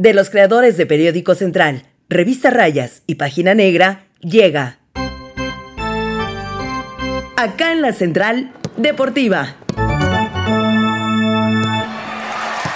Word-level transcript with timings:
de 0.00 0.14
los 0.14 0.30
creadores 0.30 0.78
de 0.78 0.86
Periódico 0.86 1.34
Central, 1.34 1.82
Revista 2.08 2.48
Rayas 2.48 3.02
y 3.06 3.16
Página 3.16 3.54
Negra, 3.54 4.06
llega 4.20 4.78
acá 7.36 7.72
en 7.72 7.82
la 7.82 7.92
Central 7.92 8.50
Deportiva. 8.78 9.56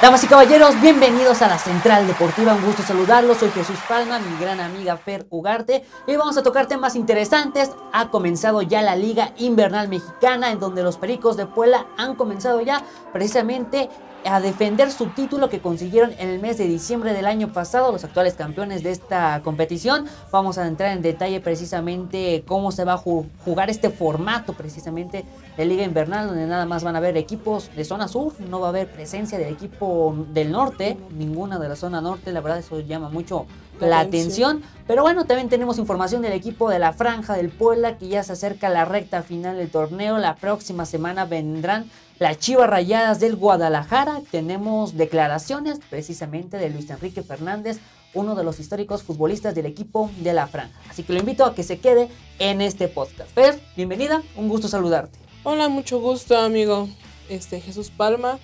Damas 0.02 0.22
y 0.22 0.26
caballeros, 0.26 0.78
bienvenidos 0.82 1.40
a 1.40 1.48
la 1.48 1.56
Central 1.56 2.06
Deportiva. 2.06 2.52
Un 2.52 2.62
gusto 2.62 2.82
saludarlos. 2.82 3.38
Soy 3.38 3.48
Jesús 3.52 3.78
Palma, 3.88 4.18
mi 4.18 4.38
gran 4.38 4.60
amiga 4.60 4.98
Fer 4.98 5.26
Ugarte. 5.30 5.82
Y 6.06 6.16
vamos 6.16 6.36
a 6.36 6.42
tocar 6.42 6.66
temas 6.66 6.94
interesantes. 6.94 7.70
Ha 7.94 8.10
comenzado 8.10 8.60
ya 8.60 8.82
la 8.82 8.96
Liga 8.96 9.32
Invernal 9.38 9.88
Mexicana, 9.88 10.50
en 10.50 10.60
donde 10.60 10.82
los 10.82 10.98
Pericos 10.98 11.38
de 11.38 11.46
Puebla 11.46 11.86
han 11.96 12.16
comenzado 12.16 12.60
ya 12.60 12.82
precisamente 13.14 13.88
a 14.24 14.40
defender 14.40 14.90
su 14.90 15.06
título 15.06 15.48
que 15.48 15.60
consiguieron 15.60 16.12
en 16.18 16.28
el 16.28 16.40
mes 16.40 16.58
de 16.58 16.66
diciembre 16.66 17.12
del 17.12 17.26
año 17.26 17.52
pasado, 17.52 17.92
los 17.92 18.04
actuales 18.04 18.34
campeones 18.34 18.82
de 18.82 18.90
esta 18.90 19.40
competición. 19.42 20.06
Vamos 20.30 20.58
a 20.58 20.66
entrar 20.66 20.92
en 20.92 21.02
detalle 21.02 21.40
precisamente 21.40 22.42
cómo 22.46 22.72
se 22.72 22.84
va 22.84 22.94
a 22.94 22.98
jugar 22.98 23.70
este 23.70 23.90
formato 23.90 24.54
precisamente 24.54 25.24
de 25.56 25.64
Liga 25.66 25.84
Invernal, 25.84 26.28
donde 26.28 26.46
nada 26.46 26.66
más 26.66 26.84
van 26.84 26.94
a 26.94 26.98
haber 26.98 27.16
equipos 27.16 27.70
de 27.76 27.84
zona 27.84 28.08
sur, 28.08 28.32
no 28.40 28.60
va 28.60 28.68
a 28.68 28.70
haber 28.70 28.90
presencia 28.90 29.38
del 29.38 29.52
equipo 29.52 30.14
del 30.32 30.50
norte, 30.50 30.96
ninguna 31.16 31.58
de 31.58 31.68
la 31.68 31.76
zona 31.76 32.00
norte, 32.00 32.32
la 32.32 32.40
verdad 32.40 32.58
eso 32.58 32.80
llama 32.80 33.10
mucho 33.10 33.46
la 33.80 34.00
atención. 34.00 34.62
Pero 34.86 35.02
bueno, 35.02 35.24
también 35.24 35.48
tenemos 35.48 35.78
información 35.78 36.22
del 36.22 36.32
equipo 36.32 36.70
de 36.70 36.78
la 36.78 36.92
Franja 36.92 37.34
del 37.34 37.50
Puebla 37.50 37.98
que 37.98 38.08
ya 38.08 38.22
se 38.22 38.32
acerca 38.32 38.68
a 38.68 38.70
la 38.70 38.84
recta 38.84 39.22
final 39.22 39.56
del 39.56 39.70
torneo. 39.70 40.18
La 40.18 40.36
próxima 40.36 40.84
semana 40.86 41.24
vendrán 41.24 41.90
las 42.18 42.38
Chivas 42.38 42.68
Rayadas 42.68 43.20
del 43.20 43.36
Guadalajara. 43.36 44.22
Tenemos 44.30 44.96
declaraciones 44.96 45.80
precisamente 45.90 46.56
de 46.56 46.70
Luis 46.70 46.88
Enrique 46.90 47.22
Fernández, 47.22 47.78
uno 48.12 48.34
de 48.34 48.44
los 48.44 48.60
históricos 48.60 49.02
futbolistas 49.02 49.54
del 49.54 49.66
equipo 49.66 50.10
de 50.20 50.32
la 50.32 50.46
Franja. 50.46 50.78
Así 50.88 51.02
que 51.02 51.12
lo 51.12 51.20
invito 51.20 51.44
a 51.44 51.54
que 51.54 51.62
se 51.62 51.78
quede 51.78 52.08
en 52.38 52.60
este 52.60 52.88
podcast. 52.88 53.30
Fer, 53.30 53.60
bienvenida, 53.76 54.22
un 54.36 54.48
gusto 54.48 54.68
saludarte. 54.68 55.18
Hola, 55.42 55.68
mucho 55.68 56.00
gusto, 56.00 56.38
amigo. 56.38 56.88
Este 57.28 57.60
Jesús 57.60 57.90
Palma. 57.90 58.38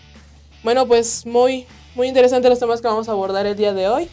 Bueno, 0.63 0.87
pues 0.87 1.25
muy 1.25 1.67
muy 1.95 2.09
interesante 2.09 2.49
los 2.49 2.59
temas 2.59 2.81
que 2.81 2.89
vamos 2.89 3.09
a 3.09 3.13
abordar 3.13 3.47
el 3.47 3.57
día 3.57 3.73
de 3.73 3.89
hoy. 3.89 4.09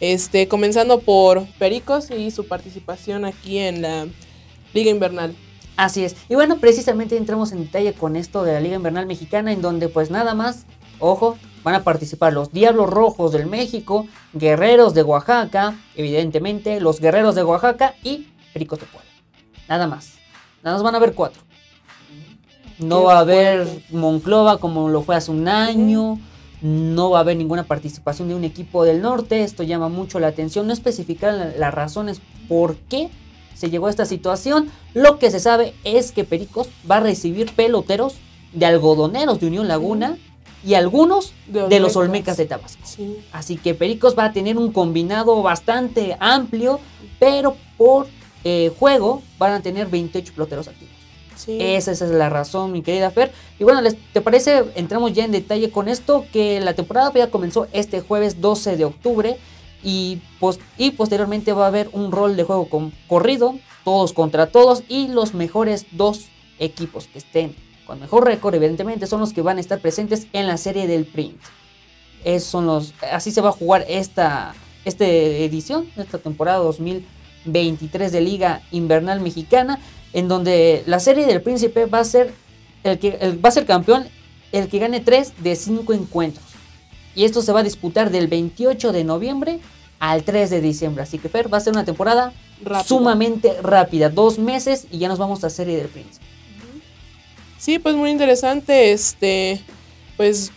Este, 0.00 0.48
comenzando 0.48 1.00
por 1.00 1.46
Pericos 1.58 2.10
y 2.10 2.30
su 2.30 2.46
participación 2.46 3.24
aquí 3.24 3.58
en 3.58 3.82
la 3.82 4.06
Liga 4.74 4.90
Invernal. 4.90 5.34
Así 5.76 6.04
es. 6.04 6.16
Y 6.28 6.34
bueno, 6.34 6.58
precisamente 6.58 7.16
entramos 7.16 7.52
en 7.52 7.64
detalle 7.64 7.94
con 7.94 8.16
esto 8.16 8.44
de 8.44 8.52
la 8.52 8.60
Liga 8.60 8.76
Invernal 8.76 9.06
Mexicana, 9.06 9.52
en 9.52 9.62
donde 9.62 9.88
pues 9.88 10.10
nada 10.10 10.34
más, 10.34 10.66
ojo, 10.98 11.38
van 11.64 11.74
a 11.74 11.84
participar 11.84 12.32
los 12.32 12.52
Diablos 12.52 12.90
Rojos 12.90 13.32
del 13.32 13.46
México, 13.46 14.06
Guerreros 14.32 14.94
de 14.94 15.02
Oaxaca, 15.02 15.78
evidentemente, 15.94 16.80
los 16.80 17.00
Guerreros 17.00 17.34
de 17.34 17.44
Oaxaca 17.44 17.94
y 18.02 18.28
Pericos 18.52 18.80
de 18.80 18.86
Puebla. 18.86 19.10
Nada 19.68 19.86
más. 19.86 20.14
Nada 20.62 20.76
más 20.76 20.82
van 20.82 20.94
a 20.94 20.98
haber 20.98 21.14
cuatro. 21.14 21.42
No 22.78 23.04
va 23.04 23.16
a 23.16 23.20
haber 23.20 23.66
Monclova 23.90 24.58
como 24.58 24.88
lo 24.88 25.02
fue 25.02 25.16
hace 25.16 25.30
un 25.30 25.48
año. 25.48 26.18
No 26.60 27.10
va 27.10 27.18
a 27.18 27.20
haber 27.22 27.36
ninguna 27.36 27.64
participación 27.64 28.28
de 28.28 28.34
un 28.34 28.44
equipo 28.44 28.84
del 28.84 29.02
norte. 29.02 29.42
Esto 29.42 29.62
llama 29.62 29.88
mucho 29.88 30.20
la 30.20 30.28
atención. 30.28 30.66
No 30.66 30.72
especificar 30.72 31.54
las 31.56 31.74
razones 31.74 32.20
por 32.48 32.76
qué 32.76 33.10
se 33.54 33.70
llegó 33.70 33.86
a 33.86 33.90
esta 33.90 34.04
situación. 34.04 34.70
Lo 34.94 35.18
que 35.18 35.30
se 35.30 35.40
sabe 35.40 35.74
es 35.84 36.12
que 36.12 36.24
Pericos 36.24 36.68
va 36.90 36.96
a 36.96 37.00
recibir 37.00 37.52
peloteros 37.54 38.14
de 38.52 38.66
algodoneros 38.66 39.40
de 39.40 39.46
Unión 39.46 39.68
Laguna 39.68 40.18
y 40.64 40.74
algunos 40.74 41.32
de, 41.46 41.80
los 41.80 41.96
Olmecas 41.96 42.36
de 42.36 42.46
Tabasco. 42.46 42.82
Así 43.32 43.56
que 43.56 43.74
Pericos 43.74 44.16
va 44.16 44.26
a 44.26 44.32
tener 44.32 44.58
un 44.58 44.72
combinado 44.72 45.42
bastante 45.42 46.16
amplio, 46.20 46.80
pero 47.18 47.56
por 47.76 48.06
eh, 48.44 48.72
juego 48.78 49.22
van 49.38 49.52
a 49.52 49.60
tener 49.60 49.88
28 49.88 50.32
peloteros 50.34 50.68
activos. 50.68 50.92
Esa, 51.48 51.90
esa, 51.90 52.04
es 52.04 52.10
la 52.12 52.28
razón, 52.28 52.70
mi 52.70 52.82
querida 52.82 53.10
Fer. 53.10 53.32
Y 53.58 53.64
bueno, 53.64 53.80
¿te 54.12 54.20
parece? 54.20 54.64
Entramos 54.76 55.12
ya 55.12 55.24
en 55.24 55.32
detalle 55.32 55.70
con 55.70 55.88
esto, 55.88 56.24
que 56.32 56.60
la 56.60 56.74
temporada 56.74 57.12
ya 57.14 57.30
comenzó 57.30 57.66
este 57.72 58.00
jueves 58.00 58.40
12 58.40 58.76
de 58.76 58.84
octubre 58.84 59.38
y, 59.82 60.20
y 60.78 60.90
posteriormente 60.92 61.52
va 61.52 61.64
a 61.64 61.68
haber 61.68 61.88
un 61.92 62.12
rol 62.12 62.36
de 62.36 62.44
juego 62.44 62.68
con 62.68 62.92
corrido, 63.08 63.58
todos 63.84 64.12
contra 64.12 64.46
todos 64.46 64.82
y 64.88 65.08
los 65.08 65.34
mejores 65.34 65.86
dos 65.92 66.26
equipos 66.58 67.08
que 67.08 67.18
estén 67.18 67.54
con 67.86 68.00
mejor 68.00 68.24
récord, 68.24 68.54
evidentemente, 68.54 69.06
son 69.06 69.20
los 69.20 69.32
que 69.32 69.42
van 69.42 69.58
a 69.58 69.60
estar 69.60 69.80
presentes 69.80 70.26
en 70.32 70.46
la 70.46 70.56
serie 70.56 70.86
del 70.86 71.04
print. 71.04 71.40
Son 72.40 72.66
los, 72.66 72.94
así 73.10 73.32
se 73.32 73.40
va 73.40 73.48
a 73.48 73.52
jugar 73.52 73.84
esta, 73.88 74.54
esta 74.84 75.04
edición, 75.04 75.88
esta 75.96 76.18
temporada 76.18 76.58
2023 76.58 78.12
de 78.12 78.20
Liga 78.20 78.62
Invernal 78.70 79.20
Mexicana, 79.20 79.80
en 80.12 80.28
donde 80.28 80.84
la 80.86 81.00
serie 81.00 81.26
del 81.26 81.42
Príncipe 81.42 81.86
va 81.86 81.98
a 81.98 82.04
ser 82.04 82.32
el 82.84 82.98
que 82.98 83.38
va 83.44 83.48
a 83.48 83.52
ser 83.52 83.66
campeón 83.66 84.06
el 84.52 84.68
que 84.68 84.78
gane 84.78 85.00
3 85.00 85.42
de 85.42 85.56
5 85.56 85.92
encuentros. 85.94 86.44
Y 87.14 87.24
esto 87.24 87.42
se 87.42 87.52
va 87.52 87.60
a 87.60 87.62
disputar 87.62 88.10
del 88.10 88.28
28 88.28 88.92
de 88.92 89.04
noviembre 89.04 89.60
al 89.98 90.24
3 90.24 90.50
de 90.50 90.60
diciembre. 90.60 91.02
Así 91.02 91.18
que 91.18 91.28
Fer 91.28 91.52
va 91.52 91.58
a 91.58 91.60
ser 91.60 91.72
una 91.72 91.84
temporada 91.84 92.32
sumamente 92.84 93.60
rápida. 93.62 94.08
Dos 94.08 94.38
meses 94.38 94.86
y 94.90 94.98
ya 94.98 95.08
nos 95.08 95.18
vamos 95.18 95.44
a 95.44 95.50
Serie 95.50 95.76
del 95.76 95.88
Príncipe. 95.88 96.24
Sí, 97.58 97.78
pues 97.78 97.94
muy 97.94 98.10
interesante. 98.10 98.92
Este, 98.92 99.60
pues 100.16 100.50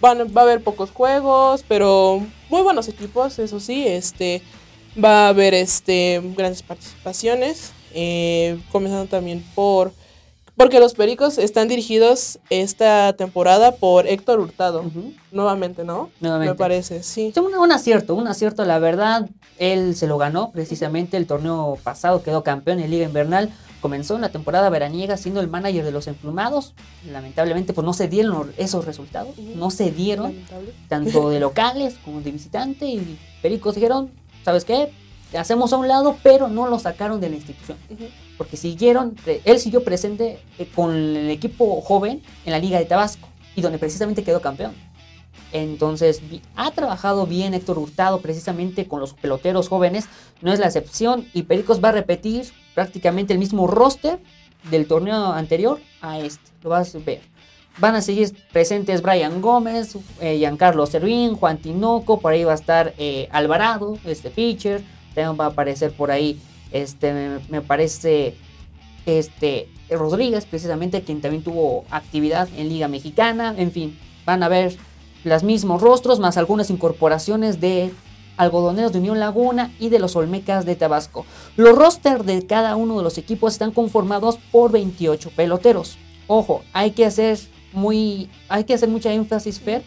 van, 0.00 0.18
va 0.36 0.40
a 0.40 0.44
haber 0.44 0.62
pocos 0.62 0.90
juegos, 0.90 1.64
pero 1.68 2.26
muy 2.50 2.62
buenos 2.62 2.88
equipos, 2.88 3.38
eso 3.38 3.60
sí. 3.60 3.86
Este, 3.86 4.42
va 5.02 5.26
a 5.26 5.28
haber 5.28 5.54
este, 5.54 6.20
grandes 6.36 6.62
participaciones. 6.62 7.72
Eh, 7.94 8.58
comenzando 8.72 9.06
también 9.06 9.44
por 9.54 9.92
porque 10.56 10.80
los 10.80 10.94
Pericos 10.94 11.38
están 11.38 11.68
dirigidos 11.68 12.38
esta 12.48 13.12
temporada 13.12 13.72
por 13.76 14.06
Héctor 14.06 14.40
Hurtado. 14.40 14.84
Nuevamente, 15.30 15.84
¿no? 15.84 16.10
Nuevamente. 16.20 16.54
Me 16.54 16.58
parece, 16.58 17.02
sí. 17.02 17.32
Un, 17.36 17.54
un, 17.54 17.72
acierto, 17.72 18.14
un 18.14 18.26
acierto, 18.26 18.64
la 18.64 18.78
verdad. 18.78 19.28
Él 19.58 19.94
se 19.94 20.06
lo 20.06 20.16
ganó 20.16 20.50
precisamente 20.50 21.16
el 21.16 21.26
torneo 21.26 21.78
pasado, 21.82 22.22
quedó 22.22 22.42
campeón 22.42 22.80
en 22.80 22.90
Liga 22.90 23.04
Invernal. 23.04 23.50
Comenzó 23.82 24.16
en 24.16 24.22
la 24.22 24.30
temporada 24.30 24.70
veraniega 24.70 25.18
siendo 25.18 25.40
el 25.40 25.48
manager 25.48 25.84
de 25.84 25.92
los 25.92 26.06
emplumados. 26.08 26.74
Lamentablemente, 27.10 27.74
pues 27.74 27.84
no 27.84 27.92
se 27.92 28.08
dieron 28.08 28.52
esos 28.56 28.86
resultados. 28.86 29.38
No 29.38 29.70
se 29.70 29.90
dieron, 29.90 30.34
tanto 30.88 31.28
de 31.28 31.38
locales 31.38 31.96
como 32.04 32.22
de 32.22 32.32
visitante. 32.32 32.86
Y 32.86 33.18
Pericos 33.42 33.74
dijeron, 33.74 34.10
¿sabes 34.42 34.64
qué? 34.64 34.90
hacemos 35.36 35.72
a 35.72 35.76
un 35.76 35.88
lado, 35.88 36.16
pero 36.22 36.48
no 36.48 36.66
lo 36.66 36.78
sacaron 36.78 37.20
de 37.20 37.28
la 37.28 37.36
institución. 37.36 37.76
Porque 38.36 38.56
siguieron, 38.56 39.16
eh, 39.26 39.40
él 39.44 39.58
siguió 39.58 39.82
presente 39.84 40.38
eh, 40.58 40.68
con 40.74 40.94
el 40.94 41.30
equipo 41.30 41.80
joven 41.80 42.22
en 42.44 42.52
la 42.52 42.58
Liga 42.58 42.78
de 42.78 42.84
Tabasco 42.84 43.28
y 43.54 43.62
donde 43.62 43.78
precisamente 43.78 44.22
quedó 44.22 44.40
campeón. 44.40 44.74
Entonces, 45.52 46.20
ha 46.56 46.70
trabajado 46.72 47.26
bien 47.26 47.54
Héctor 47.54 47.78
Hurtado 47.78 48.20
precisamente 48.20 48.86
con 48.86 49.00
los 49.00 49.14
peloteros 49.14 49.68
jóvenes, 49.68 50.06
no 50.42 50.52
es 50.52 50.58
la 50.58 50.66
excepción 50.66 51.26
y 51.32 51.44
Pericos 51.44 51.82
va 51.82 51.90
a 51.90 51.92
repetir 51.92 52.46
prácticamente 52.74 53.32
el 53.32 53.38
mismo 53.38 53.66
roster 53.66 54.18
del 54.70 54.86
torneo 54.86 55.32
anterior 55.32 55.80
a 56.02 56.18
este, 56.18 56.50
lo 56.62 56.70
vas 56.70 56.94
a 56.94 56.98
ver. 56.98 57.20
Van 57.78 57.94
a 57.94 58.02
seguir 58.02 58.36
presentes 58.52 59.02
Brian 59.02 59.40
Gómez, 59.40 59.96
eh, 60.20 60.36
Giancarlo 60.38 60.84
Servín, 60.86 61.36
Juan 61.36 61.58
Tinoco, 61.58 62.18
por 62.20 62.32
ahí 62.32 62.42
va 62.44 62.52
a 62.52 62.56
estar 62.56 62.94
Alvarado, 63.30 63.98
este 64.04 64.30
pitcher, 64.30 64.82
va 65.16 65.46
a 65.46 65.48
aparecer 65.48 65.92
por 65.92 66.10
ahí, 66.10 66.38
este, 66.72 67.40
me, 67.48 67.60
parece, 67.60 68.34
este, 69.06 69.68
Rodríguez, 69.90 70.46
precisamente, 70.46 71.02
quien 71.02 71.20
también 71.20 71.42
tuvo 71.42 71.84
actividad 71.90 72.48
en 72.56 72.68
Liga 72.68 72.88
Mexicana. 72.88 73.54
En 73.56 73.70
fin, 73.72 73.98
van 74.24 74.42
a 74.42 74.48
ver 74.48 74.76
los 75.24 75.42
mismos 75.42 75.82
rostros, 75.82 76.18
más 76.18 76.36
algunas 76.36 76.70
incorporaciones 76.70 77.60
de 77.60 77.90
algodoneros 78.36 78.92
de 78.92 78.98
Unión 78.98 79.18
Laguna 79.18 79.72
y 79.78 79.88
de 79.88 79.98
los 79.98 80.16
Olmecas 80.16 80.66
de 80.66 80.76
Tabasco. 80.76 81.24
Los 81.56 81.76
rosters 81.76 82.26
de 82.26 82.46
cada 82.46 82.76
uno 82.76 82.98
de 82.98 83.02
los 83.02 83.18
equipos 83.18 83.54
están 83.54 83.72
conformados 83.72 84.38
por 84.52 84.72
28 84.72 85.30
peloteros. 85.34 85.98
Ojo, 86.26 86.62
hay 86.72 86.90
que 86.90 87.06
hacer 87.06 87.38
muy, 87.72 88.28
hay 88.48 88.64
que 88.64 88.74
hacer 88.74 88.88
mucha 88.88 89.12
énfasis, 89.12 89.60
Fer, 89.60 89.82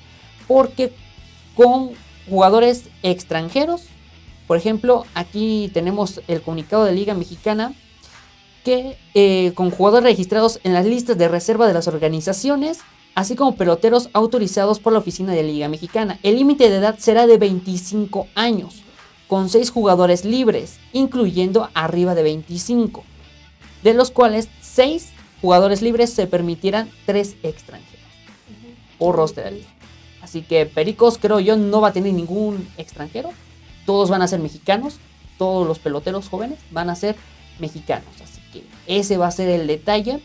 porque 0.47 0.91
con 1.55 1.91
jugadores 2.29 2.85
extranjeros 3.03 3.83
por 4.49 4.57
ejemplo, 4.57 5.05
aquí 5.13 5.69
tenemos 5.75 6.21
el 6.27 6.41
comunicado 6.41 6.83
de 6.83 6.91
Liga 6.91 7.13
Mexicana 7.13 7.75
que 8.63 8.97
eh, 9.13 9.51
con 9.53 9.69
jugadores 9.69 10.05
registrados 10.09 10.59
en 10.63 10.73
las 10.73 10.87
listas 10.87 11.19
de 11.19 11.27
reserva 11.27 11.67
de 11.67 11.75
las 11.75 11.87
organizaciones, 11.87 12.79
así 13.13 13.35
como 13.35 13.57
peloteros 13.57 14.09
autorizados 14.11 14.79
por 14.79 14.91
la 14.91 14.97
oficina 14.97 15.33
de 15.33 15.43
Liga 15.43 15.69
Mexicana. 15.69 16.17
El 16.23 16.37
límite 16.37 16.67
de 16.67 16.77
edad 16.77 16.97
será 16.97 17.27
de 17.27 17.37
25 17.37 18.25
años, 18.33 18.81
con 19.27 19.49
6 19.49 19.69
jugadores 19.69 20.25
libres, 20.25 20.79
incluyendo 20.93 21.69
arriba 21.75 22.15
de 22.15 22.23
25, 22.23 23.03
de 23.83 23.93
los 23.93 24.09
cuales 24.09 24.49
6 24.61 25.09
jugadores 25.41 25.83
libres 25.83 26.09
se 26.09 26.25
permitirán 26.25 26.89
3 27.05 27.35
extranjeros 27.43 27.99
por 28.97 29.15
roster 29.15 29.61
Así 30.23 30.41
que 30.41 30.65
Pericos, 30.65 31.19
creo 31.19 31.39
yo, 31.39 31.55
no 31.55 31.81
va 31.81 31.89
a 31.89 31.93
tener 31.93 32.15
ningún 32.15 32.67
extranjero. 32.79 33.29
Todos 33.89 34.11
van 34.11 34.21
a 34.21 34.27
ser 34.27 34.39
mexicanos. 34.39 34.99
Todos 35.39 35.67
los 35.67 35.79
peloteros 35.79 36.29
jóvenes 36.29 36.59
van 36.69 36.91
a 36.91 36.95
ser 36.95 37.15
mexicanos. 37.57 38.05
Así 38.23 38.39
que 38.53 38.63
ese 38.85 39.17
va 39.17 39.25
a 39.25 39.31
ser 39.31 39.49
el 39.49 39.65
detalle. 39.65 40.21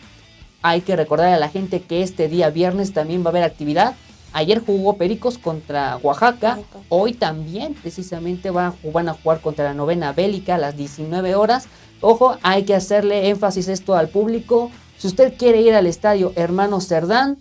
Hay 0.61 0.83
que 0.83 0.97
recordar 0.97 1.33
a 1.33 1.39
la 1.39 1.49
gente 1.49 1.81
que 1.81 2.03
este 2.03 2.29
día 2.29 2.51
viernes 2.51 2.93
también 2.93 3.23
va 3.23 3.29
a 3.29 3.31
haber 3.31 3.43
actividad. 3.43 3.95
Ayer 4.35 4.63
jugó 4.63 4.99
Pericos 4.99 5.39
contra 5.39 5.97
Oaxaca. 6.03 6.59
Hoy 6.91 7.15
también 7.15 7.73
precisamente 7.73 8.51
van 8.51 8.75
a 9.09 9.15
jugar 9.15 9.41
contra 9.41 9.65
la 9.65 9.73
novena 9.73 10.13
bélica 10.13 10.57
a 10.57 10.59
las 10.59 10.77
19 10.77 11.35
horas. 11.35 11.67
Ojo, 12.03 12.37
hay 12.43 12.65
que 12.65 12.75
hacerle 12.75 13.31
énfasis 13.31 13.69
esto 13.69 13.95
al 13.95 14.11
público. 14.11 14.71
Si 14.99 15.07
usted 15.07 15.39
quiere 15.39 15.63
ir 15.63 15.73
al 15.73 15.87
estadio 15.87 16.35
Hermano 16.37 16.83
Cerdán, 16.83 17.39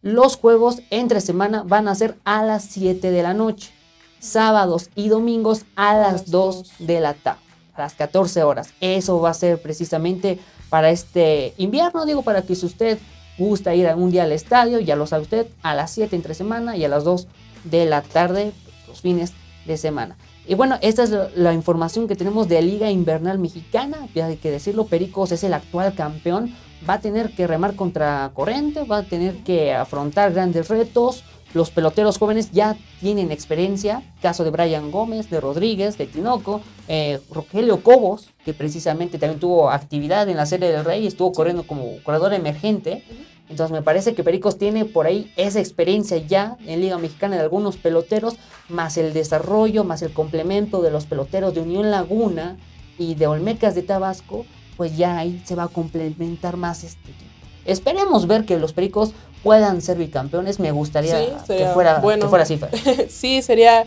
los 0.00 0.36
juegos 0.36 0.80
entre 0.88 1.20
semana 1.20 1.64
van 1.64 1.86
a 1.86 1.94
ser 1.94 2.16
a 2.24 2.42
las 2.42 2.64
7 2.64 3.10
de 3.10 3.22
la 3.22 3.34
noche. 3.34 3.75
Sábados 4.18 4.90
y 4.94 5.08
domingos 5.08 5.62
a 5.76 5.96
las 5.96 6.30
2 6.30 6.72
de 6.80 7.00
la 7.00 7.14
tarde, 7.14 7.40
a 7.74 7.82
las 7.82 7.94
14 7.94 8.42
horas. 8.42 8.72
Eso 8.80 9.20
va 9.20 9.30
a 9.30 9.34
ser 9.34 9.60
precisamente 9.60 10.38
para 10.68 10.90
este 10.90 11.54
invierno, 11.58 12.06
digo, 12.06 12.22
para 12.22 12.42
que 12.42 12.54
si 12.54 12.66
usted 12.66 12.98
gusta 13.38 13.74
ir 13.74 13.86
algún 13.86 14.10
día 14.10 14.24
al 14.24 14.32
estadio, 14.32 14.80
ya 14.80 14.96
lo 14.96 15.06
sabe 15.06 15.22
usted, 15.22 15.46
a 15.62 15.74
las 15.74 15.90
7 15.92 16.16
entre 16.16 16.34
semana 16.34 16.76
y 16.76 16.84
a 16.84 16.88
las 16.88 17.04
2 17.04 17.26
de 17.64 17.86
la 17.86 18.02
tarde, 18.02 18.52
los 18.88 19.00
fines 19.00 19.32
de 19.66 19.76
semana. 19.76 20.16
Y 20.48 20.54
bueno, 20.54 20.78
esta 20.80 21.02
es 21.02 21.12
la 21.34 21.52
información 21.52 22.06
que 22.06 22.14
tenemos 22.14 22.46
de 22.46 22.62
Liga 22.62 22.90
Invernal 22.90 23.38
Mexicana. 23.38 24.08
Ya 24.14 24.26
hay 24.26 24.36
que 24.36 24.50
decirlo, 24.50 24.86
Pericos 24.86 25.32
es 25.32 25.42
el 25.42 25.52
actual 25.52 25.94
campeón. 25.94 26.54
Va 26.88 26.94
a 26.94 27.00
tener 27.00 27.32
que 27.34 27.48
remar 27.48 27.74
contra 27.74 28.30
corriente, 28.32 28.84
va 28.84 28.98
a 28.98 29.02
tener 29.02 29.42
que 29.42 29.74
afrontar 29.74 30.32
grandes 30.32 30.68
retos. 30.68 31.24
Los 31.54 31.70
peloteros 31.70 32.18
jóvenes 32.18 32.50
ya 32.52 32.76
tienen 33.00 33.30
experiencia. 33.30 34.02
Caso 34.20 34.44
de 34.44 34.50
Brian 34.50 34.90
Gómez, 34.90 35.30
de 35.30 35.40
Rodríguez, 35.40 35.96
de 35.96 36.06
Tinoco, 36.06 36.60
eh, 36.88 37.20
Rogelio 37.30 37.82
Cobos, 37.82 38.28
que 38.44 38.52
precisamente 38.52 39.18
también 39.18 39.40
tuvo 39.40 39.70
actividad 39.70 40.28
en 40.28 40.36
la 40.36 40.46
Serie 40.46 40.70
del 40.70 40.84
Rey, 40.84 41.06
estuvo 41.06 41.32
corriendo 41.32 41.66
como 41.66 42.02
corredor 42.02 42.34
emergente. 42.34 43.04
Entonces 43.48 43.72
me 43.72 43.82
parece 43.82 44.14
que 44.14 44.24
Pericos 44.24 44.58
tiene 44.58 44.84
por 44.84 45.06
ahí 45.06 45.32
esa 45.36 45.60
experiencia 45.60 46.18
ya 46.18 46.56
en 46.66 46.80
Liga 46.80 46.98
Mexicana 46.98 47.36
de 47.36 47.42
algunos 47.42 47.76
peloteros, 47.76 48.36
más 48.68 48.96
el 48.96 49.12
desarrollo, 49.12 49.84
más 49.84 50.02
el 50.02 50.12
complemento 50.12 50.82
de 50.82 50.90
los 50.90 51.06
peloteros 51.06 51.54
de 51.54 51.60
Unión 51.60 51.90
Laguna 51.90 52.56
y 52.98 53.14
de 53.14 53.28
Olmecas 53.28 53.74
de 53.74 53.82
Tabasco, 53.82 54.44
pues 54.76 54.96
ya 54.96 55.18
ahí 55.18 55.40
se 55.44 55.54
va 55.54 55.64
a 55.64 55.68
complementar 55.68 56.56
más 56.56 56.82
este 56.82 57.10
equipo. 57.10 57.26
Esperemos 57.66 58.28
ver 58.28 58.44
que 58.44 58.58
los 58.58 58.72
Pericos 58.72 59.12
puedan 59.42 59.80
ser 59.80 59.98
bicampeones. 59.98 60.58
Me 60.60 60.72
gustaría 60.72 61.38
que, 61.46 61.66
fuera, 61.72 62.00
que 62.00 62.28
fuera 62.28 62.44
así. 62.44 62.58
sí, 63.08 63.42
sería 63.42 63.84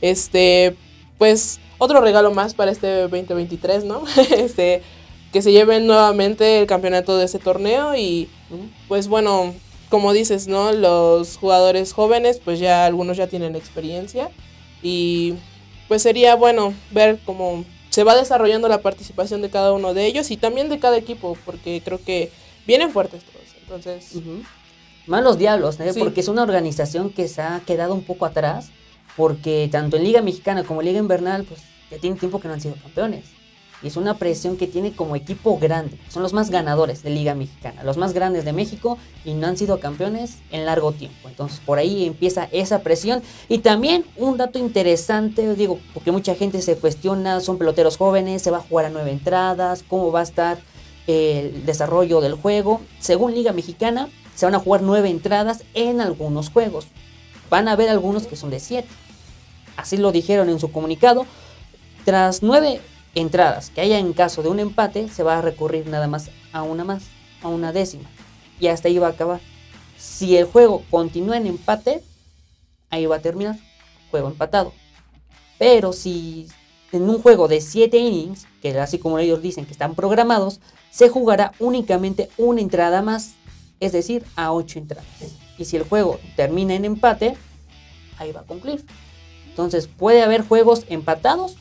este 0.00 0.76
pues 1.18 1.60
otro 1.78 2.00
regalo 2.00 2.32
más 2.32 2.54
para 2.54 2.70
este 2.70 3.02
2023, 3.02 3.84
¿no? 3.84 4.04
este 4.36 4.82
que 5.32 5.42
se 5.42 5.52
lleven 5.52 5.86
nuevamente 5.86 6.60
el 6.60 6.66
campeonato 6.66 7.16
de 7.16 7.24
ese 7.24 7.38
torneo 7.38 7.96
y 7.96 8.28
pues 8.86 9.08
bueno, 9.08 9.54
como 9.88 10.12
dices, 10.12 10.46
¿no? 10.46 10.72
Los 10.72 11.36
jugadores 11.38 11.92
jóvenes 11.92 12.40
pues 12.44 12.58
ya 12.58 12.84
algunos 12.84 13.16
ya 13.16 13.26
tienen 13.26 13.56
experiencia 13.56 14.30
y 14.82 15.34
pues 15.88 16.02
sería 16.02 16.34
bueno 16.34 16.74
ver 16.90 17.18
cómo 17.24 17.64
se 17.90 18.04
va 18.04 18.16
desarrollando 18.16 18.68
la 18.68 18.80
participación 18.80 19.42
de 19.42 19.50
cada 19.50 19.72
uno 19.72 19.92
de 19.92 20.06
ellos 20.06 20.30
y 20.30 20.36
también 20.36 20.68
de 20.68 20.78
cada 20.78 20.96
equipo 20.96 21.36
porque 21.44 21.82
creo 21.84 22.02
que 22.02 22.30
vienen 22.66 22.90
fuertes 22.90 23.22
todos. 23.24 23.42
Entonces, 23.60 24.14
malos 25.06 25.38
diablos, 25.38 25.78
¿eh? 25.80 25.92
porque 25.98 26.20
es 26.20 26.28
una 26.28 26.42
organización 26.42 27.10
que 27.10 27.28
se 27.28 27.42
ha 27.42 27.60
quedado 27.66 27.94
un 27.94 28.02
poco 28.02 28.26
atrás 28.26 28.70
porque 29.16 29.68
tanto 29.70 29.96
en 29.96 30.04
Liga 30.04 30.22
Mexicana 30.22 30.64
como 30.64 30.80
en 30.80 30.86
Liga 30.88 30.98
Invernal 30.98 31.44
pues 31.44 31.60
ya 31.90 31.98
tiene 31.98 32.16
tiempo 32.16 32.40
que 32.40 32.48
no 32.48 32.54
han 32.54 32.60
sido 32.60 32.74
campeones. 32.76 33.24
Y 33.82 33.88
es 33.88 33.96
una 33.96 34.16
presión 34.16 34.56
que 34.56 34.68
tiene 34.68 34.92
como 34.92 35.16
equipo 35.16 35.58
grande. 35.58 35.98
Son 36.08 36.22
los 36.22 36.32
más 36.32 36.50
ganadores 36.50 37.02
de 37.02 37.10
Liga 37.10 37.34
Mexicana, 37.34 37.82
los 37.82 37.96
más 37.96 38.12
grandes 38.12 38.44
de 38.44 38.52
México 38.52 38.96
y 39.24 39.34
no 39.34 39.48
han 39.48 39.56
sido 39.56 39.80
campeones 39.80 40.38
en 40.52 40.64
largo 40.64 40.92
tiempo. 40.92 41.28
Entonces 41.28 41.60
por 41.66 41.78
ahí 41.78 42.06
empieza 42.06 42.48
esa 42.52 42.82
presión. 42.82 43.22
Y 43.48 43.58
también 43.58 44.04
un 44.16 44.36
dato 44.36 44.60
interesante, 44.60 45.54
digo, 45.56 45.80
porque 45.94 46.12
mucha 46.12 46.36
gente 46.36 46.62
se 46.62 46.76
cuestiona, 46.76 47.40
son 47.40 47.58
peloteros 47.58 47.96
jóvenes, 47.96 48.42
se 48.42 48.52
va 48.52 48.58
a 48.58 48.60
jugar 48.60 48.86
a 48.86 48.90
nueve 48.90 49.10
entradas, 49.10 49.84
cómo 49.86 50.12
va 50.12 50.20
a 50.20 50.24
estar 50.24 50.58
el 51.08 51.66
desarrollo 51.66 52.20
del 52.20 52.34
juego. 52.34 52.80
Según 53.00 53.34
Liga 53.34 53.52
Mexicana, 53.52 54.08
se 54.34 54.46
van 54.46 54.54
a 54.54 54.58
jugar 54.58 54.82
nueve 54.82 55.10
entradas 55.10 55.64
en 55.74 56.00
algunos 56.00 56.50
juegos. 56.50 56.86
Van 57.50 57.68
a 57.68 57.72
haber 57.72 57.88
algunos 57.88 58.26
que 58.26 58.36
son 58.36 58.50
de 58.50 58.60
siete. 58.60 58.88
Así 59.76 59.96
lo 59.96 60.12
dijeron 60.12 60.48
en 60.48 60.58
su 60.58 60.70
comunicado. 60.72 61.26
Tras 62.04 62.42
nueve 62.42 62.80
entradas 63.14 63.70
que 63.70 63.80
haya 63.80 63.98
en 63.98 64.12
caso 64.12 64.42
de 64.42 64.48
un 64.48 64.60
empate, 64.60 65.08
se 65.08 65.22
va 65.22 65.38
a 65.38 65.42
recurrir 65.42 65.86
nada 65.86 66.06
más 66.06 66.30
a 66.52 66.62
una 66.62 66.84
más, 66.84 67.04
a 67.42 67.48
una 67.48 67.72
décima. 67.72 68.08
Y 68.58 68.68
hasta 68.68 68.88
ahí 68.88 68.98
va 68.98 69.08
a 69.08 69.10
acabar. 69.10 69.40
Si 69.98 70.36
el 70.36 70.46
juego 70.46 70.82
continúa 70.90 71.36
en 71.36 71.46
empate, 71.46 72.02
ahí 72.90 73.06
va 73.06 73.16
a 73.16 73.22
terminar. 73.22 73.56
Juego 74.10 74.28
empatado. 74.28 74.72
Pero 75.58 75.92
si 75.92 76.48
en 76.92 77.08
un 77.08 77.22
juego 77.22 77.48
de 77.48 77.60
7 77.60 77.96
innings, 77.96 78.46
que 78.60 78.78
así 78.78 78.98
como 78.98 79.18
ellos 79.18 79.42
dicen 79.42 79.64
que 79.64 79.72
están 79.72 79.94
programados, 79.94 80.60
se 80.90 81.08
jugará 81.08 81.52
únicamente 81.58 82.28
una 82.36 82.60
entrada 82.60 83.00
más, 83.02 83.34
es 83.84 83.92
decir, 83.92 84.24
a 84.36 84.52
8 84.52 84.78
entradas. 84.78 85.06
Y 85.58 85.64
si 85.64 85.76
el 85.76 85.82
juego 85.82 86.18
termina 86.36 86.74
en 86.74 86.84
empate, 86.84 87.36
ahí 88.18 88.32
va 88.32 88.40
a 88.40 88.44
concluir. 88.44 88.84
Entonces 89.48 89.86
puede 89.86 90.22
haber 90.22 90.42
juegos 90.42 90.86
empatados 90.88 91.56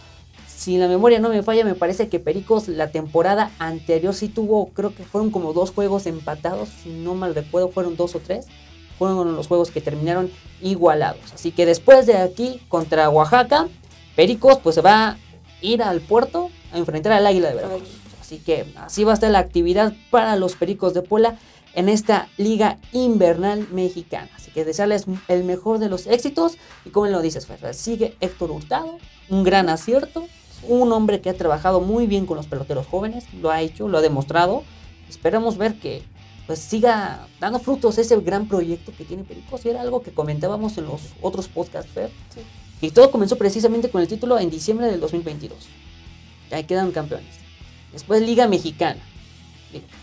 si 0.61 0.77
la 0.77 0.87
memoria 0.87 1.17
no 1.17 1.29
me 1.29 1.41
falla, 1.41 1.65
me 1.65 1.73
parece 1.73 2.07
que 2.07 2.19
Pericos 2.19 2.67
la 2.67 2.91
temporada 2.91 3.49
anterior 3.57 4.13
sí 4.13 4.27
tuvo, 4.27 4.67
creo 4.67 4.93
que 4.93 5.03
fueron 5.03 5.31
como 5.31 5.53
dos 5.53 5.71
juegos 5.71 6.05
empatados, 6.05 6.69
si 6.69 6.89
no 6.89 7.15
mal 7.15 7.33
recuerdo, 7.33 7.69
fueron 7.69 7.97
dos 7.97 8.13
o 8.13 8.19
tres. 8.19 8.45
Fueron 8.99 9.35
los 9.35 9.47
juegos 9.47 9.71
que 9.71 9.81
terminaron 9.81 10.29
igualados. 10.61 11.33
Así 11.33 11.51
que 11.51 11.65
después 11.65 12.05
de 12.05 12.17
aquí 12.17 12.61
contra 12.67 13.09
Oaxaca, 13.09 13.69
Pericos 14.15 14.59
pues 14.59 14.75
se 14.75 14.81
va 14.81 15.07
a 15.07 15.17
ir 15.61 15.81
al 15.81 15.99
puerto 15.99 16.51
a 16.71 16.77
enfrentar 16.77 17.13
al 17.13 17.25
Águila 17.25 17.49
de 17.49 17.55
Veracruz. 17.55 17.89
Así 18.19 18.37
que 18.37 18.67
así 18.75 19.03
va 19.03 19.13
a 19.13 19.15
estar 19.15 19.31
la 19.31 19.39
actividad 19.39 19.93
para 20.11 20.35
los 20.35 20.55
Pericos 20.55 20.93
de 20.93 21.01
Puebla 21.01 21.39
en 21.73 21.89
esta 21.89 22.29
liga 22.37 22.77
invernal 22.91 23.67
mexicana. 23.71 24.29
Así 24.35 24.51
que 24.51 24.65
desearles 24.65 25.05
el 25.27 25.43
mejor 25.43 25.79
de 25.79 25.89
los 25.89 26.07
éxitos. 26.07 26.57
Y 26.85 26.89
como 26.89 27.07
lo 27.07 27.21
dices, 27.21 27.47
Ferrer, 27.47 27.73
sigue 27.73 28.15
Héctor 28.19 28.51
Hurtado, 28.51 28.97
un 29.29 29.43
gran 29.43 29.69
acierto 29.69 30.25
un 30.63 30.91
hombre 30.91 31.21
que 31.21 31.29
ha 31.29 31.33
trabajado 31.33 31.81
muy 31.81 32.07
bien 32.07 32.25
con 32.25 32.37
los 32.37 32.45
peloteros 32.47 32.87
jóvenes, 32.87 33.25
lo 33.33 33.49
ha 33.51 33.61
hecho, 33.61 33.87
lo 33.87 33.97
ha 33.97 34.01
demostrado. 34.01 34.63
Esperamos 35.09 35.57
ver 35.57 35.75
que 35.75 36.03
pues 36.47 36.59
siga 36.59 37.27
dando 37.39 37.59
frutos 37.59 37.97
ese 37.97 38.15
gran 38.17 38.47
proyecto 38.47 38.91
que 38.97 39.05
tiene 39.05 39.23
Pericos. 39.23 39.65
Y 39.65 39.69
era 39.69 39.81
algo 39.81 40.01
que 40.01 40.11
comentábamos 40.11 40.77
en 40.77 40.85
los 40.85 41.01
otros 41.21 41.47
podcasts, 41.47 41.91
Fer. 41.91 42.09
Y 42.81 42.91
todo 42.91 43.11
comenzó 43.11 43.37
precisamente 43.37 43.89
con 43.89 44.01
el 44.01 44.07
título 44.07 44.39
en 44.39 44.49
diciembre 44.49 44.87
del 44.87 44.99
2022. 44.99 45.67
Ahí 46.51 46.63
quedan 46.63 46.91
campeones. 46.91 47.35
Después 47.93 48.21
Liga 48.21 48.47
Mexicana. 48.47 49.01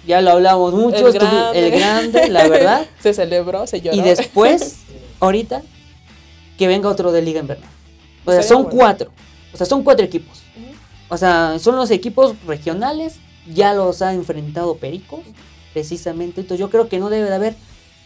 Ya 0.06 0.20
lo 0.20 0.30
hablamos 0.30 0.75
mucho, 0.75 1.08
el 1.08 1.12
grande, 1.12 1.58
el 1.58 1.70
grande 1.70 2.28
la 2.28 2.48
verdad. 2.48 2.87
se 3.00 3.12
celebró, 3.14 3.66
se 3.66 3.80
lloró. 3.80 3.96
Y 3.96 4.00
después, 4.00 4.78
ahorita, 5.20 5.62
que 6.56 6.66
venga 6.66 6.88
otro 6.88 7.12
de 7.12 7.22
Liga 7.22 7.40
Invernal. 7.40 7.68
O 8.25 8.32
sea, 8.32 8.42
son 8.42 8.64
cuatro. 8.64 9.10
O 9.52 9.56
sea, 9.56 9.66
son 9.66 9.82
cuatro 9.82 10.04
equipos. 10.04 10.42
O 11.08 11.16
sea, 11.16 11.58
son 11.58 11.76
los 11.76 11.90
equipos 11.90 12.34
regionales, 12.46 13.16
ya 13.52 13.72
los 13.72 14.02
ha 14.02 14.12
enfrentado 14.12 14.76
Pericos, 14.76 15.20
precisamente. 15.72 16.42
Entonces 16.42 16.60
yo 16.60 16.70
creo 16.70 16.88
que 16.88 16.98
no 16.98 17.08
debe 17.08 17.28
de 17.28 17.34
haber 17.34 17.54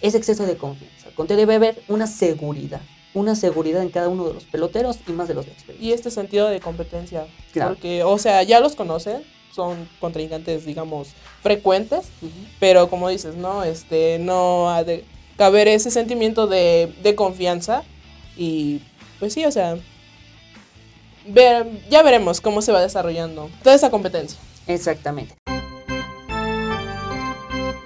ese 0.01 0.19
exceso 0.19 0.47
de 0.47 0.57
confianza. 0.57 1.09
debe 1.29 1.55
haber 1.55 1.83
una 1.89 2.07
seguridad. 2.07 2.81
Una 3.15 3.35
seguridad 3.35 3.83
en 3.83 3.91
cada 3.91 4.09
uno 4.09 4.29
de 4.29 4.35
los 4.35 4.45
peloteros 4.45 4.99
y 5.07 5.13
más 5.13 5.29
de 5.29 5.35
los 5.35 5.47
experiencia. 5.47 5.89
Y 5.89 5.93
este 5.93 6.11
sentido 6.11 6.49
de 6.49 6.61
competencia. 6.61 7.27
Porque, 7.53 8.03
o 8.05 8.19
sea, 8.19 8.43
ya 8.43 8.61
los 8.61 8.75
conocen, 8.75 9.23
son 9.55 9.89
contrincantes, 10.01 10.65
digamos, 10.65 11.09
frecuentes, 11.43 12.09
pero 12.59 12.89
como 12.89 13.09
dices, 13.09 13.37
¿no? 13.37 13.65
Este, 13.65 14.19
no 14.19 14.71
ha 14.71 14.85
de 14.85 15.05
caber 15.37 15.69
ese 15.69 15.91
sentimiento 15.91 16.47
de, 16.47 16.95
de 17.03 17.15
confianza. 17.15 17.83
Y 18.37 18.81
pues 19.19 19.35
sí, 19.35 19.45
o 19.45 19.53
sea, 19.53 19.77
ver, 21.27 21.67
ya 21.91 22.03
veremos 22.03 22.41
cómo 22.41 22.63
se 22.63 22.73
va 22.73 22.81
desarrollando 22.81 23.51
toda 23.63 23.77
esa 23.77 23.91
competencia. 23.91 24.39
Exactamente. 24.67 25.35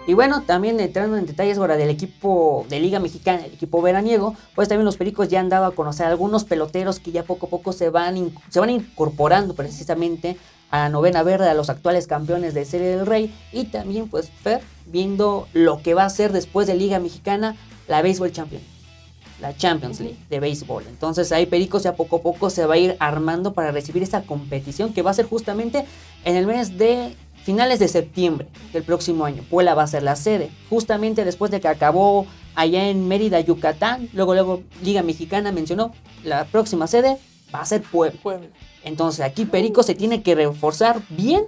Y 0.08 0.14
bueno, 0.14 0.42
también 0.42 0.78
entrando 0.78 1.16
en 1.16 1.26
detalles 1.26 1.58
ahora 1.58 1.76
del 1.76 1.90
equipo 1.90 2.64
de 2.68 2.78
Liga 2.78 3.00
Mexicana, 3.00 3.44
el 3.44 3.54
equipo 3.54 3.82
veraniego, 3.82 4.36
pues 4.54 4.68
también 4.68 4.84
los 4.84 4.96
Pericos 4.96 5.28
ya 5.28 5.40
han 5.40 5.48
dado 5.48 5.66
a 5.66 5.74
conocer 5.74 6.06
algunos 6.06 6.44
peloteros 6.44 7.00
que 7.00 7.10
ya 7.10 7.24
poco 7.24 7.46
a 7.46 7.50
poco 7.50 7.72
se 7.72 7.90
van, 7.90 8.32
se 8.48 8.60
van 8.60 8.70
incorporando 8.70 9.54
precisamente 9.54 10.36
a 10.70 10.78
la 10.78 10.88
novena 10.88 11.22
verde, 11.22 11.48
a 11.48 11.54
los 11.54 11.70
actuales 11.70 12.06
campeones 12.06 12.54
de 12.54 12.64
Serie 12.64 12.96
del 12.96 13.06
Rey. 13.06 13.34
Y 13.52 13.64
también, 13.64 14.08
pues, 14.08 14.30
Fer, 14.42 14.62
viendo 14.86 15.48
lo 15.52 15.82
que 15.82 15.94
va 15.94 16.04
a 16.04 16.10
ser 16.10 16.32
después 16.32 16.66
de 16.66 16.74
Liga 16.74 16.98
Mexicana, 16.98 17.56
la 17.88 18.02
Béisbol 18.02 18.32
Champions. 18.32 18.64
la 19.40 19.54
Champions 19.56 20.00
League 20.00 20.16
de 20.30 20.40
béisbol. 20.40 20.84
Entonces 20.88 21.30
ahí 21.32 21.46
Pericos 21.46 21.82
ya 21.82 21.94
poco 21.94 22.16
a 22.16 22.22
poco 22.22 22.50
se 22.50 22.64
va 22.64 22.74
a 22.74 22.78
ir 22.78 22.96
armando 23.00 23.52
para 23.52 23.70
recibir 23.70 24.02
esa 24.02 24.22
competición 24.22 24.92
que 24.92 25.02
va 25.02 25.10
a 25.10 25.14
ser 25.14 25.26
justamente 25.26 25.84
en 26.24 26.36
el 26.36 26.46
mes 26.46 26.78
de 26.78 27.14
finales 27.44 27.78
de 27.78 27.88
septiembre 27.88 28.48
del 28.72 28.82
próximo 28.82 29.24
año. 29.24 29.42
Puebla 29.48 29.74
va 29.74 29.82
a 29.84 29.86
ser 29.86 30.02
la 30.02 30.16
sede, 30.16 30.50
justamente 30.68 31.24
después 31.24 31.50
de 31.50 31.60
que 31.60 31.68
acabó 31.68 32.26
allá 32.54 32.88
en 32.88 33.06
Mérida, 33.06 33.38
Yucatán. 33.40 34.08
Luego, 34.14 34.34
luego 34.34 34.62
Liga 34.82 35.02
Mexicana 35.02 35.52
mencionó 35.52 35.92
la 36.24 36.46
próxima 36.46 36.86
sede 36.86 37.18
va 37.54 37.60
a 37.60 37.66
ser 37.66 37.82
Puebla. 37.82 38.18
Puebla. 38.22 38.48
Entonces 38.86 39.24
aquí 39.24 39.44
Perico 39.44 39.82
se 39.82 39.94
tiene 39.94 40.22
que 40.22 40.34
reforzar 40.34 41.02
bien 41.10 41.44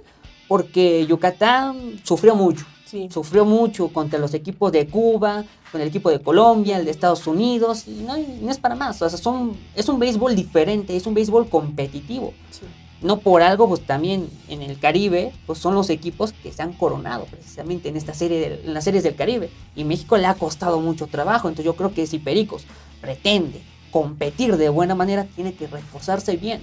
porque 0.47 1.05
Yucatán 1.07 1.99
sufrió 2.03 2.35
mucho. 2.35 2.65
Sí. 2.85 3.07
Sufrió 3.11 3.45
mucho 3.45 3.87
contra 3.89 4.19
los 4.19 4.33
equipos 4.33 4.71
de 4.71 4.87
Cuba, 4.87 5.45
con 5.71 5.79
el 5.79 5.87
equipo 5.87 6.09
de 6.09 6.19
Colombia, 6.21 6.77
el 6.77 6.85
de 6.85 6.91
Estados 6.91 7.27
Unidos, 7.27 7.87
y 7.87 8.01
no, 8.01 8.15
no 8.41 8.51
es 8.51 8.57
para 8.57 8.75
más. 8.75 9.01
O 9.01 9.09
sea, 9.09 9.17
son, 9.17 9.55
es 9.75 9.87
un 9.87 9.99
béisbol 9.99 10.35
diferente, 10.35 10.95
es 10.97 11.05
un 11.05 11.13
béisbol 11.13 11.47
competitivo. 11.49 12.33
Sí. 12.51 12.61
No 13.01 13.19
por 13.19 13.41
algo, 13.43 13.69
pues 13.69 13.81
también 13.85 14.27
en 14.49 14.61
el 14.61 14.77
Caribe, 14.79 15.31
pues 15.45 15.59
son 15.59 15.75
los 15.75 15.89
equipos 15.89 16.33
que 16.33 16.51
se 16.51 16.61
han 16.63 16.73
coronado 16.73 17.25
precisamente 17.25 17.87
en 17.87 17.95
esta 17.95 18.13
serie, 18.13 18.39
de- 18.39 18.61
en 18.65 18.73
las 18.73 18.83
series 18.83 19.03
del 19.03 19.15
Caribe. 19.15 19.49
Y 19.75 19.85
México 19.85 20.17
le 20.17 20.25
ha 20.25 20.33
costado 20.33 20.81
mucho 20.81 21.07
trabajo. 21.07 21.47
Entonces 21.47 21.65
yo 21.65 21.75
creo 21.77 21.93
que 21.93 22.05
si 22.07 22.17
Pericos 22.19 22.63
pretende 22.99 23.61
competir 23.91 24.57
de 24.57 24.67
buena 24.69 24.95
manera, 24.95 25.25
tiene 25.35 25.53
que 25.53 25.67
reforzarse 25.67 26.35
bien. 26.35 26.59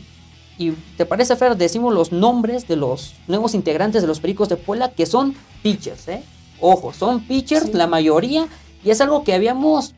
Y 0.59 0.71
te 0.97 1.05
parece, 1.05 1.37
Fer, 1.37 1.57
decimos 1.57 1.93
los 1.93 2.13
nombres 2.13 2.67
de 2.67 2.77
los 2.77 3.15
nuevos 3.27 3.55
integrantes 3.55 4.01
de 4.03 4.09
los 4.09 4.21
Pericos 4.21 4.49
de 4.49 4.57
Puebla, 4.57 4.91
que 4.93 5.05
son 5.07 5.35
pitchers, 5.63 6.09
¿eh? 6.09 6.23
Ojo, 6.61 6.93
son 6.95 7.21
pitchers 7.21 7.67
Sí. 7.67 7.73
la 7.75 7.87
mayoría, 7.87 8.47
y 8.83 8.91
es 8.91 9.01
algo 9.03 9.23
que 9.25 9.35
habíamos, 9.35 9.95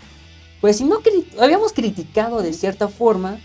pues 0.61 0.79
si 0.79 0.85
no, 0.85 0.97
cri- 1.01 1.27
habíamos 1.41 1.73
criticado 1.73 2.43
de 2.43 2.53
cierta 2.53 2.89
forma, 2.89 3.39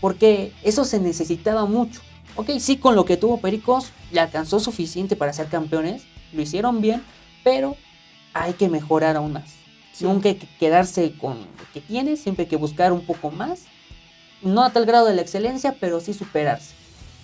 porque 0.00 0.52
eso 0.64 0.84
se 0.84 0.98
necesitaba 0.98 1.66
mucho. 1.66 2.00
Ok, 2.34 2.50
sí, 2.58 2.76
con 2.76 2.96
lo 2.96 3.04
que 3.04 3.16
tuvo 3.16 3.38
Pericos 3.40 3.92
le 4.10 4.20
alcanzó 4.20 4.58
suficiente 4.58 5.14
para 5.16 5.32
ser 5.32 5.46
campeones, 5.46 6.02
lo 6.32 6.42
hicieron 6.42 6.80
bien, 6.80 7.02
pero 7.44 7.76
hay 8.34 8.54
que 8.54 8.68
mejorar 8.68 9.16
aún 9.16 9.32
más. 9.34 9.50
Sí. 9.92 10.04
Nunca 10.04 10.28
hay 10.28 10.34
que 10.34 10.48
quedarse 10.58 11.12
con 11.16 11.38
lo 11.38 11.72
que 11.72 11.80
tienes, 11.80 12.20
siempre 12.20 12.42
hay 12.42 12.48
que 12.48 12.56
buscar 12.56 12.92
un 12.92 13.00
poco 13.06 13.30
más. 13.30 13.60
No 14.42 14.64
a 14.64 14.70
tal 14.70 14.86
grado 14.86 15.06
de 15.06 15.14
la 15.14 15.22
excelencia, 15.22 15.76
pero 15.80 16.00
sí 16.00 16.12
superarse. 16.14 16.74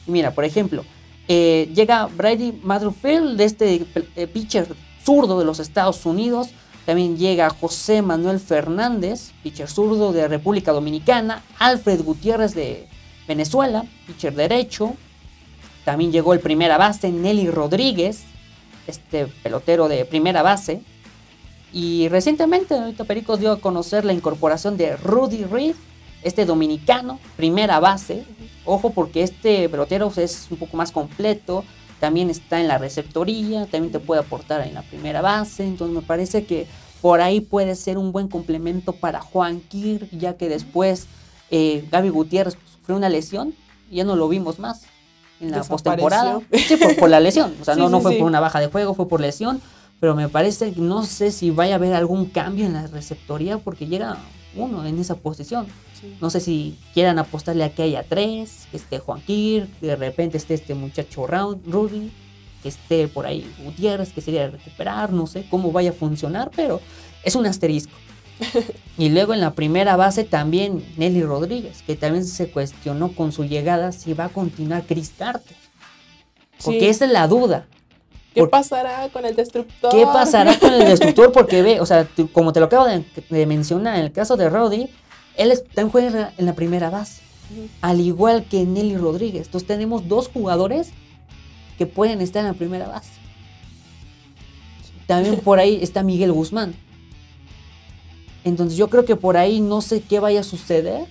Mira, 0.07 0.33
por 0.33 0.45
ejemplo, 0.45 0.85
eh, 1.29 1.71
llega 1.75 2.07
Brady 2.07 2.59
Madrufield, 2.63 3.37
de 3.37 3.45
este 3.45 3.87
eh, 4.17 4.27
pitcher 4.27 4.75
zurdo 5.05 5.39
de 5.39 5.45
los 5.45 5.61
Estados 5.61 6.05
Unidos. 6.07 6.49
También 6.85 7.17
llega 7.17 7.49
José 7.51 8.03
Manuel 8.03 8.41
Fernández, 8.41 9.33
pitcher 9.43 9.69
zurdo 9.69 10.13
de 10.13 10.27
República 10.27 10.73
Dominicana. 10.73 11.43
Alfred 11.59 12.03
Gutiérrez 12.03 12.55
de 12.55 12.89
Venezuela, 13.29 13.85
pitcher 14.07 14.35
derecho. 14.35 14.95
También 15.85 16.13
llegó 16.13 16.33
el 16.33 16.41
primera 16.41 16.79
base, 16.79 17.11
Nelly 17.11 17.51
Rodríguez, 17.51 18.23
este 18.87 19.27
pelotero 19.27 19.89
de 19.89 20.05
primera 20.05 20.43
base. 20.43 20.83
Y 21.73 22.09
recientemente, 22.09 22.75
ahorita 22.75 23.05
Pericos 23.05 23.41
dio 23.41 23.53
a 23.53 23.61
conocer 23.61 24.05
la 24.05 24.13
incorporación 24.13 24.77
de 24.77 24.97
Rudy 24.97 25.45
Reed, 25.45 25.75
este 26.23 26.45
dominicano, 26.45 27.19
primera 27.37 27.81
base. 27.81 28.25
Ojo 28.65 28.91
porque 28.91 29.23
este 29.23 29.69
pelotero 29.69 30.13
es 30.17 30.47
un 30.51 30.59
poco 30.59 30.77
más 30.77 30.93
completo, 30.93 31.65
también 32.01 32.31
está 32.31 32.61
en 32.61 32.69
la 32.69 32.79
receptoría, 32.79 33.67
también 33.67 33.93
te 33.93 33.99
puede 33.99 34.21
aportar 34.21 34.67
en 34.67 34.75
la 34.75 34.83
primera 34.83 35.21
base. 35.21 35.65
Entonces 35.65 35.95
me 35.95 36.03
parece 36.03 36.45
que 36.45 36.67
por 37.01 37.21
ahí 37.21 37.41
puede 37.41 37.75
ser 37.75 37.99
un 37.99 38.13
buen 38.13 38.29
complemento 38.29 38.93
para 38.93 39.21
Juan 39.21 39.61
Kir, 39.61 40.09
ya 40.11 40.37
que 40.37 40.49
después 40.49 41.07
eh, 41.51 41.85
Gaby 41.91 42.09
Gutiérrez 42.11 42.57
sufrió 42.73 42.97
una 42.97 43.09
lesión 43.09 43.55
y 43.91 43.97
ya 43.97 44.05
no 44.05 44.17
lo 44.17 44.29
vimos 44.29 44.59
más 44.59 44.83
en 45.41 45.51
la 45.51 45.65
postemporada. 45.65 46.41
Sí, 46.53 46.77
por, 46.77 46.97
por 46.97 47.11
la 47.11 47.21
lesión. 47.21 47.55
O 47.61 47.65
sea, 47.65 47.75
Sí, 47.75 47.81
no, 47.81 47.89
no 47.89 47.99
sí, 47.99 48.03
fue 48.05 48.13
sí. 48.13 48.19
por 48.19 48.29
una 48.29 48.41
baja 48.41 48.61
de 48.61 48.69
juego, 48.69 48.95
fue 48.95 49.09
por 49.09 49.21
lesión. 49.21 49.61
Pero 50.01 50.17
me 50.17 50.29
parece 50.29 50.73
que 50.73 50.81
no 50.81 51.05
sé 51.05 51.31
si 51.31 51.51
vaya 51.51 51.75
a 51.75 51.77
haber 51.77 51.95
algún 51.95 52.27
cambio 52.27 52.67
en 52.67 52.73
la 52.73 52.87
receptoría 52.89 53.59
porque 53.59 53.87
llega 53.87 54.19
uno 54.57 54.85
en 54.87 54.99
esa 54.99 55.15
posición. 55.17 55.67
Sí. 56.01 56.17
No 56.21 56.31
sé 56.31 56.41
si 56.41 56.77
quieran 56.95 57.19
apostarle 57.19 57.65
a 57.65 57.73
que 57.75 57.83
haya 57.83 58.03
tres, 58.03 58.67
que 58.71 58.77
esté 58.77 58.99
Juan 58.99 59.21
Kir, 59.23 59.69
que 59.81 59.87
de 59.87 59.97
repente 59.97 60.37
esté 60.37 60.55
este 60.55 60.75
muchacho 60.75 61.27
Rudy, 61.27 62.11
que 62.63 62.69
esté 62.69 63.09
por 63.09 63.27
ahí 63.27 63.51
Gutiérrez, 63.65 64.13
que 64.13 64.21
sería 64.21 64.49
recuperar, 64.49 65.13
no 65.13 65.27
sé 65.27 65.47
cómo 65.51 65.73
vaya 65.73 65.91
a 65.91 65.95
funcionar, 65.95 66.51
pero 66.55 66.81
es 67.25 67.35
un 67.37 67.47
asterisco. 67.47 67.93
y 68.99 69.09
luego 69.11 69.35
en 69.35 69.41
la 69.41 69.55
primera 69.55 69.97
base 69.97 70.25
también 70.25 70.85
Nelly 70.97 71.23
Rodríguez, 71.23 71.83
que 71.83 71.97
también 71.97 72.25
se 72.25 72.51
cuestionó 72.51 73.13
con 73.13 73.31
su 73.33 73.45
llegada 73.45 73.93
si 73.93 74.15
va 74.15 74.27
a 74.27 74.29
continuar 74.29 74.85
Chris 74.87 75.13
Carter. 75.17 75.57
Porque 76.65 76.81
Sí. 76.81 76.87
esa 76.87 77.05
es 77.07 77.11
la 77.13 77.27
duda. 77.27 77.67
¿Qué 78.35 78.41
Por- 78.41 78.51
pasará 78.51 79.09
con 79.11 79.25
el 79.25 79.37
destructor? 79.37 79.91
¿Qué 79.91 80.05
pasará 80.07 80.59
con 80.59 80.73
el 80.73 80.87
destructor? 80.87 81.33
Porque 81.33 81.63
ve, 81.63 81.81
o 81.81 81.87
sea, 81.87 82.05
tú- 82.05 82.31
como 82.33 82.53
te 82.53 82.61
lo 82.61 82.67
acabo 82.67 82.87
de, 82.87 83.05
de 83.29 83.47
mencionar, 83.47 83.97
en 83.99 84.05
el 84.05 84.13
caso 84.13 84.37
de 84.37 84.49
Roddy, 84.49 84.89
él 85.37 85.53
también 85.75 85.91
juega 85.91 86.07
en 86.09 86.15
la- 86.15 86.33
en 86.39 86.47
la 86.47 86.55
primera 86.55 86.89
base, 86.91 87.23
al 87.83 88.01
igual 88.01 88.45
que 88.45 88.65
Nelly 88.65 88.97
Rodríguez. 88.97 89.47
Entonces 89.47 89.67
tenemos 89.67 90.09
dos 90.09 90.29
jugadores 90.29 90.91
que 91.79 91.87
pueden 91.87 92.21
estar 92.21 92.41
en 92.41 92.47
la 92.49 92.55
primera 92.55 92.89
base. 92.89 93.11
También 95.07 95.37
por 95.41 95.59
ahí 95.59 95.79
está 95.83 96.03
Miguel 96.03 96.33
Guzmán. 96.33 96.75
Entonces 98.45 98.77
yo 98.79 98.89
creo 98.89 99.05
que 99.05 99.17
por 99.17 99.37
ahí 99.37 99.61
no 99.61 99.81
sé 99.83 100.01
qué 100.01 100.21
vaya 100.21 100.41
a 100.41 100.45
suceder 100.45 101.07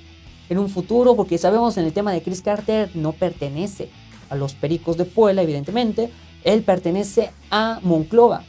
en 0.49 0.57
un 0.57 0.69
futuro, 0.69 1.15
porque 1.15 1.37
sabemos 1.37 1.77
en 1.77 1.85
el 1.85 1.93
tema 1.93 2.11
de 2.11 2.21
Chris 2.21 2.41
Carter 2.41 2.89
no 2.93 3.13
pertenece 3.13 3.89
a 4.29 4.35
los 4.35 4.53
Pericos 4.53 4.97
de 4.97 5.05
Puebla, 5.05 5.41
evidentemente. 5.41 6.09
Él 6.43 6.63
pertenece 6.63 7.31
a 7.49 7.79
Monclova. 7.83 8.43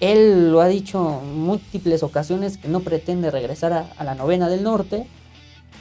Él 0.00 0.52
lo 0.52 0.60
ha 0.60 0.68
dicho 0.68 1.20
en 1.22 1.38
múltiples 1.40 2.02
ocasiones 2.02 2.56
que 2.58 2.68
no 2.68 2.80
pretende 2.80 3.30
regresar 3.30 3.72
a, 3.72 3.90
a 3.96 4.04
la 4.04 4.14
novena 4.14 4.48
del 4.48 4.62
norte. 4.62 5.06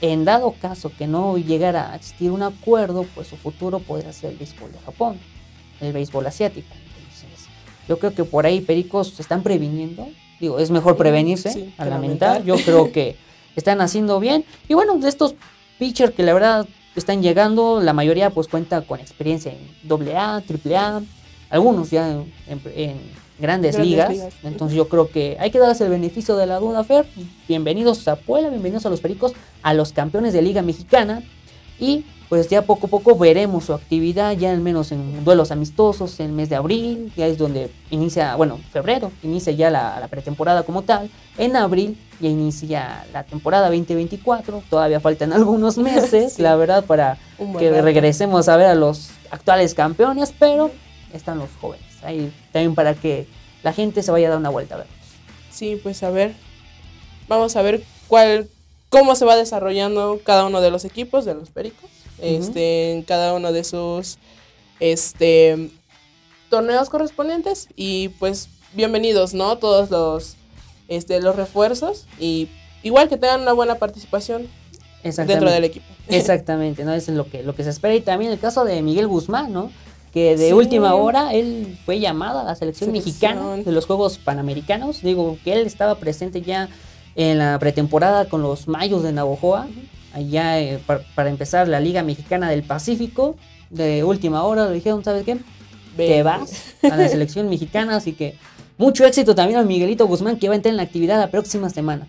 En 0.02 0.26
dado 0.26 0.54
caso 0.60 0.92
que 0.96 1.08
no 1.08 1.38
llegara 1.38 1.92
a 1.92 1.96
existir 1.96 2.32
un 2.32 2.44
acuerdo, 2.44 3.06
pues 3.16 3.28
su 3.28 3.36
futuro 3.36 3.80
podría 3.80 4.14
ser 4.14 4.32
el 4.32 4.38
béisbol 4.38 4.72
de 4.72 4.80
Japón, 4.80 5.20
el 5.82 5.94
béisbol 5.94 6.26
asiático. 6.26 6.68
Entonces, 6.74 7.48
yo 7.88 7.98
creo 7.98 8.14
que 8.14 8.24
por 8.24 8.46
ahí 8.46 8.62
Pericos 8.62 9.10
se 9.10 9.22
están 9.22 9.44
previniendo. 9.44 10.08
Digo, 10.40 10.60
es 10.60 10.70
mejor 10.70 10.98
prevenirse 10.98 11.52
sí, 11.52 11.74
a 11.78 11.86
lamentar. 11.86 12.42
lamentar. 12.42 12.44
Yo 12.44 12.56
creo 12.66 12.92
que 12.92 13.18
están 13.56 13.82
haciendo 13.82 14.20
bien. 14.20 14.46
Y 14.68 14.76
bueno, 14.76 14.98
de 14.98 15.10
estos 15.10 15.36
pitchers 15.80 16.14
que 16.14 16.24
la 16.24 16.34
verdad 16.34 16.68
están 16.96 17.22
llegando, 17.22 17.82
la 17.82 17.94
mayoría 17.94 18.30
pues 18.30 18.48
cuenta 18.48 18.82
con 18.82 19.00
experiencia 19.00 19.52
en 19.52 20.16
AA, 20.16 20.44
AAA, 20.48 21.02
algunos 21.50 21.90
ya 21.90 22.10
en, 22.12 22.34
en- 22.48 22.62
en 22.76 22.98
grandes, 23.40 23.76
Grandes 23.76 23.78
ligas. 23.80 24.10
ligas. 24.10 24.34
Entonces 24.44 24.76
yo 24.76 24.88
creo 24.88 25.10
que 25.10 25.38
hay 25.40 25.52
que 25.52 25.60
darles 25.60 25.80
el 25.82 25.90
beneficio 25.90 26.36
de 26.36 26.46
la 26.48 26.60
duda, 26.60 26.84
Fer. 26.84 27.06
Bienvenidos 27.48 28.08
a 28.08 28.16
Puebla, 28.16 28.50
bienvenidos 28.50 28.86
a 28.86 28.90
los 28.90 29.00
Pericos, 29.02 29.34
a 29.64 29.74
los 29.74 29.94
campeones 29.94 30.34
de 30.34 30.42
Liga 30.42 30.62
Mexicana. 30.62 31.22
Y 31.80 32.06
pues 32.30 32.50
ya 32.50 32.64
poco 32.64 32.88
a 32.88 32.90
poco 32.90 33.16
veremos 33.16 33.66
su 33.66 33.74
actividad, 33.74 34.34
ya 34.34 34.52
al 34.52 34.60
menos 34.60 34.92
en 34.92 35.24
duelos 35.24 35.52
amistosos 35.52 36.20
en 36.20 36.26
el 36.26 36.32
mes 36.34 36.50
de 36.50 36.56
abril, 36.58 37.14
ya 37.16 37.28
es 37.28 37.38
donde 37.38 37.70
inicia, 37.92 38.36
bueno, 38.36 38.60
febrero, 38.72 39.12
inicia 39.24 39.54
ya 39.54 39.70
la, 39.70 39.98
la 40.00 40.08
pretemporada 40.08 40.64
como 40.64 40.82
tal. 40.82 41.10
En 41.38 41.56
abril 41.56 41.98
ya 42.20 42.28
inicia 42.30 43.06
la 43.14 43.24
temporada 43.24 43.68
2024, 43.70 44.64
todavía 44.70 45.00
faltan 45.00 45.32
algunos 45.34 45.78
meses, 45.78 46.34
Sí. 46.34 46.42
la 46.42 46.56
verdad, 46.56 46.84
para 46.84 47.18
que 47.60 47.70
rato. 47.70 47.84
regresemos 47.84 48.50
a 48.50 48.58
ver 48.58 48.66
a 48.66 48.76
los 48.76 49.12
actuales 49.30 49.74
campeones, 49.76 50.34
pero 50.38 50.72
están 51.14 51.40
los 51.40 51.50
jóvenes. 51.60 51.86
Ahí 52.04 52.32
también 52.52 52.76
para 52.76 52.94
que 52.94 53.28
la 53.64 53.74
gente 53.74 54.04
se 54.04 54.12
vaya 54.12 54.28
a 54.28 54.30
dar 54.32 54.40
una 54.40 54.50
vuelta 54.50 54.76
a 54.76 54.78
verlos. 54.80 54.96
Sí, 55.52 55.80
pues 55.82 56.04
a 56.04 56.10
ver. 56.10 56.36
Vamos 57.28 57.56
a 57.56 57.62
ver 57.62 57.84
cuál, 58.08 58.48
cómo 58.90 59.16
se 59.16 59.26
va 59.26 59.36
desarrollando 59.36 60.20
cada 60.24 60.46
uno 60.46 60.62
de 60.62 60.72
los 60.72 60.86
equipos 60.86 61.26
de 61.26 61.34
los 61.34 61.50
Pericos. 61.50 61.90
Este, 62.20 62.94
en 62.94 63.04
cada 63.04 63.34
uno 63.34 63.52
de 63.52 63.64
sus 63.64 64.18
este 64.80 65.70
torneos 66.50 66.90
correspondientes. 66.90 67.68
Y 67.76 68.10
pues 68.20 68.50
bienvenidos, 68.74 69.34
¿no? 69.34 69.58
Todos 69.58 69.90
los 69.90 70.36
este, 70.88 71.20
los 71.22 71.36
refuerzos. 71.36 72.06
Y 72.20 72.50
igual 72.84 73.10
que 73.10 73.18
tengan 73.18 73.42
una 73.42 73.54
buena 73.54 73.76
participación 73.76 74.48
dentro 75.04 75.52
del 75.52 75.64
equipo. 75.64 75.86
Exactamente, 76.08 76.86
¿no? 76.86 76.94
Eso 76.94 77.12
es 77.12 77.18
lo 77.18 77.30
que, 77.30 77.44
lo 77.44 77.56
que 77.56 77.64
se 77.64 77.70
espera. 77.70 77.96
Y 77.96 78.02
también 78.02 78.32
el 78.32 78.40
caso 78.40 78.66
de 78.66 78.82
Miguel 78.82 79.08
Guzmán, 79.08 79.52
¿no? 79.52 79.72
Que 80.14 80.36
de 80.38 80.48
Sí. 80.48 80.54
última 80.54 80.96
hora 80.96 81.34
él 81.34 81.78
fue 81.86 82.00
llamado 82.00 82.40
a 82.40 82.44
la 82.44 82.56
selección, 82.56 82.90
Selección. 82.90 83.34
mexicana 83.36 83.64
de 83.64 83.72
los 83.72 83.86
Juegos 83.86 84.18
Panamericanos. 84.18 85.02
Digo 85.02 85.38
que 85.44 85.54
él 85.54 85.66
estaba 85.68 85.96
presente 85.96 86.42
ya 86.42 86.70
en 87.16 87.38
la 87.40 87.58
pretemporada 87.60 88.26
con 88.26 88.42
los 88.42 88.68
Mayos 88.68 89.04
de 89.04 89.12
Navojoa, 89.12 89.68
allá 90.14 90.60
eh, 90.60 90.80
par- 90.86 91.04
para 91.16 91.30
empezar 91.30 91.68
la 91.68 91.80
Liga 91.80 92.04
Mexicana 92.04 92.50
del 92.50 92.64
Pacífico. 92.64 93.36
De 93.70 94.04
última 94.04 94.44
hora 94.44 94.68
le 94.68 94.76
dijeron, 94.76 95.04
¿sabes 95.04 95.24
qué? 95.26 95.38
te 95.98 96.22
vas 96.22 96.76
a 96.84 96.96
la 96.96 97.08
selección 97.10 97.50
mexicana, 97.50 97.96
así 97.96 98.14
que 98.14 98.36
mucho 98.78 99.04
éxito 99.04 99.34
también 99.34 99.60
a 99.60 99.64
Miguelito 99.64 100.06
Guzmán 100.06 100.38
que 100.38 100.48
va 100.48 100.54
a 100.54 100.56
entrar 100.58 100.70
en 100.72 100.78
la 100.78 100.84
actividad 100.84 101.18
la 101.20 101.32
próxima 101.32 101.70
semana. 101.72 102.08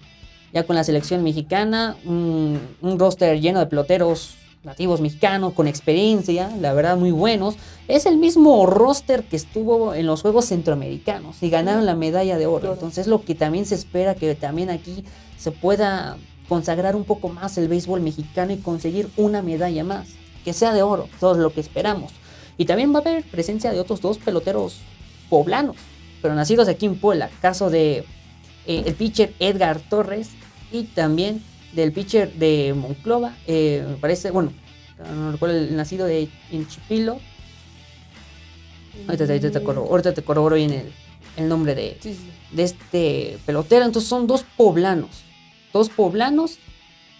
ya 0.52 0.62
con 0.64 0.76
la 0.76 0.84
selección 0.84 1.22
mexicana, 1.22 1.96
un, 2.04 2.60
un 2.82 2.98
roster 2.98 3.40
lleno 3.40 3.60
de 3.60 3.66
peloteros 3.66 4.34
nativos 4.64 5.00
mexicanos 5.00 5.52
con 5.52 5.68
experiencia, 5.68 6.50
la 6.60 6.72
verdad 6.72 6.96
muy 6.96 7.10
buenos. 7.10 7.56
Es 7.86 8.06
el 8.06 8.18
mismo 8.18 8.66
roster 8.66 9.24
que 9.24 9.36
estuvo 9.36 9.94
en 9.94 10.06
los 10.06 10.22
Juegos 10.22 10.46
Centroamericanos 10.46 11.42
y 11.42 11.50
ganaron 11.50 11.86
la 11.86 11.94
medalla 11.94 12.38
de 12.38 12.46
oro. 12.46 12.72
Entonces 12.72 13.06
lo 13.06 13.22
que 13.22 13.34
también 13.34 13.66
se 13.66 13.74
espera 13.74 14.14
que 14.14 14.34
también 14.34 14.70
aquí 14.70 15.04
se 15.36 15.52
pueda 15.52 16.16
consagrar 16.48 16.96
un 16.96 17.04
poco 17.04 17.28
más 17.28 17.58
el 17.58 17.68
béisbol 17.68 18.00
mexicano 18.00 18.52
y 18.52 18.56
conseguir 18.58 19.08
una 19.16 19.42
medalla 19.42 19.84
más, 19.84 20.08
que 20.44 20.52
sea 20.52 20.72
de 20.72 20.82
oro, 20.82 21.08
todo 21.20 21.34
lo 21.34 21.52
que 21.52 21.60
esperamos. 21.60 22.12
Y 22.56 22.64
también 22.64 22.92
va 22.92 22.98
a 22.98 23.02
haber 23.02 23.24
presencia 23.24 23.70
de 23.70 23.78
otros 23.78 24.00
dos 24.00 24.18
peloteros 24.18 24.78
poblanos, 25.28 25.76
pero 26.22 26.34
nacidos 26.34 26.68
aquí 26.68 26.86
en 26.86 26.98
Puebla, 26.98 27.30
caso 27.40 27.70
de 27.70 27.98
eh, 28.66 28.82
el 28.86 28.94
pitcher 28.94 29.34
Edgar 29.38 29.78
Torres 29.78 30.30
y 30.72 30.84
también 30.84 31.42
del 31.72 31.92
pitcher 31.92 32.32
de 32.34 32.74
Monclova, 32.76 33.36
eh, 33.46 33.84
me 33.88 33.96
parece, 33.96 34.30
bueno, 34.30 34.52
no 35.14 35.32
recuerdo 35.32 35.56
el 35.56 35.76
nacido 35.76 36.06
de 36.06 36.28
Chipilo. 36.68 37.20
Ahorita, 39.06 39.24
ahorita 39.24 39.50
te, 39.50 39.62
corroboro, 39.62 39.90
ahorita 39.90 40.12
te 40.14 40.22
corroboro 40.22 40.56
bien 40.56 40.72
el, 40.72 40.92
el 41.36 41.48
nombre 41.48 41.74
de, 41.74 41.98
Sí, 42.00 42.14
sí. 42.14 42.30
de 42.50 42.62
este 42.64 43.38
pelotero. 43.46 43.84
Entonces 43.84 44.08
son 44.08 44.26
dos 44.26 44.44
poblanos, 44.56 45.22
dos 45.72 45.88
poblanos 45.88 46.58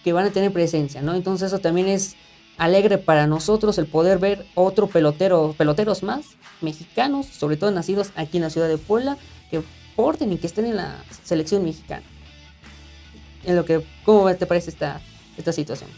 que 0.03 0.11
van 0.13 0.25
a 0.25 0.31
tener 0.31 0.51
presencia, 0.51 1.01
¿no? 1.01 1.13
Entonces 1.15 1.47
eso 1.47 1.59
también 1.59 1.87
es 1.87 2.15
alegre 2.57 2.97
para 2.97 3.27
nosotros 3.27 3.77
el 3.77 3.85
poder 3.85 4.19
ver 4.19 4.45
otro 4.55 4.87
pelotero, 4.87 5.55
peloteros 5.57 6.03
más 6.03 6.25
mexicanos, 6.61 7.27
sobre 7.27 7.55
todo 7.55 7.71
nacidos 7.71 8.11
aquí 8.15 8.37
en 8.37 8.43
la 8.43 8.49
ciudad 8.49 8.67
de 8.67 8.77
Puebla, 8.77 9.17
que 9.49 9.61
porten 9.95 10.33
y 10.33 10.37
que 10.37 10.47
estén 10.47 10.65
en 10.65 10.75
la 10.75 11.03
selección 11.23 11.63
mexicana. 11.63 12.03
En 13.43 13.55
lo 13.55 13.65
que, 13.65 13.83
¿cómo 14.03 14.33
te 14.35 14.45
parece 14.45 14.69
esta, 14.69 15.01
esta 15.37 15.53
situación? 15.53 15.89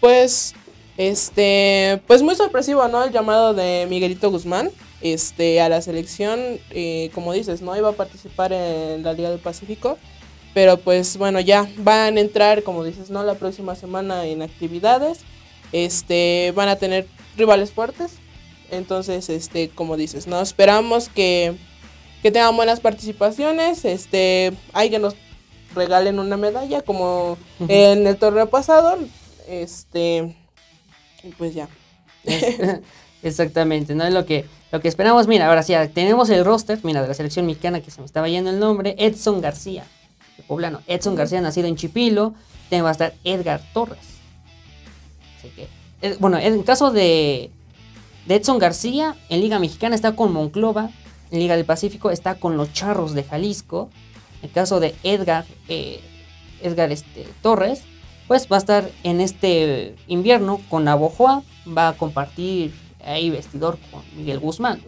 Pues, 0.00 0.54
este, 0.96 2.00
pues 2.06 2.22
muy 2.22 2.34
sorpresivo, 2.34 2.86
¿no? 2.88 3.04
El 3.04 3.12
llamado 3.12 3.54
de 3.54 3.86
Miguelito 3.88 4.30
Guzmán, 4.30 4.70
este, 5.00 5.60
a 5.60 5.68
la 5.68 5.82
selección, 5.82 6.40
eh, 6.70 7.10
como 7.14 7.32
dices, 7.32 7.62
¿no? 7.62 7.76
Iba 7.76 7.90
a 7.90 7.92
participar 7.92 8.52
en 8.52 9.02
la 9.02 9.12
Liga 9.12 9.30
del 9.30 9.40
Pacífico, 9.40 9.98
pero 10.54 10.78
pues 10.78 11.16
bueno, 11.16 11.40
ya 11.40 11.68
van 11.78 12.16
a 12.16 12.20
entrar, 12.20 12.62
como 12.62 12.84
dices, 12.84 13.10
¿no? 13.10 13.24
La 13.24 13.34
próxima 13.34 13.74
semana 13.74 14.24
en 14.26 14.42
actividades, 14.42 15.20
este, 15.72 16.52
van 16.54 16.68
a 16.68 16.76
tener 16.76 17.06
rivales 17.36 17.72
fuertes, 17.72 18.12
entonces, 18.70 19.28
este, 19.28 19.68
como 19.68 19.96
dices, 19.96 20.26
¿no? 20.26 20.40
Esperamos 20.40 21.08
que, 21.08 21.54
que 22.22 22.30
tengan 22.30 22.56
buenas 22.56 22.80
participaciones, 22.80 23.84
este, 23.84 24.52
hay 24.72 24.90
que 24.90 24.98
nos 24.98 25.14
regalen 25.74 26.18
una 26.18 26.36
medalla 26.36 26.82
como 26.82 27.36
en 27.68 28.06
el 28.06 28.16
torneo 28.16 28.48
pasado, 28.48 28.96
este, 29.48 30.36
y 31.22 31.28
pues 31.30 31.54
ya. 31.54 31.68
Es- 32.24 32.80
Exactamente, 33.22 33.94
¿no? 33.94 34.04
Es 34.04 34.12
lo 34.12 34.26
que, 34.26 34.44
lo 34.70 34.80
que 34.82 34.88
esperamos. 34.88 35.26
Mira, 35.26 35.48
ahora 35.48 35.62
sí, 35.62 35.72
tenemos 35.94 36.28
el 36.28 36.44
roster, 36.44 36.78
mira, 36.82 37.00
de 37.00 37.08
la 37.08 37.14
selección 37.14 37.46
mexicana 37.46 37.80
que 37.80 37.90
se 37.90 38.00
me 38.00 38.06
estaba 38.06 38.28
yendo 38.28 38.50
el 38.50 38.58
nombre, 38.60 38.94
Edson 38.98 39.40
García, 39.40 39.84
el 40.36 40.44
poblano. 40.44 40.82
Edson 40.86 41.14
García, 41.14 41.40
nacido 41.40 41.66
en 41.66 41.76
Chipilo, 41.76 42.34
también 42.64 42.84
va 42.84 42.90
a 42.90 42.92
estar 42.92 43.14
Edgar 43.24 43.62
Torres. 43.72 43.98
Así 45.38 45.48
que, 45.56 45.68
eh, 46.02 46.16
bueno, 46.20 46.36
en 46.38 46.52
el 46.52 46.64
caso 46.64 46.90
de, 46.90 47.50
de 48.26 48.34
Edson 48.34 48.58
García, 48.58 49.16
en 49.30 49.40
Liga 49.40 49.58
Mexicana 49.58 49.94
está 49.94 50.14
con 50.14 50.30
Monclova, 50.30 50.90
en 51.30 51.38
Liga 51.38 51.56
del 51.56 51.64
Pacífico 51.64 52.10
está 52.10 52.34
con 52.34 52.58
los 52.58 52.74
Charros 52.74 53.14
de 53.14 53.24
Jalisco. 53.24 53.88
El 54.44 54.50
caso 54.50 54.78
de 54.78 54.94
Edgar, 55.02 55.46
eh, 55.68 56.00
Edgar 56.62 56.92
este, 56.92 57.26
Torres, 57.40 57.82
pues 58.28 58.46
va 58.52 58.56
a 58.56 58.58
estar 58.58 58.90
en 59.02 59.22
este 59.22 59.96
invierno 60.06 60.60
con 60.68 60.84
Navojoa, 60.84 61.42
va 61.66 61.88
a 61.88 61.92
compartir 61.94 62.74
ahí 63.02 63.30
vestidor 63.30 63.78
con 63.90 64.02
Miguel 64.14 64.38
Guzmán. 64.40 64.82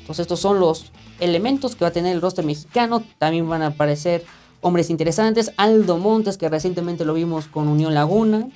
Entonces 0.00 0.24
estos 0.24 0.40
son 0.40 0.60
los 0.60 0.92
elementos 1.20 1.74
que 1.74 1.86
va 1.86 1.88
a 1.88 1.92
tener 1.92 2.14
el 2.14 2.20
roster 2.20 2.44
mexicano. 2.44 3.02
También 3.16 3.48
van 3.48 3.62
a 3.62 3.68
aparecer 3.68 4.26
hombres 4.60 4.90
interesantes. 4.90 5.52
Aldo 5.56 5.96
Montes, 5.96 6.36
que 6.36 6.50
recientemente 6.50 7.06
lo 7.06 7.14
vimos 7.14 7.46
con 7.46 7.66
Unión 7.66 7.94
Laguna, 7.94 8.48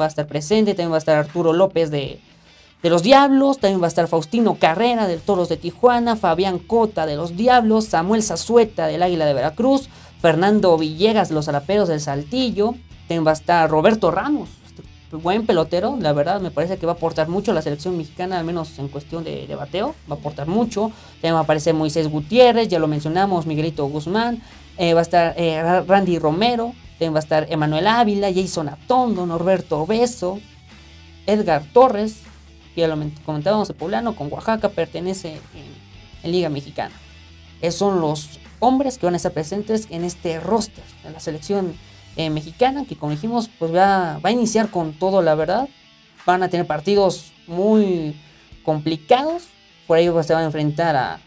va 0.00 0.04
a 0.04 0.08
estar 0.08 0.28
presente. 0.28 0.74
También 0.74 0.92
va 0.92 0.96
a 0.96 0.98
estar 0.98 1.16
Arturo 1.16 1.52
López 1.52 1.90
de, 1.90 2.20
de 2.82 2.90
los 2.90 3.02
Diablos. 3.02 3.58
También 3.58 3.80
va 3.80 3.86
a 3.86 3.88
estar 3.88 4.08
Faustino 4.08 4.54
Carrera 4.54 5.06
del 5.06 5.20
Toros 5.20 5.48
de 5.48 5.56
Tijuana. 5.56 6.16
Fabián 6.16 6.58
Cota 6.58 7.06
de 7.06 7.16
los 7.16 7.36
Diablos. 7.36 7.86
Samuel 7.86 8.22
Zazueta 8.22 8.86
del 8.86 9.02
Águila 9.02 9.26
de 9.26 9.34
Veracruz. 9.34 9.88
Fernando 10.20 10.76
Villegas 10.76 11.30
los 11.30 11.48
Alaperos 11.48 11.88
del 11.88 12.00
Saltillo. 12.00 12.74
También 13.08 13.26
va 13.26 13.30
a 13.30 13.34
estar 13.34 13.68
Roberto 13.68 14.10
Ramos. 14.10 14.48
Buen 15.12 15.44
pelotero, 15.44 15.96
la 15.98 16.12
verdad 16.12 16.40
me 16.40 16.52
parece 16.52 16.78
que 16.78 16.86
va 16.86 16.92
a 16.92 16.94
aportar 16.94 17.28
mucho 17.28 17.50
a 17.50 17.54
la 17.54 17.62
selección 17.62 17.96
mexicana, 17.96 18.38
al 18.38 18.44
menos 18.44 18.78
en 18.78 18.86
cuestión 18.86 19.24
de, 19.24 19.44
de 19.48 19.54
bateo, 19.56 19.96
va 20.08 20.14
a 20.14 20.18
aportar 20.20 20.46
mucho. 20.46 20.92
También 21.14 21.34
va 21.34 21.40
a 21.40 21.42
aparecer 21.42 21.74
Moisés 21.74 22.08
Gutiérrez, 22.08 22.68
ya 22.68 22.78
lo 22.78 22.86
mencionamos, 22.86 23.44
Miguelito 23.44 23.86
Guzmán, 23.86 24.40
eh, 24.78 24.94
va 24.94 25.00
a 25.00 25.02
estar 25.02 25.34
eh, 25.36 25.60
Ra- 25.60 25.82
Randy 25.82 26.20
Romero, 26.20 26.74
también 26.92 27.12
va 27.12 27.16
a 27.16 27.22
estar 27.22 27.46
Emanuel 27.50 27.88
Ávila, 27.88 28.32
Jason 28.32 28.68
Atondo, 28.68 29.26
Norberto 29.26 29.84
Beso, 29.84 30.38
Edgar 31.26 31.64
Torres, 31.72 32.22
ya 32.80 32.88
lo 32.88 32.96
men- 32.96 33.14
comentábamos, 33.24 33.68
el 33.70 33.76
poblano, 33.76 34.16
con 34.16 34.32
Oaxaca, 34.32 34.68
pertenece 34.70 35.38
en, 36.22 36.30
Liga 36.32 36.48
Mexicana. 36.50 36.94
Esos 37.62 37.78
son 37.78 38.00
los 38.00 38.38
hombres 38.58 38.98
que 38.98 39.06
van 39.06 39.14
a 39.14 39.16
estar 39.16 39.32
presentes 39.32 39.86
en 39.90 40.04
este 40.04 40.38
roster 40.40 40.84
de 41.02 41.10
la 41.10 41.20
selección 41.20 41.74
eh, 42.16 42.28
mexicana, 42.28 42.84
que 42.86 42.96
como 42.96 43.12
dijimos, 43.12 43.48
pues 43.58 43.74
va, 43.74 44.18
va 44.18 44.28
a 44.28 44.32
iniciar 44.32 44.70
con 44.70 44.92
todo, 44.92 45.22
la 45.22 45.34
verdad. 45.34 45.68
Van 46.26 46.42
a 46.42 46.48
tener 46.48 46.66
partidos 46.66 47.32
muy 47.46 48.14
complicados. 48.64 49.44
Por 49.86 49.96
ahí 49.96 50.10
pues, 50.10 50.26
se 50.26 50.34
van 50.34 50.42
a 50.42 50.46
enfrentar 50.46 50.94
a, 50.96 51.20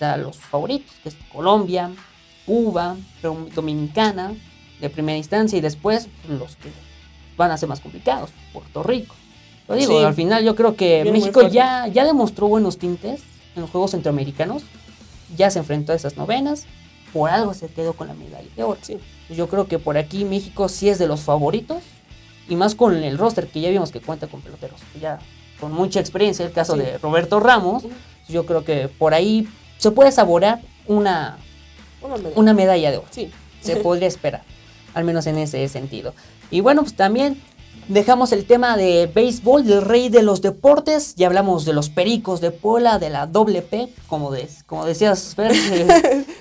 a 0.00 0.16
los 0.16 0.36
favoritos, 0.38 0.92
que 1.02 1.10
es 1.10 1.16
Colombia, 1.32 1.90
Cuba, 2.46 2.96
Dom- 3.22 3.50
Dominicana, 3.50 4.32
de 4.80 4.90
primera 4.90 5.18
instancia, 5.18 5.58
y 5.58 5.60
después 5.60 6.08
pues, 6.26 6.38
los 6.38 6.56
que 6.56 6.70
van 7.36 7.50
a 7.50 7.56
ser 7.58 7.68
más 7.68 7.80
complicados, 7.80 8.30
Puerto 8.52 8.82
Rico. 8.82 9.14
Lo 9.68 9.74
digo, 9.76 9.98
Sí. 9.98 10.04
al 10.04 10.14
final 10.14 10.44
yo 10.44 10.54
creo 10.54 10.76
que 10.76 11.02
Bien, 11.02 11.14
México 11.14 11.48
ya, 11.48 11.86
ya 11.88 12.04
demostró 12.04 12.48
buenos 12.48 12.78
tintes 12.78 13.22
en 13.56 13.62
los 13.62 13.70
Juegos 13.70 13.92
Centroamericanos. 13.92 14.62
Ya 15.36 15.50
se 15.50 15.58
enfrentó 15.60 15.92
a 15.92 15.96
esas 15.96 16.16
novenas. 16.16 16.66
Por 17.12 17.30
algo 17.30 17.54
se 17.54 17.68
quedó 17.68 17.92
con 17.94 18.08
la 18.08 18.14
medalla 18.14 18.48
de 18.56 18.62
oro. 18.62 18.78
Sí. 18.82 18.98
Yo 19.30 19.48
creo 19.48 19.66
que 19.66 19.78
por 19.78 19.96
aquí 19.96 20.24
México 20.24 20.68
sí 20.68 20.88
es 20.88 20.98
de 20.98 21.06
los 21.06 21.20
favoritos. 21.20 21.82
Y 22.48 22.56
más 22.56 22.74
con 22.74 22.94
el 22.94 23.16
roster 23.16 23.46
que 23.46 23.60
ya 23.62 23.70
vimos 23.70 23.90
que 23.90 24.00
cuenta 24.00 24.26
con 24.26 24.42
peloteros. 24.42 24.80
Ya 25.00 25.18
con 25.60 25.72
mucha 25.72 25.98
experiencia. 26.00 26.44
El 26.44 26.52
caso 26.52 26.74
Sí. 26.74 26.80
de 26.80 26.98
Roberto 26.98 27.40
Ramos. 27.40 27.84
Ujú. 27.84 27.92
Yo 28.28 28.44
creo 28.44 28.64
que 28.64 28.88
por 28.88 29.14
ahí 29.14 29.48
se 29.78 29.90
puede 29.92 30.12
saborear 30.12 30.60
una, 30.86 31.38
Una 32.02 32.16
medalla. 32.16 32.36
una 32.36 32.52
medalla 32.52 32.90
de 32.90 32.96
oro 32.98 33.06
Sí. 33.10 33.30
se 33.62 33.76
podría 33.76 34.08
esperar, 34.08 34.42
al 34.92 35.04
menos 35.04 35.26
en 35.26 35.38
ese 35.38 35.66
sentido. 35.68 36.12
Y 36.50 36.60
bueno, 36.60 36.82
pues 36.82 36.94
también 36.94 37.40
dejamos 37.88 38.32
el 38.32 38.44
tema 38.46 38.76
de 38.76 39.10
béisbol, 39.12 39.66
del 39.66 39.82
rey 39.82 40.08
de 40.08 40.22
los 40.22 40.40
deportes, 40.42 41.14
ya 41.16 41.26
hablamos 41.26 41.64
de 41.64 41.72
los 41.72 41.88
pericos 41.90 42.40
de 42.40 42.50
Pola, 42.50 42.98
de 42.98 43.10
la 43.10 43.26
doble 43.26 43.62
P, 43.62 43.88
como, 44.08 44.30
de- 44.30 44.48
como 44.66 44.84
decías, 44.86 45.34
Fer. 45.34 45.52
eh, 45.54 46.24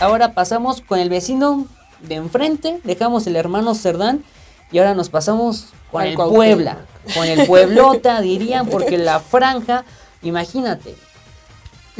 Ahora 0.00 0.32
pasamos 0.32 0.80
con 0.80 0.98
el 0.98 1.10
vecino 1.10 1.66
de 2.00 2.14
enfrente, 2.14 2.80
dejamos 2.84 3.26
el 3.26 3.36
hermano 3.36 3.74
Cerdán 3.74 4.24
y 4.72 4.78
ahora 4.78 4.94
nos 4.94 5.10
pasamos 5.10 5.66
con 5.90 6.02
Al 6.02 6.08
el 6.08 6.14
Cuauhtémoc. 6.14 6.36
Puebla, 6.46 6.78
con 7.14 7.26
el 7.26 7.46
Pueblota 7.46 8.20
dirían, 8.22 8.66
porque 8.68 8.96
la 8.96 9.20
franja, 9.20 9.84
imagínate, 10.22 10.94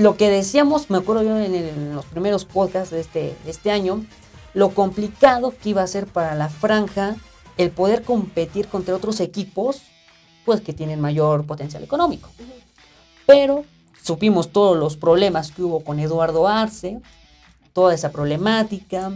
lo 0.01 0.17
que 0.17 0.31
decíamos, 0.31 0.89
me 0.91 0.99
acuerdo 0.99 1.23
yo 1.23 1.37
en, 1.39 1.55
el- 1.55 1.69
en 1.69 1.95
los 1.95 2.05
primeros 2.07 2.45
podcasts 2.45 2.91
de 2.91 3.01
este, 3.01 3.37
de 3.45 3.51
este 3.51 3.71
año, 3.71 4.05
lo 4.55 4.71
complicado 4.71 5.53
que 5.57 5.69
iba 5.71 5.83
a 5.83 5.87
ser 5.87 6.07
para 6.07 6.35
la 6.35 6.49
franja 6.49 7.17
el 7.57 7.71
poder 7.71 8.03
competir 8.03 8.69
contra 8.69 8.97
otros 8.97 9.21
equipos, 9.21 9.83
pues 10.45 10.61
que 10.63 10.73
tienen 10.73 11.01
mayor 11.01 11.45
potencial 11.45 11.83
económico. 11.85 12.31
Pero 13.27 13.65
supimos 14.03 14.51
todos 14.51 14.77
los 14.79 14.97
problemas 14.97 15.53
que 15.53 15.63
hubo 15.63 15.85
con 15.85 16.01
Eduardo 16.01 16.49
Arce, 16.49 17.01
toda 17.75 17.95
esa 17.95 18.11
problemática, 18.11 19.13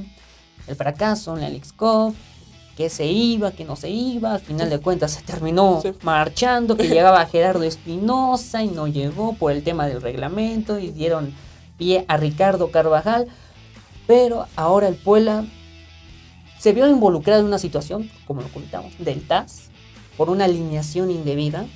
el 0.67 0.77
fracaso 0.77 1.35
en 1.35 1.41
la 1.43 1.49
Leagues 1.49 1.73
Cup, 1.73 2.15
que 2.77 2.91
se 2.91 3.07
iba, 3.07 3.53
que 3.53 3.65
no 3.65 3.77
se 3.77 3.89
iba, 3.91 4.35
al 4.35 4.41
final 4.41 4.69
de 4.69 4.79
cuentas 4.81 5.13
se 5.13 5.23
terminó 5.23 5.81
Sí. 5.83 5.93
marchando, 6.03 6.77
que 6.77 6.89
llegaba 6.89 7.25
Gerardo 7.27 7.63
Espinosa 7.63 8.63
y 8.63 8.69
no 8.69 8.87
llegó 8.89 9.35
por 9.35 9.53
el 9.53 9.63
tema 9.63 9.87
del 9.87 10.03
reglamento 10.03 10.79
y 10.79 10.91
dieron 10.91 11.33
pie 11.79 12.05
a 12.09 12.17
Ricardo 12.17 12.71
Carvajal, 12.71 13.27
pero 14.07 14.47
ahora 14.57 14.89
el 14.89 14.97
Puebla 14.97 15.45
se 16.59 16.73
vio 16.73 16.89
involucrado 16.89 17.41
en 17.41 17.47
una 17.47 17.59
situación, 17.59 18.11
como 18.27 18.41
lo 18.43 18.49
comentamos, 18.49 18.93
del 18.99 19.27
TAS, 19.27 19.71
por 20.17 20.31
una 20.31 20.45
alineación 20.47 21.11
indebida, 21.11 21.67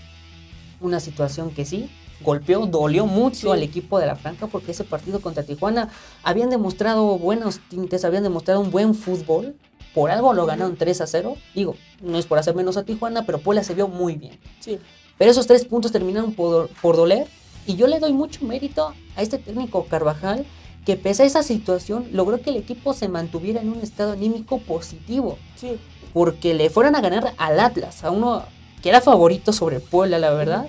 una 0.80 1.00
situación 1.00 1.50
que 1.50 1.64
sí, 1.64 1.90
golpeó, 2.20 2.66
dolió 2.66 3.06
mucho 3.06 3.38
Sí. 3.38 3.50
al 3.50 3.62
equipo 3.62 3.98
de 3.98 4.06
la 4.06 4.16
Franja 4.16 4.46
porque 4.48 4.72
ese 4.72 4.84
partido 4.84 5.20
contra 5.20 5.42
Tijuana 5.44 5.90
habían 6.22 6.50
demostrado 6.50 7.18
buenos 7.18 7.60
tintes, 7.68 8.04
habían 8.04 8.22
demostrado 8.24 8.60
un 8.60 8.70
buen 8.70 8.94
fútbol. 8.94 9.54
Por 9.94 10.10
algo 10.10 10.32
lo 10.32 10.46
ganaron 10.46 10.76
3 10.76 11.00
a 11.00 11.06
0. 11.06 11.36
Digo, 11.54 11.76
no 12.02 12.18
es 12.18 12.26
por 12.26 12.38
hacer 12.38 12.54
menos 12.54 12.76
a 12.76 12.84
Tijuana, 12.84 13.24
pero 13.24 13.38
Puebla 13.38 13.64
se 13.64 13.74
vio 13.74 13.88
muy 13.88 14.14
bien. 14.14 14.38
Sí, 14.60 14.78
Pero 15.16 15.30
esos 15.30 15.46
tres 15.46 15.64
puntos 15.64 15.92
terminaron 15.92 16.34
por, 16.34 16.68
por 16.80 16.96
doler. 16.96 17.26
Y 17.66 17.76
yo 17.76 17.86
le 17.86 17.98
doy 17.98 18.12
mucho 18.12 18.44
mérito 18.44 18.94
a 19.16 19.22
este 19.22 19.38
técnico 19.38 19.86
Carvajal, 19.86 20.46
que 20.86 20.96
pese 20.96 21.24
a 21.24 21.26
esa 21.26 21.42
situación, 21.42 22.08
logró 22.12 22.40
que 22.40 22.50
el 22.50 22.56
equipo 22.56 22.94
se 22.94 23.08
mantuviera 23.08 23.60
en 23.60 23.68
un 23.68 23.80
estado 23.80 24.12
anímico 24.12 24.58
positivo. 24.58 25.36
sí, 25.56 25.78
Porque 26.14 26.54
le 26.54 26.70
fueron 26.70 26.96
a 26.96 27.00
ganar 27.00 27.34
al 27.36 27.60
Atlas, 27.60 28.04
a 28.04 28.10
uno 28.10 28.44
que 28.82 28.88
era 28.88 29.00
favorito 29.00 29.52
sobre 29.52 29.80
Puebla, 29.80 30.18
la 30.18 30.30
verdad. 30.30 30.66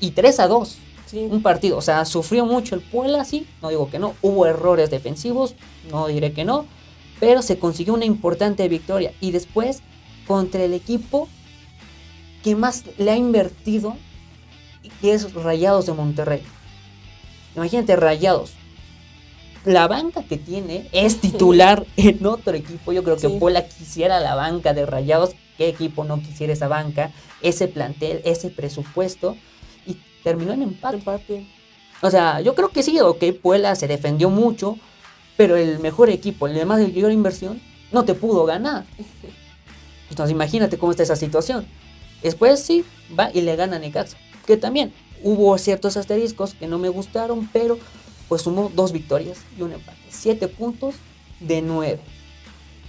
Y 0.00 0.12
3 0.12 0.40
a 0.40 0.46
2 0.46 0.78
sí. 1.06 1.28
un 1.30 1.42
partido. 1.42 1.76
O 1.76 1.82
sea, 1.82 2.04
sufrió 2.04 2.46
mucho 2.46 2.74
el 2.74 2.80
Puebla, 2.80 3.24
sí, 3.24 3.46
no 3.60 3.68
digo 3.68 3.90
que 3.90 3.98
no. 3.98 4.14
Hubo 4.22 4.46
errores 4.46 4.90
defensivos, 4.90 5.54
no 5.90 6.06
diré 6.06 6.32
que 6.32 6.44
no. 6.44 6.66
Pero 7.20 7.42
se 7.42 7.58
consiguió 7.58 7.94
una 7.94 8.06
importante 8.06 8.66
victoria. 8.68 9.12
Y 9.20 9.30
después, 9.30 9.82
contra 10.26 10.64
el 10.64 10.74
equipo 10.74 11.28
que 12.42 12.56
más 12.56 12.84
le 12.98 13.10
ha 13.10 13.16
invertido, 13.16 13.96
que 15.00 15.12
es 15.12 15.34
Rayados 15.34 15.86
de 15.86 15.92
Monterrey. 15.92 16.42
Imagínate, 17.54 17.96
Rayados. 17.96 18.54
La 19.66 19.88
banca 19.88 20.22
que 20.22 20.38
tiene 20.38 20.88
es 20.92 21.20
titular 21.20 21.86
en 21.96 22.24
otro 22.24 22.54
equipo. 22.54 22.92
Yo 22.92 23.04
creo 23.04 23.16
que 23.16 23.28
Sí. 23.28 23.38
Quisiera 23.78 24.20
la 24.20 24.34
banca 24.34 24.72
de 24.72 24.86
Rayados. 24.86 25.32
¿Qué 25.58 25.68
equipo 25.68 26.04
no 26.04 26.22
quisiera 26.22 26.54
esa 26.54 26.68
banca? 26.68 27.12
Ese 27.42 27.68
plantel, 27.68 28.22
ese 28.24 28.48
presupuesto. 28.48 29.36
Y 29.86 29.98
terminó 30.24 30.54
en 30.54 30.62
empate. 30.62 30.96
Empate. 30.96 31.46
O 32.00 32.10
sea, 32.10 32.40
yo 32.40 32.54
creo 32.54 32.70
que 32.70 32.82
sí, 32.82 32.98
ok, 32.98 33.22
Puebla 33.42 33.74
se 33.74 33.86
defendió 33.86 34.30
mucho, 34.30 34.78
pero 35.40 35.56
el 35.56 35.78
mejor 35.78 36.10
equipo, 36.10 36.46
el 36.46 36.52
de 36.52 36.66
más 36.66 36.82
mayor 36.82 37.10
inversión, 37.12 37.62
no 37.92 38.04
te 38.04 38.12
pudo 38.12 38.44
ganar. 38.44 38.84
Entonces 40.10 40.32
imagínate 40.34 40.76
cómo 40.76 40.92
está 40.92 41.02
esa 41.02 41.16
situación. 41.16 41.66
Después 42.22 42.60
sí, 42.60 42.84
va 43.18 43.30
y 43.32 43.40
le 43.40 43.56
gana 43.56 43.76
a 43.76 43.78
Necaxa, 43.78 44.18
que 44.46 44.58
también 44.58 44.92
hubo 45.22 45.56
ciertos 45.56 45.96
asteriscos 45.96 46.52
que 46.52 46.66
no 46.66 46.78
me 46.78 46.90
gustaron, 46.90 47.48
pero 47.54 47.78
pues 48.28 48.42
sumó 48.42 48.70
dos 48.74 48.92
victorias 48.92 49.38
y 49.58 49.62
un 49.62 49.72
empate. 49.72 49.96
Siete 50.10 50.46
puntos 50.46 50.96
de 51.40 51.62
nueve. 51.62 52.00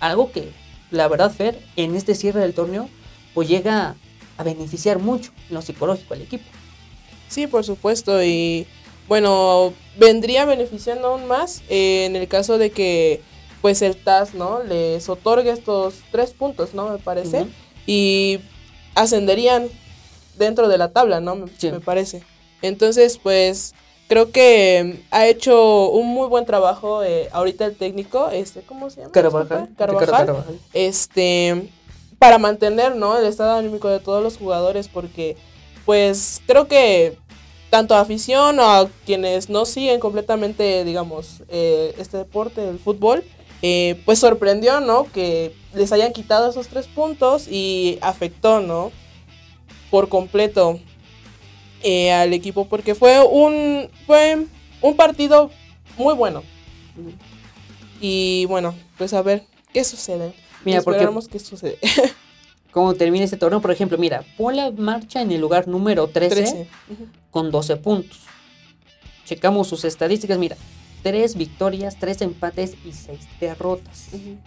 Algo 0.01 0.33
que, 0.33 0.51
la 0.89 1.07
verdad, 1.07 1.31
Fer, 1.31 1.57
en 1.77 1.95
este 1.95 2.15
cierre 2.15 2.41
del 2.41 2.53
torneo, 2.53 2.89
pues 3.33 3.47
llega 3.47 3.95
a 4.37 4.43
beneficiar 4.43 4.99
mucho 4.99 5.31
en 5.47 5.55
lo 5.55 5.61
psicológico 5.61 6.15
al 6.15 6.23
equipo. 6.23 6.43
Sí, 7.29 7.47
por 7.47 7.63
supuesto. 7.63 8.21
Y 8.21 8.67
bueno, 9.11 9.73
vendría 9.97 10.45
beneficiando 10.45 11.09
aún 11.09 11.27
más 11.27 11.63
eh, 11.67 12.05
en 12.05 12.15
el 12.15 12.29
caso 12.29 12.57
de 12.57 12.71
que 12.71 13.21
pues 13.61 13.81
el 13.81 13.97
TAS, 13.97 14.35
¿no? 14.35 14.63
Les 14.63 15.09
otorgue 15.09 15.51
estos 15.51 15.95
tres 16.13 16.31
puntos, 16.31 16.73
¿no? 16.73 16.87
Me 16.87 16.97
parece. 16.97 17.45
Y 17.85 18.39
ascenderían 18.95 19.67
dentro 20.37 20.69
de 20.69 20.77
la 20.77 20.93
tabla, 20.93 21.19
¿no? 21.19 21.35
Me, 21.35 21.47
Sí. 21.57 21.69
me 21.73 21.81
parece. 21.81 22.23
Entonces, 22.61 23.17
pues 23.21 23.73
creo 24.07 24.31
que 24.31 25.03
ha 25.11 25.27
hecho 25.27 25.89
un 25.89 26.07
muy 26.07 26.29
buen 26.29 26.45
trabajo 26.45 27.03
eh, 27.03 27.27
ahorita 27.33 27.65
el 27.65 27.75
técnico, 27.75 28.29
este, 28.29 28.61
¿cómo 28.61 28.89
se 28.89 29.01
llama? 29.01 29.11
Carvajal. 29.11 29.67
Disculpa, 29.67 29.75
Carvajal 29.75 30.45
este 30.71 31.69
para 32.17 32.37
mantener 32.37 32.95
no 32.95 33.17
el 33.17 33.25
estado 33.25 33.57
anímico 33.57 33.89
de 33.89 33.99
todos 33.99 34.23
los 34.23 34.37
jugadores 34.37 34.87
porque 34.87 35.35
pues 35.85 36.41
creo 36.47 36.69
que 36.69 37.17
tanto 37.71 37.95
afición 37.95 38.59
o 38.59 38.63
a 38.63 38.89
quienes 39.05 39.49
no 39.49 39.65
siguen 39.65 40.01
completamente 40.01 40.83
digamos 40.83 41.41
eh, 41.47 41.95
este 41.97 42.17
deporte 42.17 42.67
el 42.67 42.77
fútbol 42.77 43.23
eh, 43.61 44.01
pues 44.05 44.19
sorprendió 44.19 44.81
no 44.81 45.07
que 45.11 45.55
les 45.73 45.93
hayan 45.93 46.11
quitado 46.11 46.49
esos 46.49 46.67
tres 46.67 46.87
puntos 46.87 47.47
y 47.47 47.97
afectó 48.01 48.59
no 48.59 48.91
por 49.89 50.09
completo 50.09 50.79
eh, 51.81 52.11
al 52.11 52.33
equipo 52.33 52.67
porque 52.67 52.93
fue 52.93 53.23
un 53.23 53.89
fue 54.05 54.45
un 54.81 54.95
partido 54.95 55.49
muy 55.97 56.13
bueno. 56.13 56.43
Y 58.01 58.45
bueno 58.47 58.75
pues 58.97 59.13
a 59.13 59.21
ver 59.21 59.45
qué 59.73 59.85
sucede 59.85 60.33
Mira, 60.65 60.81
porque 60.81 61.07
qué 61.31 61.39
sucede 61.39 61.79
cómo 62.71 62.93
termina 62.93 63.25
este 63.25 63.37
torneo. 63.37 63.61
Por 63.61 63.71
ejemplo, 63.71 63.97
mira, 63.97 64.23
Puebla 64.37 64.71
marcha 64.71 65.21
en 65.21 65.31
el 65.31 65.41
lugar 65.41 65.67
número 65.67 66.07
13, 66.07 66.35
13. 66.35 66.67
Ujú. 66.89 67.07
con 67.29 67.51
12 67.51 67.77
puntos. 67.77 68.19
Checamos 69.25 69.67
sus 69.67 69.85
estadísticas, 69.85 70.37
mira, 70.37 70.57
3 71.03 71.35
victorias, 71.35 71.97
3 71.99 72.21
empates 72.21 72.75
y 72.85 72.91
6 72.91 73.19
derrotas. 73.39 74.09
Ujú. 74.13 74.37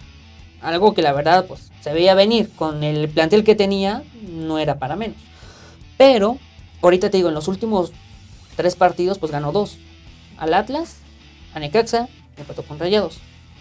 Algo 0.61 0.95
que 0.95 1.03
la 1.03 1.13
verdad 1.13 1.47
pues 1.47 1.71
se 1.83 1.93
veía 1.93 2.15
venir 2.15 2.51
con 2.57 2.83
el 2.83 3.09
plantel 3.09 3.45
que 3.45 3.55
tenía, 3.55 4.03
no 4.29 4.59
era 4.59 4.79
para 4.79 4.97
menos. 4.97 5.19
Pero 5.97 6.39
ahorita 6.83 7.11
te 7.11 7.19
digo, 7.19 7.29
en 7.29 7.35
los 7.35 7.49
últimos 7.49 7.93
3 8.57 8.75
partidos 8.77 9.19
pues 9.19 9.33
ganó 9.33 9.53
2. 9.53 9.79
Al 10.39 10.55
Atlas, 10.55 10.97
a 11.55 11.61
Necaxa, 11.61 12.09
empató 12.37 12.63
con 12.63 12.79
Rayados. 12.79 13.19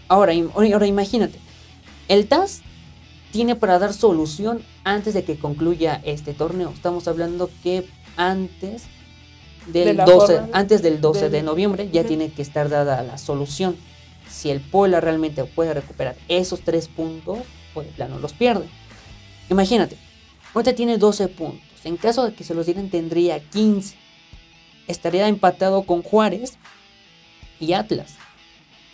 Ahora, 0.08 0.34
ahora 0.56 0.88
imagínate, 0.88 1.40
el 2.08 2.28
TAS 2.28 2.62
tiene 3.34 3.56
para 3.56 3.80
dar 3.80 3.94
solución 3.94 4.62
antes 4.84 5.16
de 5.16 5.24
que 5.24 5.40
concluya 5.40 6.00
este 6.06 6.36
torneo. 6.36 6.70
Estamos 6.70 7.08
hablando 7.08 7.50
que 7.64 7.90
antes 8.16 8.84
De 9.66 9.86
del 9.86 9.98
la 9.98 10.06
12, 10.06 10.20
jornada 10.20 10.50
antes 10.54 10.84
del 10.84 11.02
12 11.02 11.32
de 11.32 11.42
noviembre 11.42 11.90
ya 11.92 12.04
tiene 12.04 12.32
que 12.32 12.44
estar 12.44 12.70
dada 12.70 13.02
la 13.02 13.18
solución. 13.18 13.76
Si 14.30 14.52
el 14.52 14.62
Puebla 14.62 15.02
realmente 15.02 15.44
puede 15.46 15.74
recuperar 15.74 16.16
esos 16.28 16.62
tres 16.62 16.88
puntos, 16.88 17.40
pues 17.74 17.88
de 17.88 17.94
plano 17.94 18.20
los 18.20 18.34
pierde. 18.34 18.68
Imagínate, 19.50 19.98
ahorita 20.54 20.76
tiene 20.76 21.00
12 21.00 21.28
puntos. 21.30 21.68
En 21.86 21.98
caso 21.98 22.26
de 22.26 22.36
que 22.36 22.44
se 22.44 22.54
los 22.54 22.68
dieran, 22.68 22.92
tendría 22.92 23.40
15. 23.40 23.96
Estaría 24.88 25.28
empatado 25.28 25.84
con 25.84 26.04
Juárez 26.04 26.60
y 27.60 27.74
Atlas. 27.74 28.14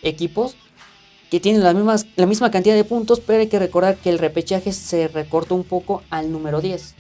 Equipos 0.02 0.56
que 1.30 1.40
tienen 1.40 1.64
las 1.64 1.76
mismas, 1.76 2.06
la 2.16 2.26
misma 2.26 2.50
cantidad 2.52 2.76
de 2.76 2.84
puntos, 2.84 3.20
pero 3.20 3.40
hay 3.40 3.48
que 3.48 3.60
recordar 3.60 3.98
que 3.98 4.10
el 4.10 4.18
repechaje 4.20 4.72
se 4.74 5.08
recortó 5.08 5.56
un 5.56 5.64
poco 5.64 6.02
al 6.10 6.32
número 6.32 6.60
10. 6.62 6.96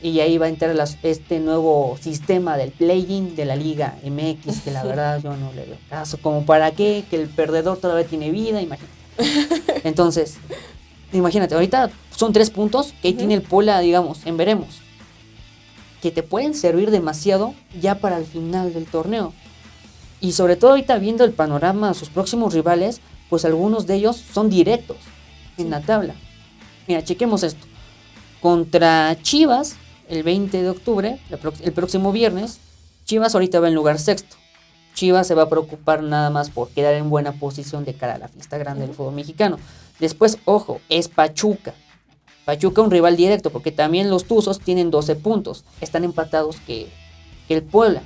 Y 0.00 0.18
ahí 0.20 0.36
va 0.38 0.46
a 0.46 0.48
entrar 0.48 0.74
las- 0.74 0.98
este 1.02 1.38
nuevo 1.40 1.96
sistema 2.00 2.56
del 2.56 2.70
play-in 2.72 3.36
de 3.36 3.44
la 3.44 3.54
Liga 3.56 3.96
MX, 4.04 4.60
que 4.62 4.70
la 4.70 4.82
verdad 4.84 5.20
yo 5.22 5.36
no 5.36 5.52
le 5.52 5.64
veo 5.64 5.76
caso. 5.88 6.18
Como 6.20 6.44
para 6.44 6.70
qué, 6.72 7.04
que 7.10 7.16
el 7.16 7.28
perdedor 7.28 7.78
todavía 7.78 8.06
tiene 8.06 8.30
vida, 8.30 8.60
imagínate. 8.62 8.92
Entonces, 9.84 10.36
imagínate, 11.12 11.54
ahorita 11.54 11.90
son 12.16 12.32
tres 12.32 12.50
puntos 12.50 12.94
que 13.02 13.08
ahí 13.08 13.14
tiene 13.14 13.34
el 13.34 13.42
Pola, 13.42 13.80
digamos, 13.80 14.24
en 14.26 14.36
veremos. 14.36 14.80
Que 16.00 16.10
te 16.10 16.22
pueden 16.24 16.54
servir 16.54 16.90
demasiado 16.90 17.54
ya 17.80 17.96
para 17.96 18.18
el 18.18 18.24
final 18.24 18.74
del 18.74 18.86
torneo. 18.86 19.32
Y 20.20 20.32
sobre 20.32 20.56
todo 20.56 20.70
ahorita 20.70 20.98
viendo 20.98 21.24
el 21.24 21.32
panorama 21.32 21.88
de 21.88 21.94
sus 21.94 22.08
próximos 22.08 22.54
rivales, 22.54 23.00
pues 23.32 23.46
algunos 23.46 23.86
de 23.86 23.94
ellos 23.94 24.16
son 24.16 24.50
directos 24.50 24.98
en 25.56 25.70
la 25.70 25.80
tabla. 25.80 26.14
Mira, 26.86 27.02
chequemos 27.02 27.42
esto. 27.42 27.66
Contra 28.42 29.16
Chivas, 29.22 29.76
el 30.10 30.22
20 30.22 30.62
de 30.62 30.68
octubre, 30.68 31.18
el 31.64 31.72
próximo 31.72 32.12
viernes, 32.12 32.58
Chivas 33.06 33.34
ahorita 33.34 33.58
va 33.58 33.68
en 33.68 33.74
lugar 33.74 33.98
sexto. 33.98 34.36
Chivas 34.92 35.26
se 35.26 35.34
va 35.34 35.44
a 35.44 35.48
preocupar 35.48 36.02
nada 36.02 36.28
más 36.28 36.50
por 36.50 36.68
quedar 36.68 36.92
en 36.92 37.08
buena 37.08 37.32
posición 37.32 37.86
de 37.86 37.94
cara 37.94 38.16
a 38.16 38.18
la 38.18 38.28
fiesta 38.28 38.58
grande 38.58 38.86
del 38.86 38.94
fútbol 38.94 39.14
mexicano. 39.14 39.58
Después, 39.98 40.36
ojo, 40.44 40.82
es 40.90 41.08
Pachuca. 41.08 41.72
Pachuca 42.44 42.82
un 42.82 42.90
rival 42.90 43.16
directo, 43.16 43.48
porque 43.48 43.72
también 43.72 44.10
los 44.10 44.26
Tuzos 44.26 44.60
tienen 44.60 44.90
12 44.90 45.16
puntos. 45.16 45.64
Están 45.80 46.04
empatados 46.04 46.56
que, 46.66 46.90
que 47.48 47.54
el 47.54 47.62
Puebla. 47.62 48.02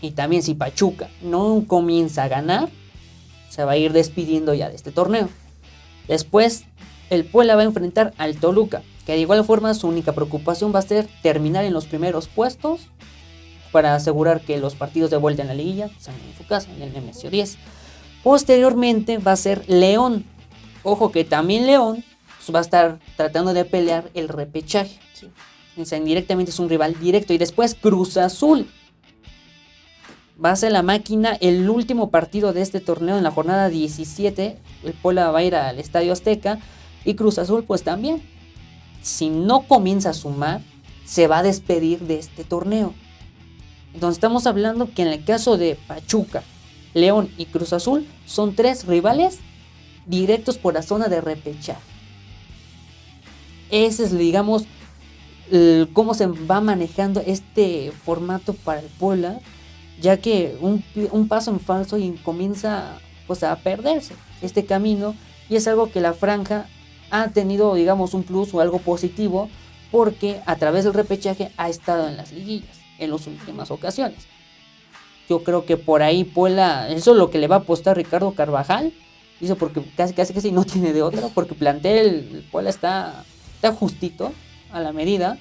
Y 0.00 0.12
también 0.12 0.44
si 0.44 0.54
Pachuca 0.54 1.10
no 1.20 1.64
comienza 1.66 2.22
a 2.22 2.28
ganar, 2.28 2.68
se 3.50 3.64
va 3.64 3.72
a 3.72 3.76
ir 3.76 3.92
despidiendo 3.92 4.54
ya 4.54 4.70
de 4.70 4.76
este 4.76 4.92
torneo. 4.92 5.28
Después, 6.08 6.64
el 7.10 7.24
Puebla 7.24 7.56
va 7.56 7.62
a 7.62 7.66
enfrentar 7.66 8.14
al 8.16 8.36
Toluca, 8.36 8.82
que 9.04 9.12
de 9.12 9.18
igual 9.18 9.44
forma 9.44 9.74
su 9.74 9.88
única 9.88 10.12
preocupación 10.12 10.74
va 10.74 10.78
a 10.78 10.82
ser 10.82 11.06
terminar 11.22 11.64
en 11.64 11.74
los 11.74 11.86
primeros 11.86 12.28
puestos 12.28 12.88
para 13.72 13.94
asegurar 13.94 14.40
que 14.40 14.58
los 14.58 14.74
partidos 14.74 15.10
de 15.10 15.16
vuelta 15.16 15.42
en 15.42 15.48
la 15.48 15.54
liguilla 15.54 15.90
sean 15.98 16.16
en 16.28 16.36
su 16.36 16.46
casa, 16.46 16.70
en 16.74 16.82
el 16.82 16.92
Nemesio 16.92 17.30
10. 17.30 17.58
Posteriormente 18.22 19.18
va 19.18 19.32
a 19.32 19.36
ser 19.36 19.68
León. 19.68 20.24
Ojo 20.82 21.12
que 21.12 21.24
también 21.24 21.66
León 21.66 22.04
pues, 22.38 22.54
va 22.54 22.60
a 22.60 22.62
estar 22.62 22.98
tratando 23.16 23.52
de 23.52 23.64
pelear 23.64 24.10
el 24.14 24.28
repechaje. 24.28 24.98
Sí. 25.12 25.28
O 25.76 25.84
sea, 25.84 25.98
indirectamente 25.98 26.50
es 26.50 26.58
un 26.58 26.68
rival 26.68 26.98
directo. 27.00 27.32
Y 27.32 27.38
después 27.38 27.74
Cruz 27.74 28.16
Azul. 28.16 28.68
Va 30.42 30.52
a 30.52 30.56
ser 30.56 30.72
la 30.72 30.82
máquina 30.82 31.36
el 31.40 31.68
último 31.68 32.10
partido 32.10 32.52
de 32.52 32.62
este 32.62 32.80
torneo 32.80 33.18
en 33.18 33.24
la 33.24 33.30
jornada 33.30 33.68
17. 33.68 34.58
El 34.84 34.92
Puebla 34.94 35.30
va 35.30 35.40
a 35.40 35.42
ir 35.44 35.54
al 35.54 35.78
Estadio 35.78 36.12
Azteca. 36.12 36.58
Y 37.04 37.14
Cruz 37.14 37.38
Azul 37.38 37.64
pues 37.64 37.82
también. 37.82 38.22
Si 39.02 39.28
no 39.30 39.62
comienza 39.62 40.10
a 40.10 40.14
sumar, 40.14 40.60
se 41.04 41.26
va 41.26 41.38
a 41.38 41.42
despedir 41.42 42.00
de 42.00 42.18
este 42.18 42.44
torneo. 42.44 42.94
Entonces 43.92 44.16
estamos 44.16 44.46
hablando 44.46 44.92
que 44.94 45.02
en 45.02 45.08
el 45.08 45.24
caso 45.24 45.56
de 45.58 45.76
Pachuca, 45.86 46.42
León 46.94 47.30
y 47.36 47.46
Cruz 47.46 47.72
Azul 47.72 48.06
son 48.26 48.54
tres 48.54 48.86
rivales 48.86 49.38
directos 50.06 50.58
por 50.58 50.74
la 50.74 50.82
zona 50.82 51.08
de 51.08 51.20
repechaje. 51.20 51.80
Ese 53.70 54.04
es, 54.04 54.16
digamos, 54.16 54.64
cómo 55.92 56.14
se 56.14 56.26
va 56.26 56.60
manejando 56.60 57.20
este 57.26 57.92
formato 58.04 58.54
para 58.54 58.80
el 58.80 58.86
Puebla, 58.86 59.40
ya 60.00 60.16
que 60.18 60.56
un, 60.60 61.28
paso 61.28 61.50
en 61.50 61.60
falso 61.60 61.98
y 61.98 62.12
comienza 62.22 62.98
pues, 63.26 63.42
a 63.42 63.56
perderse 63.56 64.14
este 64.42 64.64
camino 64.64 65.14
y 65.48 65.56
es 65.56 65.68
algo 65.68 65.90
que 65.90 66.00
la 66.00 66.12
franja 66.12 66.66
ha 67.10 67.28
tenido, 67.28 67.74
digamos, 67.74 68.14
un 68.14 68.22
plus 68.22 68.54
o 68.54 68.60
algo 68.60 68.78
positivo 68.78 69.48
porque 69.90 70.40
a 70.46 70.56
través 70.56 70.84
del 70.84 70.94
repechaje 70.94 71.50
ha 71.56 71.68
estado 71.68 72.08
en 72.08 72.16
las 72.16 72.32
liguillas 72.32 72.78
en 72.98 73.10
las 73.10 73.26
últimas 73.26 73.70
ocasiones. 73.70 74.26
Yo 75.28 75.42
creo 75.42 75.64
que 75.64 75.76
por 75.76 76.02
ahí 76.02 76.24
Puebla, 76.24 76.88
eso 76.90 77.12
es 77.12 77.16
lo 77.16 77.30
que 77.30 77.38
le 77.38 77.48
va 77.48 77.56
a 77.56 77.58
apostar 77.60 77.96
Ricardo 77.96 78.32
Carvajal. 78.32 78.92
Dice 79.40 79.54
porque 79.54 79.82
casi 79.96 80.12
casi 80.12 80.34
casi 80.34 80.52
no 80.52 80.64
tiene 80.64 80.92
de 80.92 81.02
otra, 81.02 81.28
porque 81.34 81.54
plantel 81.54 82.46
Puebla 82.52 82.70
está, 82.70 83.24
está 83.54 83.72
justito 83.72 84.32
a 84.70 84.80
la 84.80 84.92
medida. 84.92 85.38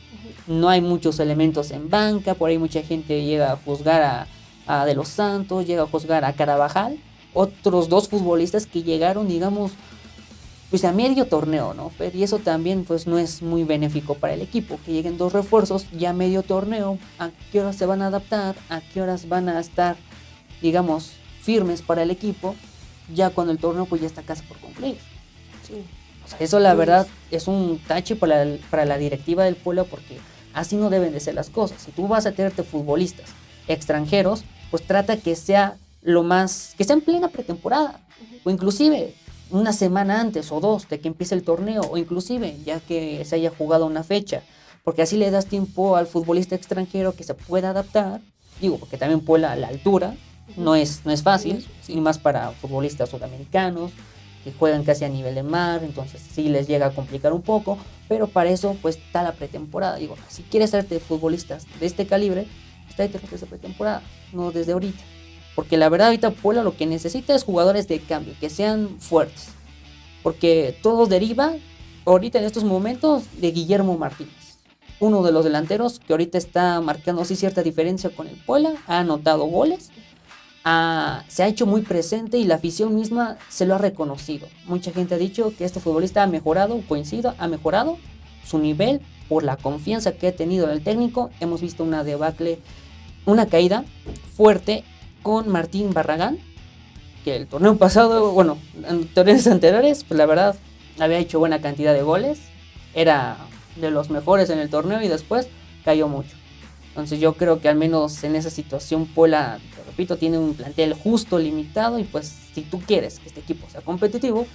No 0.47 0.69
hay 0.69 0.81
muchos 0.81 1.19
elementos 1.19 1.71
en 1.71 1.89
banca, 1.89 2.33
por 2.33 2.49
ahí 2.49 2.57
mucha 2.57 2.81
gente 2.81 3.23
llega 3.25 3.51
a 3.51 3.57
juzgar 3.57 4.01
a, 4.01 4.27
a 4.69 4.85
De 4.85 4.93
los 4.93 5.07
Santos, 5.07 5.65
llega 5.65 5.81
a 5.81 5.87
juzgar 5.87 6.23
a 6.23 6.33
Carvajal. 6.33 6.99
Otros 7.33 7.89
dos 7.89 8.07
futbolistas 8.07 8.67
que 8.67 8.83
llegaron, 8.83 9.27
digamos, 9.27 9.71
pues 10.69 10.85
a 10.85 10.91
medio 10.91 11.25
torneo, 11.25 11.73
¿no? 11.73 11.91
y 12.13 12.21
eso 12.21 12.37
también 12.37 12.85
pues 12.85 13.07
no 13.07 13.17
es 13.17 13.41
muy 13.41 13.63
benéfico 13.63 14.13
para 14.13 14.35
el 14.35 14.41
equipo, 14.41 14.79
que 14.85 14.91
lleguen 14.91 15.17
dos 15.17 15.33
refuerzos 15.33 15.87
ya 15.91 16.13
medio 16.13 16.43
torneo, 16.43 16.99
a 17.17 17.31
qué 17.51 17.61
horas 17.61 17.75
se 17.75 17.87
van 17.87 18.03
a 18.03 18.07
adaptar, 18.07 18.55
a 18.69 18.79
qué 18.81 19.01
horas 19.01 19.27
van 19.27 19.49
a 19.49 19.59
estar, 19.59 19.95
digamos, 20.61 21.13
firmes 21.41 21.81
para 21.81 22.03
el 22.03 22.11
equipo, 22.11 22.55
ya 23.11 23.31
cuando 23.31 23.51
el 23.51 23.57
torneo 23.57 23.87
pues 23.87 24.01
ya 24.01 24.07
está 24.07 24.21
casi 24.21 24.43
por 24.43 24.59
concluir. 24.59 24.97
Sí. 25.67 25.83
O 26.23 26.27
sea, 26.27 26.37
eso 26.39 26.59
la 26.59 26.75
verdad 26.75 27.07
es 27.31 27.47
un 27.47 27.79
tache 27.87 28.15
para 28.15 28.45
la, 28.45 28.57
para 28.69 28.85
la 28.85 28.99
directiva 28.99 29.43
del 29.45 29.55
pueblo 29.55 29.85
porque 29.85 30.19
así 30.53 30.75
no 30.75 30.91
deben 30.91 31.11
de 31.11 31.19
ser 31.19 31.33
las 31.33 31.49
cosas. 31.49 31.81
Si 31.81 31.91
tú 31.91 32.07
vas 32.07 32.27
a 32.27 32.33
tenerte 32.33 32.61
futbolistas 32.61 33.29
extranjeros, 33.67 34.43
pues 34.71 34.83
trata 34.83 35.17
que 35.17 35.35
sea 35.35 35.77
lo 36.01 36.23
más, 36.23 36.73
que 36.77 36.83
sea 36.83 36.95
en 36.95 37.01
plena 37.01 37.29
pretemporada, 37.29 37.99
o 38.43 38.49
inclusive 38.49 39.15
una 39.51 39.73
semana 39.73 40.21
antes 40.21 40.51
o 40.51 40.59
dos 40.59 40.87
de 40.87 40.99
que 40.99 41.07
empiece 41.07 41.35
el 41.35 41.43
torneo 41.43 41.81
o 41.81 41.97
inclusive 41.97 42.57
ya 42.65 42.79
que 42.79 43.23
se 43.25 43.35
haya 43.35 43.51
jugado 43.55 43.85
una 43.85 44.03
fecha, 44.03 44.43
porque 44.83 45.01
así 45.01 45.17
le 45.17 45.31
das 45.31 45.47
tiempo 45.47 45.95
al 45.95 46.07
futbolista 46.07 46.55
extranjero 46.55 47.13
que 47.13 47.23
se 47.23 47.33
pueda 47.33 47.71
adaptar, 47.71 48.21
digo, 48.61 48.77
porque 48.77 48.97
también 48.97 49.21
por 49.21 49.39
la, 49.39 49.55
la 49.55 49.67
altura 49.67 50.15
no 50.55 50.75
es, 50.75 51.01
no 51.05 51.11
es 51.11 51.23
fácil, 51.23 51.65
y 51.87 51.99
más 51.99 52.17
para 52.17 52.51
futbolistas 52.51 53.09
sudamericanos 53.09 53.91
que 54.43 54.53
juegan 54.53 54.83
casi 54.83 55.03
a 55.03 55.09
nivel 55.09 55.35
de 55.35 55.43
mar, 55.43 55.83
entonces 55.83 56.21
sí 56.21 56.47
les 56.47 56.67
llega 56.67 56.87
a 56.87 56.91
complicar 56.91 57.33
un 57.33 57.41
poco, 57.41 57.77
pero 58.07 58.27
para 58.27 58.49
eso 58.49 58.75
pues 58.81 58.97
está 58.97 59.21
la 59.21 59.33
pretemporada, 59.33 59.97
digo, 59.97 60.15
si 60.29 60.43
quieres 60.43 60.73
hacerte 60.73 60.99
futbolistas 60.99 61.65
de 61.79 61.85
este 61.85 62.07
calibre, 62.07 62.47
está 63.05 63.19
desde 63.31 63.45
pretemporada, 63.47 64.01
no 64.33 64.51
desde 64.51 64.73
ahorita. 64.73 65.03
Porque 65.55 65.77
la 65.77 65.89
verdad 65.89 66.07
ahorita 66.07 66.31
Puebla 66.31 66.63
lo 66.63 66.77
que 66.77 66.85
necesita 66.85 67.35
es 67.35 67.43
jugadores 67.43 67.87
de 67.87 67.99
cambio, 67.99 68.33
que 68.39 68.49
sean 68.49 68.97
fuertes. 68.99 69.49
Porque 70.23 70.77
todo 70.81 71.05
deriva 71.05 71.53
ahorita 72.05 72.39
en 72.39 72.45
estos 72.45 72.63
momentos 72.63 73.23
de 73.39 73.51
Guillermo 73.51 73.97
Martínez. 73.97 74.57
Uno 74.99 75.23
de 75.23 75.31
los 75.31 75.43
delanteros 75.45 75.99
que 75.99 76.13
ahorita 76.13 76.37
está 76.37 76.81
marcando 76.81 77.21
así 77.21 77.35
cierta 77.35 77.63
diferencia 77.63 78.09
con 78.09 78.27
el 78.27 78.35
Puebla, 78.35 78.73
ha 78.87 78.99
anotado 78.99 79.45
goles, 79.45 79.91
se 81.27 81.43
ha 81.43 81.47
hecho 81.47 81.65
muy 81.65 81.81
presente 81.81 82.37
y 82.37 82.43
la 82.43 82.55
afición 82.55 82.93
misma 82.95 83.37
se 83.49 83.65
lo 83.65 83.75
ha 83.75 83.77
reconocido. 83.77 84.47
Mucha 84.65 84.91
gente 84.91 85.15
ha 85.15 85.17
dicho 85.17 85.53
que 85.57 85.65
este 85.65 85.79
futbolista 85.79 86.21
ha 86.21 86.27
mejorado, 86.27 86.81
coincido, 86.87 87.33
ha 87.37 87.47
mejorado 87.47 87.97
su 88.45 88.59
nivel 88.59 89.01
por 89.29 89.43
la 89.43 89.55
confianza 89.55 90.11
que 90.11 90.27
ha 90.27 90.35
tenido 90.35 90.65
en 90.65 90.71
el 90.71 90.83
técnico. 90.83 91.29
Hemos 91.39 91.61
visto 91.61 91.83
una 91.83 92.03
debacle, 92.03 92.59
una 93.29 93.47
caída 93.47 93.85
fuerte 94.35 94.83
con 95.21 95.49
Martín 95.49 95.93
Barragán, 95.93 96.39
que 97.23 97.35
el 97.35 97.47
torneo 97.47 97.77
pasado, 97.77 98.31
bueno, 98.31 98.57
en 98.87 99.07
torneos 99.07 99.47
anteriores, 99.47 100.03
pues 100.03 100.17
la 100.17 100.25
verdad 100.25 100.55
había 100.99 101.19
hecho 101.19 101.39
buena 101.39 101.61
cantidad 101.61 101.93
de 101.93 102.01
goles, 102.01 102.39
era 102.93 103.37
de 103.75 103.91
los 103.91 104.09
mejores 104.09 104.49
en 104.49 104.59
el 104.59 104.69
torneo 104.69 105.01
y 105.01 105.07
después 105.07 105.47
cayó 105.85 106.07
mucho. 106.07 106.35
Entonces 106.89 107.19
yo 107.19 107.33
creo 107.33 107.61
que 107.61 107.69
al 107.69 107.75
menos 107.75 108.23
en 108.23 108.35
esa 108.35 108.49
situación 108.49 109.05
Puebla, 109.05 109.59
te 109.75 109.83
repito, 109.83 110.17
tiene 110.17 110.37
un 110.37 110.53
plantel 110.53 110.93
justo, 110.93 111.37
limitado 111.37 111.99
y 111.99 112.03
pues 112.03 112.33
si 112.53 112.61
tú 112.61 112.79
quieres 112.79 113.19
que 113.19 113.27
este 113.27 113.41
equipo 113.41 113.69
sea 113.69 113.81
competitivo, 113.81 114.47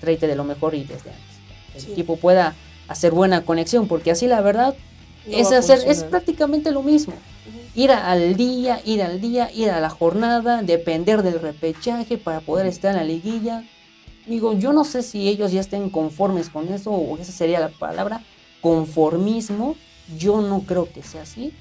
tráete 0.00 0.26
de 0.26 0.36
lo 0.36 0.44
mejor 0.44 0.74
y 0.74 0.82
desde 0.82 1.10
antes. 1.10 1.86
El 1.86 1.92
equipo 1.92 2.16
pueda 2.16 2.54
hacer 2.88 3.12
buena 3.12 3.44
conexión, 3.44 3.88
porque 3.88 4.10
así 4.10 4.26
la 4.26 4.40
verdad 4.40 4.74
es 5.30 5.52
hacer, 5.52 5.80
es 5.86 6.04
prácticamente 6.04 6.70
lo 6.70 6.82
mismo 6.82 7.14
ir 7.78 7.92
al 7.92 8.34
día, 8.34 8.80
ir 8.84 9.02
al 9.02 9.20
día, 9.20 9.52
ir 9.54 9.70
a 9.70 9.78
la 9.78 9.88
jornada, 9.88 10.62
depender 10.62 11.22
del 11.22 11.38
repechaje 11.40 12.18
para 12.18 12.40
poder 12.40 12.66
estar 12.66 12.90
en 12.90 12.96
la 12.96 13.04
liguilla. 13.04 13.64
Digo, 14.26 14.52
yo 14.52 14.72
no 14.72 14.82
sé 14.82 15.04
si 15.04 15.28
ellos 15.28 15.52
ya 15.52 15.60
estén 15.60 15.88
conformes 15.88 16.50
con 16.50 16.66
eso 16.72 16.90
o 16.90 17.16
esa 17.18 17.30
sería 17.30 17.60
la 17.60 17.68
palabra, 17.68 18.24
conformismo. 18.60 19.76
Yo 20.18 20.40
no 20.40 20.62
creo 20.62 20.92
que 20.92 21.04
sea 21.04 21.22
así. 21.22 21.52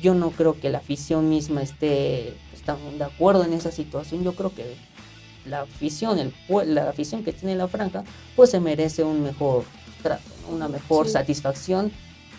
Yo 0.00 0.14
no 0.14 0.30
creo 0.30 0.58
que 0.58 0.70
la 0.70 0.78
afición 0.78 1.28
misma 1.28 1.60
esté 1.60 2.32
de 2.96 3.04
acuerdo 3.04 3.44
en 3.44 3.52
esa 3.52 3.70
situación. 3.70 4.24
Yo 4.24 4.34
creo 4.34 4.54
que 4.54 4.74
la 5.44 5.62
afición, 5.62 6.18
el, 6.18 6.32
la 6.74 6.88
afición 6.88 7.24
que 7.24 7.34
tiene 7.34 7.56
la 7.56 7.68
franja, 7.68 8.04
pues 8.36 8.50
se 8.50 8.58
merece 8.58 9.04
un 9.04 9.22
mejor 9.22 9.64
trato, 10.02 10.22
una 10.50 10.68
mejor 10.68 11.10
satisfacción 11.10 11.92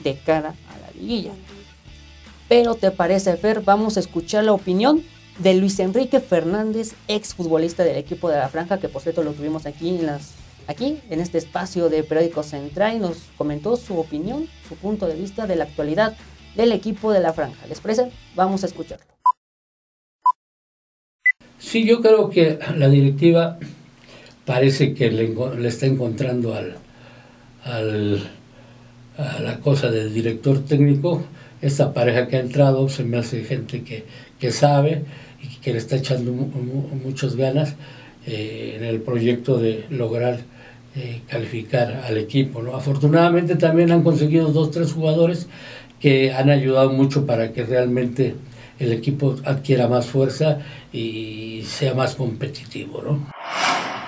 de 0.03 0.17
cara 0.17 0.55
a 0.73 0.79
la 0.79 0.99
liguilla. 0.99 1.33
Pero 2.49 2.75
te 2.75 2.91
parece, 2.91 3.35
Fer, 3.37 3.61
vamos 3.61 3.97
a 3.97 3.99
escuchar 3.99 4.43
la 4.43 4.53
opinión 4.53 5.03
de 5.39 5.55
Luis 5.55 5.79
Enrique 5.79 6.19
Fernández, 6.19 6.93
ex 7.07 7.33
futbolista 7.33 7.83
del 7.83 7.97
equipo 7.97 8.29
de 8.29 8.37
la 8.37 8.49
Franja, 8.49 8.79
que 8.79 8.89
por 8.89 9.01
cierto 9.01 9.23
lo 9.23 9.33
tuvimos 9.33 9.65
aquí 9.65 9.97
en 11.09 11.19
este 11.19 11.37
espacio 11.37 11.89
de 11.89 12.03
Periódico 12.03 12.43
Central 12.43 12.95
y 12.95 12.99
nos 12.99 13.17
comentó 13.37 13.75
su 13.77 13.97
opinión, 13.97 14.47
su 14.67 14.75
punto 14.75 15.07
de 15.07 15.15
vista 15.15 15.47
de 15.47 15.55
la 15.55 15.63
actualidad 15.63 16.15
del 16.55 16.71
equipo 16.71 17.11
de 17.11 17.19
la 17.19 17.33
Franja. 17.33 17.65
¿Les 17.67 17.79
parece? 17.79 18.11
Vamos 18.35 18.63
a 18.63 18.67
escucharlo. 18.67 19.05
Sí, 21.57 21.85
yo 21.85 22.01
creo 22.01 22.29
que 22.29 22.59
la 22.75 22.89
directiva 22.89 23.57
parece 24.45 24.93
que 24.93 25.09
le, 25.09 25.33
está 25.67 25.85
encontrando 25.85 26.53
al, 26.53 26.75
al, 27.63 28.29
la 29.17 29.59
cosa 29.61 29.89
del 29.89 30.13
director 30.13 30.63
técnico 30.65 31.23
esta 31.63 31.93
pareja 31.93 32.27
que 32.27 32.35
ha 32.35 32.39
entrado 32.41 32.89
se 32.89 33.05
me 33.05 33.17
hace 33.17 33.43
gente 33.43 33.83
que, 33.83 34.03
que 34.37 34.51
sabe 34.51 35.03
y 35.41 35.47
que 35.61 35.71
le 35.71 35.79
está 35.79 35.95
echando 35.95 36.31
muchas 36.31 37.35
ganas 37.37 37.75
eh, 38.27 38.75
en 38.77 38.83
el 38.83 39.01
proyecto 39.01 39.57
de 39.57 39.85
lograr 39.89 40.39
eh, 40.95 41.21
calificar 41.27 42.03
al 42.05 42.17
equipo. 42.17 42.61
¿no? 42.61 42.75
Afortunadamente 42.75 43.55
también 43.55 43.91
han 43.91 44.03
conseguido 44.03 44.49
dos, 44.51 44.71
tres 44.71 44.91
jugadores 44.91 45.47
que 46.01 46.33
han 46.33 46.49
ayudado 46.49 46.91
mucho 46.91 47.25
para 47.25 47.53
que 47.53 47.63
realmente 47.63 48.35
el 48.77 48.91
equipo 48.91 49.37
adquiera 49.45 49.87
más 49.87 50.05
fuerza 50.05 50.59
y 50.91 51.63
sea 51.65 51.93
más 51.93 52.15
competitivo. 52.15 53.01
¿no? 53.01 53.27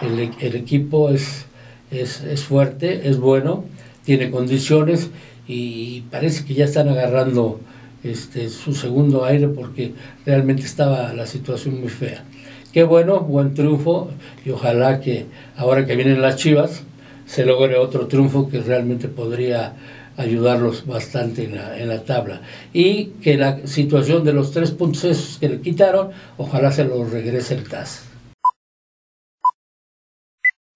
El, 0.02 0.32
el 0.41 0.56
equipo 0.56 1.10
es, 1.10 1.46
es, 1.89 2.22
es 2.22 2.44
fuerte, 2.44 3.08
es 3.08 3.18
bueno, 3.18 3.63
tiene 4.04 4.30
condiciones 4.30 5.10
y 5.48 6.02
parece 6.12 6.46
que 6.46 6.54
ya 6.54 6.66
están 6.66 6.90
agarrando 6.90 7.60
este, 8.04 8.50
su 8.50 8.74
segundo 8.74 9.26
aire 9.26 9.48
porque 9.48 9.94
realmente 10.26 10.64
estaba 10.64 11.14
la 11.14 11.26
situación 11.26 11.80
muy 11.80 11.90
fea. 11.90 12.24
Qué 12.72 12.84
bueno, 12.84 13.22
buen 13.22 13.54
triunfo 13.54 14.10
y 14.46 14.52
ojalá 14.52 15.00
que 15.00 15.26
ahora 15.56 15.86
que 15.86 15.96
vienen 15.96 16.22
las 16.22 16.36
Chivas 16.36 16.84
se 17.26 17.46
logre 17.46 17.78
otro 17.78 18.08
triunfo 18.08 18.50
que 18.50 18.62
realmente 18.62 19.08
podría 19.08 19.74
ayudarlos 20.18 20.86
bastante 20.86 21.46
en 21.46 21.56
la, 21.56 21.80
en 21.80 21.90
la 21.90 22.04
tabla. 22.04 22.42
Y 22.74 23.06
que 23.22 23.38
la 23.38 23.66
situación 23.66 24.24
de 24.24 24.34
los 24.34 24.52
tres 24.52 24.72
puntos 24.72 25.38
que 25.40 25.50
le 25.50 25.62
quitaron, 25.62 26.12
ojalá 26.38 26.72
se 26.72 26.86
los 26.86 27.12
regrese 27.12 27.56
el 27.56 27.68
TAS. 27.68 28.04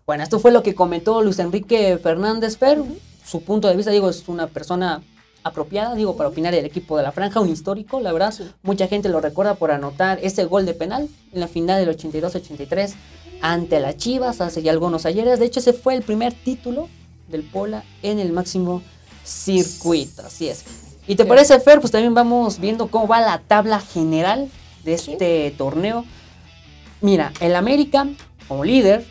Bueno, 0.05 0.23
esto 0.23 0.39
fue 0.39 0.51
lo 0.51 0.63
que 0.63 0.73
comentó 0.73 1.21
Luis 1.21 1.37
Enrique 1.37 1.97
Fernández 2.01 2.57
Fer 2.57 2.79
su 3.29 3.41
punto 3.41 3.67
de 3.67 3.75
vista, 3.75 3.91
digo, 3.91 4.09
es 4.09 4.27
una 4.27 4.47
persona 4.47 5.03
apropiada, 5.43 5.95
digo, 5.95 6.17
para 6.17 6.29
opinar 6.29 6.53
del 6.53 6.65
equipo 6.65 6.97
de 6.97 7.03
la 7.03 7.11
franja, 7.11 7.39
un 7.39 7.49
histórico, 7.49 7.99
la 7.99 8.11
verdad. 8.11 8.33
Mucha 8.63 8.87
gente 8.87 9.09
lo 9.09 9.21
recuerda 9.21 9.55
por 9.55 9.71
anotar 9.71 10.19
ese 10.21 10.45
gol 10.45 10.65
de 10.65 10.73
penal 10.73 11.07
en 11.31 11.39
la 11.39 11.47
final 11.47 11.85
del 11.85 11.95
82-83 11.95 12.93
ante 13.41 13.79
la 13.79 13.95
Chivas 13.95 14.41
hace 14.41 14.61
ya 14.61 14.71
algunos 14.71 15.05
ayeres. 15.05 15.39
De 15.39 15.45
hecho, 15.45 15.59
ese 15.59 15.73
fue 15.73 15.93
el 15.93 16.01
primer 16.01 16.33
título 16.33 16.89
del 17.29 17.43
Pola 17.43 17.83
en 18.01 18.19
el 18.19 18.33
máximo 18.33 18.81
circuito, 19.23 20.23
así 20.25 20.49
es. 20.49 20.65
¿Y 21.07 21.15
te 21.15 21.25
parece, 21.25 21.59
Fer? 21.59 21.79
Pues 21.79 21.91
también 21.91 22.13
vamos 22.13 22.59
viendo 22.59 22.87
cómo 22.87 23.07
va 23.07 23.21
la 23.21 23.39
tabla 23.39 23.79
general 23.79 24.49
de 24.83 24.93
este 24.93 25.53
torneo. 25.57 26.05
Mira, 27.01 27.31
el 27.39 27.55
América, 27.55 28.07
como 28.47 28.65
líder, 28.65 29.05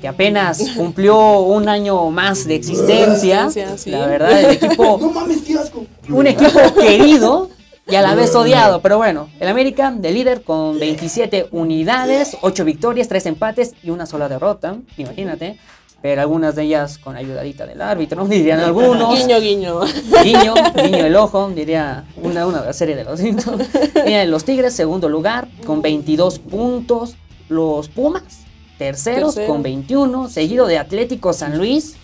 que 0.00 0.08
apenas 0.08 0.62
cumplió 0.76 1.40
un 1.40 1.68
año 1.68 2.10
más 2.10 2.46
de 2.46 2.56
existencia. 2.56 3.48
sí. 3.76 3.90
La 3.90 4.06
verdad, 4.06 4.40
el 4.40 4.50
equipo. 4.52 4.98
No 5.00 5.10
mames, 5.10 5.42
qué 5.42 5.54
asco. 5.54 5.86
Un 6.08 6.26
equipo 6.26 6.60
querido 6.74 7.50
y 7.88 7.94
a 7.94 8.02
la 8.02 8.14
vez 8.14 8.34
odiado. 8.34 8.80
Pero 8.80 8.96
bueno, 8.98 9.28
el 9.40 9.48
América 9.48 9.90
de 9.90 10.10
líder 10.12 10.42
con 10.42 10.78
27 10.78 11.48
unidades, 11.52 12.36
8 12.40 12.64
victorias, 12.64 13.08
3 13.08 13.26
empates 13.26 13.74
y 13.82 13.90
una 13.90 14.06
sola 14.06 14.28
derrota. 14.28 14.76
Imagínate. 14.96 15.58
Pero 16.02 16.20
algunas 16.20 16.54
de 16.54 16.64
ellas 16.64 16.98
con 16.98 17.16
ayudadita 17.16 17.64
del 17.64 17.80
árbitro, 17.80 18.24
dirían 18.28 18.60
algunos. 18.60 19.18
Guiño, 19.18 19.40
guiño. 19.40 19.80
Guiño, 20.22 20.54
guiño 20.74 21.06
el 21.06 21.16
ojo, 21.16 21.48
diría 21.48 22.04
una, 22.22 22.46
una 22.46 22.60
de 22.60 22.66
la 22.66 22.72
serie 22.74 22.94
de 22.94 23.04
los. 23.04 23.20
Miren, 23.20 24.30
los 24.30 24.44
Tigres, 24.44 24.74
segundo 24.74 25.08
lugar, 25.08 25.48
con 25.64 25.80
22 25.80 26.40
puntos. 26.40 27.16
Los 27.48 27.88
Pumas, 27.88 28.43
terceros, 28.78 29.34
Tercero. 29.34 29.52
con 29.52 29.62
21. 29.62 30.28
Seguido 30.28 30.66
de 30.66 30.78
Atlético 30.78 31.32
San 31.32 31.56
Luis, 31.58 31.96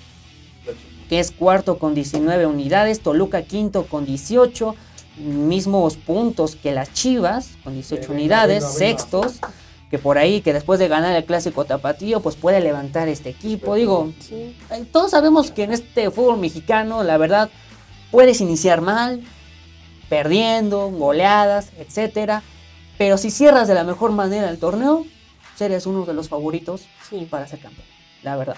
que 1.09 1.19
es 1.21 1.31
cuarto 1.33 1.79
con 1.79 1.95
19 1.95 2.47
unidades. 2.47 3.01
Toluca, 3.01 3.43
quinto 3.43 3.85
con 3.87 4.05
18. 4.07 4.75
Mismos 5.19 5.97
puntos 5.97 6.57
que 6.57 6.73
las 6.73 6.93
Chivas, 6.95 7.51
con 7.65 7.75
18 7.75 8.01
Venga, 8.03 8.15
unidades. 8.15 8.63
venga, 8.63 8.67
venga. 8.69 8.79
Sextos, 8.79 9.41
que 9.91 9.99
por 9.99 10.17
ahí, 10.19 10.41
que 10.41 10.53
después 10.53 10.79
de 10.79 10.89
ganar 10.89 11.15
el 11.17 11.25
clásico 11.25 11.65
tapatío, 11.65 12.21
pues 12.21 12.37
puede 12.37 12.61
levantar 12.61 13.09
este 13.09 13.29
equipo. 13.31 13.75
Digo, 13.75 14.13
Sí. 14.21 14.57
eh, 14.71 14.85
todos 14.93 15.11
sabemos 15.11 15.51
que 15.51 15.65
en 15.65 15.73
este 15.73 16.11
fútbol 16.11 16.39
mexicano, 16.39 17.03
la 17.03 17.19
verdad, 17.19 17.51
puedes 18.11 18.41
iniciar 18.41 18.81
mal, 18.81 19.21
perdiendo, 20.09 20.89
goleadas, 20.91 21.69
etcétera. 21.79 22.43
Pero 22.97 23.19
si 23.19 23.31
cierras 23.31 23.69
de 23.69 23.75
la 23.75 23.85
mejor 23.85 24.13
manera 24.13 24.49
el 24.49 24.59
torneo, 24.59 25.07
serías 25.61 25.85
uno 25.87 26.07
de 26.07 26.15
los 26.15 26.29
favoritos 26.31 26.87
Sí. 27.09 27.27
para 27.29 27.47
ser 27.47 27.61
campeón, 27.61 27.87
la 28.23 28.35
verdad. 28.37 28.57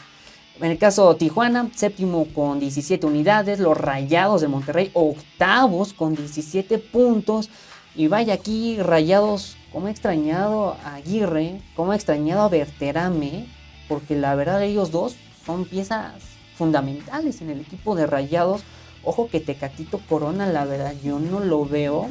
En 0.60 0.70
el 0.70 0.78
caso 0.78 1.12
de 1.12 1.18
Tijuana, 1.18 1.68
séptimo 1.74 2.26
con 2.26 2.60
17 2.60 3.04
unidades, 3.06 3.58
los 3.58 3.76
Rayados 3.76 4.40
de 4.40 4.46
Monterrey, 4.46 4.90
octavos 4.94 5.92
con 5.92 6.14
17 6.14 6.78
puntos. 6.78 7.50
Y 7.96 8.06
vaya 8.06 8.34
aquí, 8.34 8.78
Rayados, 8.80 9.56
como 9.72 9.88
he 9.88 9.90
extrañado 9.90 10.76
a 10.84 10.94
Aguirre, 10.94 11.60
como 11.74 11.92
he 11.92 11.96
extrañado 11.96 12.42
a 12.42 12.48
Berterame, 12.48 13.46
porque 13.88 14.14
la 14.14 14.34
verdad 14.36 14.62
ellos 14.62 14.92
dos 14.92 15.16
son 15.44 15.64
piezas 15.64 16.12
fundamentales 16.56 17.40
en 17.40 17.50
el 17.50 17.60
equipo 17.60 17.96
de 17.96 18.06
Rayados. 18.06 18.62
Ojo 19.02 19.28
que 19.28 19.40
Tecatito 19.40 19.98
Corona, 20.08 20.46
la 20.46 20.64
verdad, 20.64 20.94
yo 21.02 21.18
no 21.18 21.40
lo 21.40 21.64
veo 21.66 22.10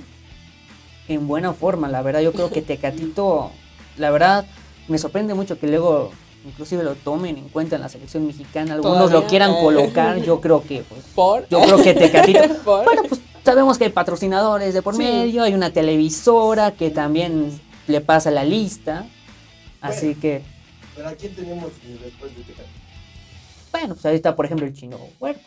en 1.08 1.28
buena 1.28 1.54
forma, 1.54 1.88
la 1.88 2.02
verdad, 2.02 2.20
yo 2.22 2.34
creo 2.34 2.50
que 2.52 2.62
Tecatito, 2.74 3.52
la 3.98 4.10
verdad, 4.12 4.46
me 4.88 4.98
sorprende 4.98 5.34
mucho 5.34 5.60
que 5.60 5.68
luego 5.68 6.12
inclusive 6.46 6.84
lo 6.84 6.96
tomen 6.96 7.38
en 7.38 7.50
cuenta 7.50 7.76
en 7.76 7.82
la 7.84 7.90
selección 7.90 8.26
mexicana, 8.26 8.74
algunos 8.74 9.12
lo 9.12 9.28
quieran 9.28 9.54
colocar, 9.62 10.18
yo 10.22 10.42
creo 10.42 10.64
que 10.64 10.82
pues, 10.84 11.02
Por. 11.16 11.48
yo 11.50 11.62
creo 11.62 11.82
que 11.84 11.94
Tecatito. 11.94 12.40
Por. 12.66 12.84
Bueno, 12.86 13.04
pues 13.08 13.22
sabemos 13.46 13.78
que 13.78 13.86
hay 13.86 13.92
patrocinadores 13.92 14.74
de 14.74 14.82
por 14.82 14.96
Sí. 14.96 15.04
medio, 15.04 15.44
hay 15.44 15.54
una 15.54 15.72
televisora 15.72 16.72
que 16.72 16.90
también 16.90 17.60
le 17.88 18.02
pasa 18.02 18.32
la 18.32 18.44
lista. 18.44 19.06
Así 19.82 20.16
que, 20.16 20.44
Pero 20.96 21.10
¿a 21.10 21.14
quién 21.14 21.34
tenemos 21.36 21.72
después 22.04 22.36
de 22.36 22.44
Tecate? 22.44 22.70
bueno, 23.72 23.94
pues 23.96 24.06
ahí 24.06 24.16
está, 24.16 24.36
por 24.36 24.46
ejemplo, 24.46 24.66
el 24.68 24.74
chino 24.74 24.98
Huerta. 25.20 25.42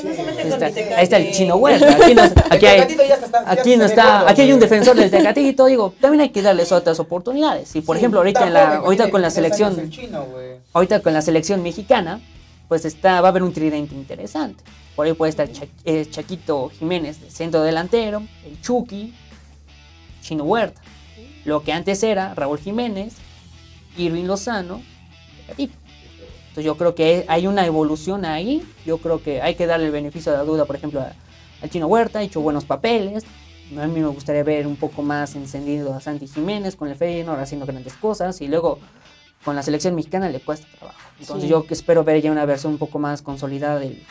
Sí. 0.00 0.08
Ahí 0.08 0.48
está, 0.48 0.66
ahí 0.66 1.02
está 1.04 1.16
el 1.18 1.32
chino 1.32 1.56
Huerta. 1.56 1.92
Aquí, 1.94 2.14
nos- 2.14 2.32
aquí 2.50 2.66
El 2.66 2.72
hay, 2.72 2.80
está- 2.80 3.50
aquí 3.50 3.76
no 3.76 3.84
está, 3.84 4.28
aquí 4.28 4.40
hay 4.42 4.52
un 4.52 4.60
defensor 4.60 4.96
del 4.96 5.10
Tecatito, 5.12 5.66
digo, 5.66 5.94
también 6.00 6.22
hay 6.22 6.28
que 6.30 6.40
darles 6.42 6.72
otras 6.72 6.98
oportunidades. 7.00 7.74
Y 7.76 7.80
por 7.82 7.96
Sí, 7.96 8.00
ejemplo, 8.00 8.20
ahorita 8.20 8.46
en 8.46 8.54
la, 8.54 8.80
con 8.80 8.96
la 8.96 8.96
23 8.96 9.14
años 9.14 9.34
selección, 9.34 9.90
chino, 9.90 10.26
ahorita 10.72 11.00
con 11.00 11.12
la 11.12 11.20
selección 11.22 11.62
mexicana, 11.62 12.20
pues 12.68 12.84
está, 12.84 13.20
va 13.20 13.28
a 13.28 13.30
haber 13.30 13.42
un 13.42 13.52
tridente 13.52 13.94
interesante. 13.94 14.64
Por 14.96 15.06
ahí 15.06 15.12
puede 15.12 15.30
estar 15.30 15.50
Cha- 15.50 15.66
eh, 15.84 16.06
Chaquito 16.10 16.70
Jiménez 16.78 17.20
de 17.20 17.30
centro 17.30 17.62
delantero, 17.62 18.22
el 18.46 18.60
Chucky, 18.62 19.12
Chino 20.22 20.44
Huerta. 20.44 20.80
Lo 21.44 21.62
que 21.62 21.72
antes 21.72 22.02
era 22.02 22.34
Raúl 22.34 22.58
Jiménez, 22.58 23.14
Irving 23.98 24.24
Lozano, 24.24 24.80
Tecatito. 25.46 25.74
Entonces 26.52 26.64
yo 26.66 26.76
creo 26.76 26.94
que 26.94 27.24
hay 27.28 27.46
una 27.46 27.64
evolución 27.64 28.26
ahí. 28.26 28.62
Yo 28.84 28.98
creo 28.98 29.22
que 29.22 29.40
hay 29.40 29.54
que 29.54 29.66
darle 29.66 29.86
el 29.86 29.92
beneficio 29.92 30.30
de 30.32 30.36
la 30.38 30.44
duda, 30.44 30.66
por 30.66 30.76
ejemplo, 30.76 31.02
al 31.62 31.70
Chino 31.70 31.86
Huerta, 31.86 32.18
ha 32.18 32.22
hecho 32.22 32.42
buenos 32.42 32.66
papeles. 32.66 33.24
A 33.78 33.86
mí 33.86 34.00
me 34.00 34.06
gustaría 34.08 34.42
ver 34.44 34.66
un 34.66 34.76
poco 34.76 35.00
más 35.02 35.34
encendido 35.34 35.94
a 35.94 36.00
Santi 36.02 36.26
Jiménez 36.26 36.76
con 36.76 36.88
el 36.88 36.94
Feyenoord 36.96 37.40
haciendo 37.40 37.64
grandes 37.64 37.94
cosas. 37.94 38.42
Y 38.42 38.48
luego 38.48 38.78
con 39.46 39.56
la 39.56 39.62
selección 39.62 39.94
mexicana 39.94 40.28
le 40.28 40.40
cuesta 40.40 40.66
trabajo. 40.78 40.98
Entonces 41.18 41.44
Sí. 41.44 41.48
yo 41.48 41.64
espero 41.70 42.04
ver 42.04 42.20
ya 42.20 42.30
una 42.30 42.44
versión 42.44 42.72
un 42.74 42.78
poco 42.78 42.98
más 42.98 43.22
consolidada 43.22 43.78
del, 43.78 44.02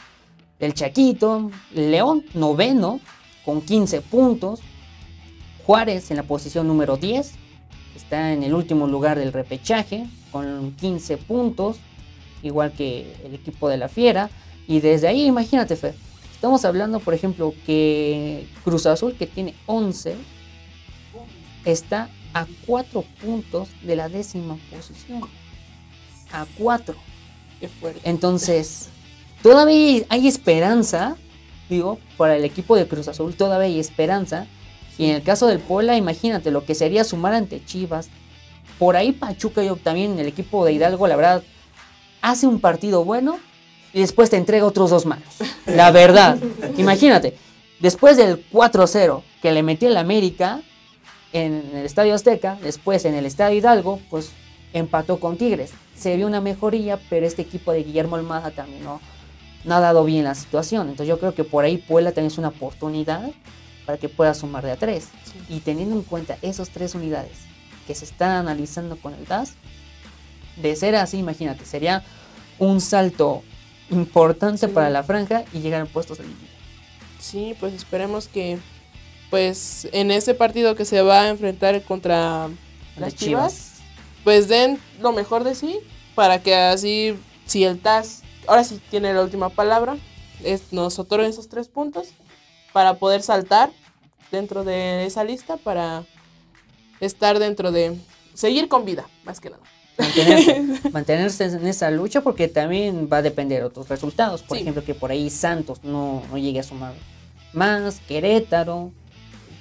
del 0.60 0.74
Chaquito. 0.74 1.52
León, 1.76 2.26
noveno, 2.34 3.00
con 3.46 3.62
15 3.62 4.02
puntos. 4.02 4.62
Juárez 5.68 6.10
en 6.10 6.18
la 6.18 6.24
posición 6.24 6.68
número 6.68 6.98
10. 6.98 7.34
Está 7.96 8.34
en 8.34 8.42
el 8.42 8.56
último 8.56 8.88
lugar 8.88 9.20
del 9.20 9.32
repechaje 9.32 10.08
con 10.32 10.72
15 10.72 11.18
puntos. 11.18 11.78
Igual 12.44 12.72
que 12.74 13.14
el 13.26 13.36
equipo 13.36 13.70
de 13.70 13.78
la 13.78 13.88
Fiera. 13.88 14.30
Y 14.68 14.80
desde 14.80 15.08
ahí, 15.08 15.26
imagínate, 15.26 15.76
Fer. 15.76 15.96
Estamos 16.34 16.66
hablando, 16.66 17.00
por 17.00 17.14
ejemplo, 17.14 17.54
que 17.66 18.48
Cruz 18.64 18.86
Azul, 18.88 19.16
que 19.16 19.28
tiene 19.28 19.54
11, 19.68 20.16
está 21.66 22.10
a 22.34 22.48
4 22.66 23.04
puntos 23.22 23.70
de 23.84 23.96
la 23.96 24.10
décima 24.10 24.58
posición. 24.72 25.22
A 26.32 26.46
4. 26.58 26.96
Qué 27.60 27.68
fuerte. 27.68 28.02
Entonces, 28.06 28.90
todavía 29.44 30.04
hay 30.10 30.28
esperanza, 30.28 31.16
digo, 31.70 32.00
para 32.18 32.36
el 32.36 32.44
equipo 32.44 32.76
de 32.76 32.88
Cruz 32.88 33.08
Azul, 33.08 33.36
todavía 33.36 33.68
hay 33.68 33.80
esperanza. 33.80 34.48
Y 34.98 35.06
en 35.06 35.18
el 35.18 35.22
caso 35.22 35.46
del 35.46 35.60
Puebla, 35.60 35.96
imagínate 35.96 36.50
lo 36.50 36.66
que 36.66 36.74
sería 36.74 37.04
sumar 37.04 37.34
ante 37.34 37.64
Chivas. 37.64 38.10
Por 38.80 38.96
ahí 38.96 39.12
Pachuca, 39.12 39.64
yo 39.64 39.76
también, 39.76 40.18
el 40.18 40.28
equipo 40.28 40.66
de 40.66 40.74
Hidalgo, 40.74 41.08
la 41.08 41.16
verdad, 41.16 41.44
hace 42.22 42.48
un 42.48 42.60
partido 42.60 43.04
bueno 43.04 43.40
y 43.94 44.02
después 44.02 44.30
te 44.30 44.38
entrega 44.38 44.66
otros 44.66 44.90
dos 44.90 45.06
malos. 45.06 45.36
La 45.66 45.92
verdad, 45.92 46.38
imagínate, 46.78 47.38
después 47.80 48.18
del 48.18 48.50
4-0 48.50 49.24
que 49.42 49.52
le 49.52 49.64
metió 49.64 49.90
el 49.90 49.98
América 49.98 50.62
en 51.34 51.64
el 51.74 51.86
Estadio 51.86 52.14
Azteca, 52.14 52.58
después 52.62 53.06
en 53.06 53.16
el 53.16 53.26
Estadio 53.26 53.58
Hidalgo, 53.58 54.00
pues 54.10 54.32
empató 54.74 55.20
con 55.20 55.38
Tigres. 55.38 55.72
Se 55.96 56.16
vio 56.16 56.28
una 56.28 56.42
mejoría, 56.42 57.00
pero 57.10 57.26
este 57.26 57.42
equipo 57.42 57.72
de 57.72 57.84
Guillermo 57.84 58.16
Almada 58.16 58.52
también 58.52 58.84
no, 58.84 59.02
no 59.64 59.76
ha 59.76 59.80
dado 59.80 60.04
bien 60.04 60.24
la 60.24 60.36
situación. 60.36 60.90
Entonces 60.90 61.08
yo 61.08 61.20
creo 61.20 61.34
que 61.34 61.44
por 61.44 61.64
ahí 61.64 61.78
Puebla 61.78 62.12
también 62.12 62.32
es 62.32 62.38
una 62.38 62.50
oportunidad 62.50 63.30
para 63.86 63.98
que 63.98 64.10
pueda 64.10 64.34
sumar 64.34 64.64
de 64.64 64.72
a 64.72 64.78
tres. 64.78 65.10
Y 65.50 65.60
teniendo 65.60 65.96
en 65.96 66.04
cuenta 66.04 66.38
esos 66.42 66.70
tres 66.70 66.96
unidades 66.96 67.38
que 67.88 67.96
se 67.96 68.06
están 68.06 68.32
analizando 68.32 68.96
con 68.98 69.14
el 69.14 69.26
DAS, 69.26 69.54
de 70.62 70.76
ser 70.76 70.96
así, 70.96 71.18
imagínate, 71.18 71.66
sería 71.66 72.04
un 72.60 72.82
salto 72.82 73.44
importante 73.90 74.68
Sí. 74.68 74.74
para 74.74 74.90
la 74.90 75.04
franja 75.04 75.44
y 75.54 75.60
llegar 75.60 75.82
a 75.82 75.86
puestos 75.86 76.18
de 76.18 76.26
liguilla. 76.26 76.48
Sí, 77.20 77.56
pues 77.60 77.74
esperemos 77.74 78.28
que 78.28 78.58
pues 79.30 79.88
en 79.94 80.12
ese 80.12 80.34
partido 80.34 80.76
que 80.76 80.84
se 80.86 81.02
va 81.02 81.22
a 81.22 81.30
enfrentar 81.30 81.82
contra 81.84 82.48
las 82.98 83.14
Las 83.14 83.16
Chivas, 83.16 83.72
pues 84.24 84.48
den 84.50 84.80
lo 85.00 85.14
mejor 85.14 85.44
de 85.44 85.56
sí 85.56 85.80
para 86.16 86.42
que 86.44 86.54
así 86.56 87.18
si 87.46 87.64
el 87.64 87.80
TAS 87.80 88.24
ahora 88.48 88.64
sí 88.64 88.82
tiene 88.90 89.14
la 89.14 89.22
última 89.22 89.50
palabra, 89.50 89.98
es, 90.44 90.74
nos 90.74 91.00
otorguen 91.00 91.30
esos 91.30 91.48
tres 91.48 91.68
puntos 91.70 92.10
para 92.74 92.96
poder 92.96 93.22
saltar 93.22 93.72
dentro 94.32 94.64
de 94.64 95.06
esa 95.06 95.24
lista 95.24 95.58
para 95.58 96.04
estar 97.00 97.40
dentro 97.40 97.72
de 97.72 97.98
seguir 98.34 98.68
con 98.68 98.86
vida, 98.86 99.06
más 99.24 99.40
que 99.40 99.50
nada. 99.50 99.64
Mantenerse, 100.02 100.90
mantenerse 100.92 101.46
en 101.46 101.68
esa 101.68 101.90
lucha 101.92 102.22
porque 102.22 102.48
también 102.48 103.08
va 103.12 103.18
a 103.18 103.22
depender 103.22 103.60
de 103.60 103.66
otros 103.66 103.88
resultados. 103.90 104.42
Por 104.44 104.58
Sí. 104.58 104.62
ejemplo, 104.64 104.84
que 104.84 104.94
por 104.94 105.12
ahí 105.12 105.30
Santos 105.30 105.84
no, 105.84 106.24
no 106.30 106.38
llegue 106.38 106.60
a 106.60 106.64
sumar 106.64 106.94
más, 107.54 108.00
Querétaro. 108.08 108.92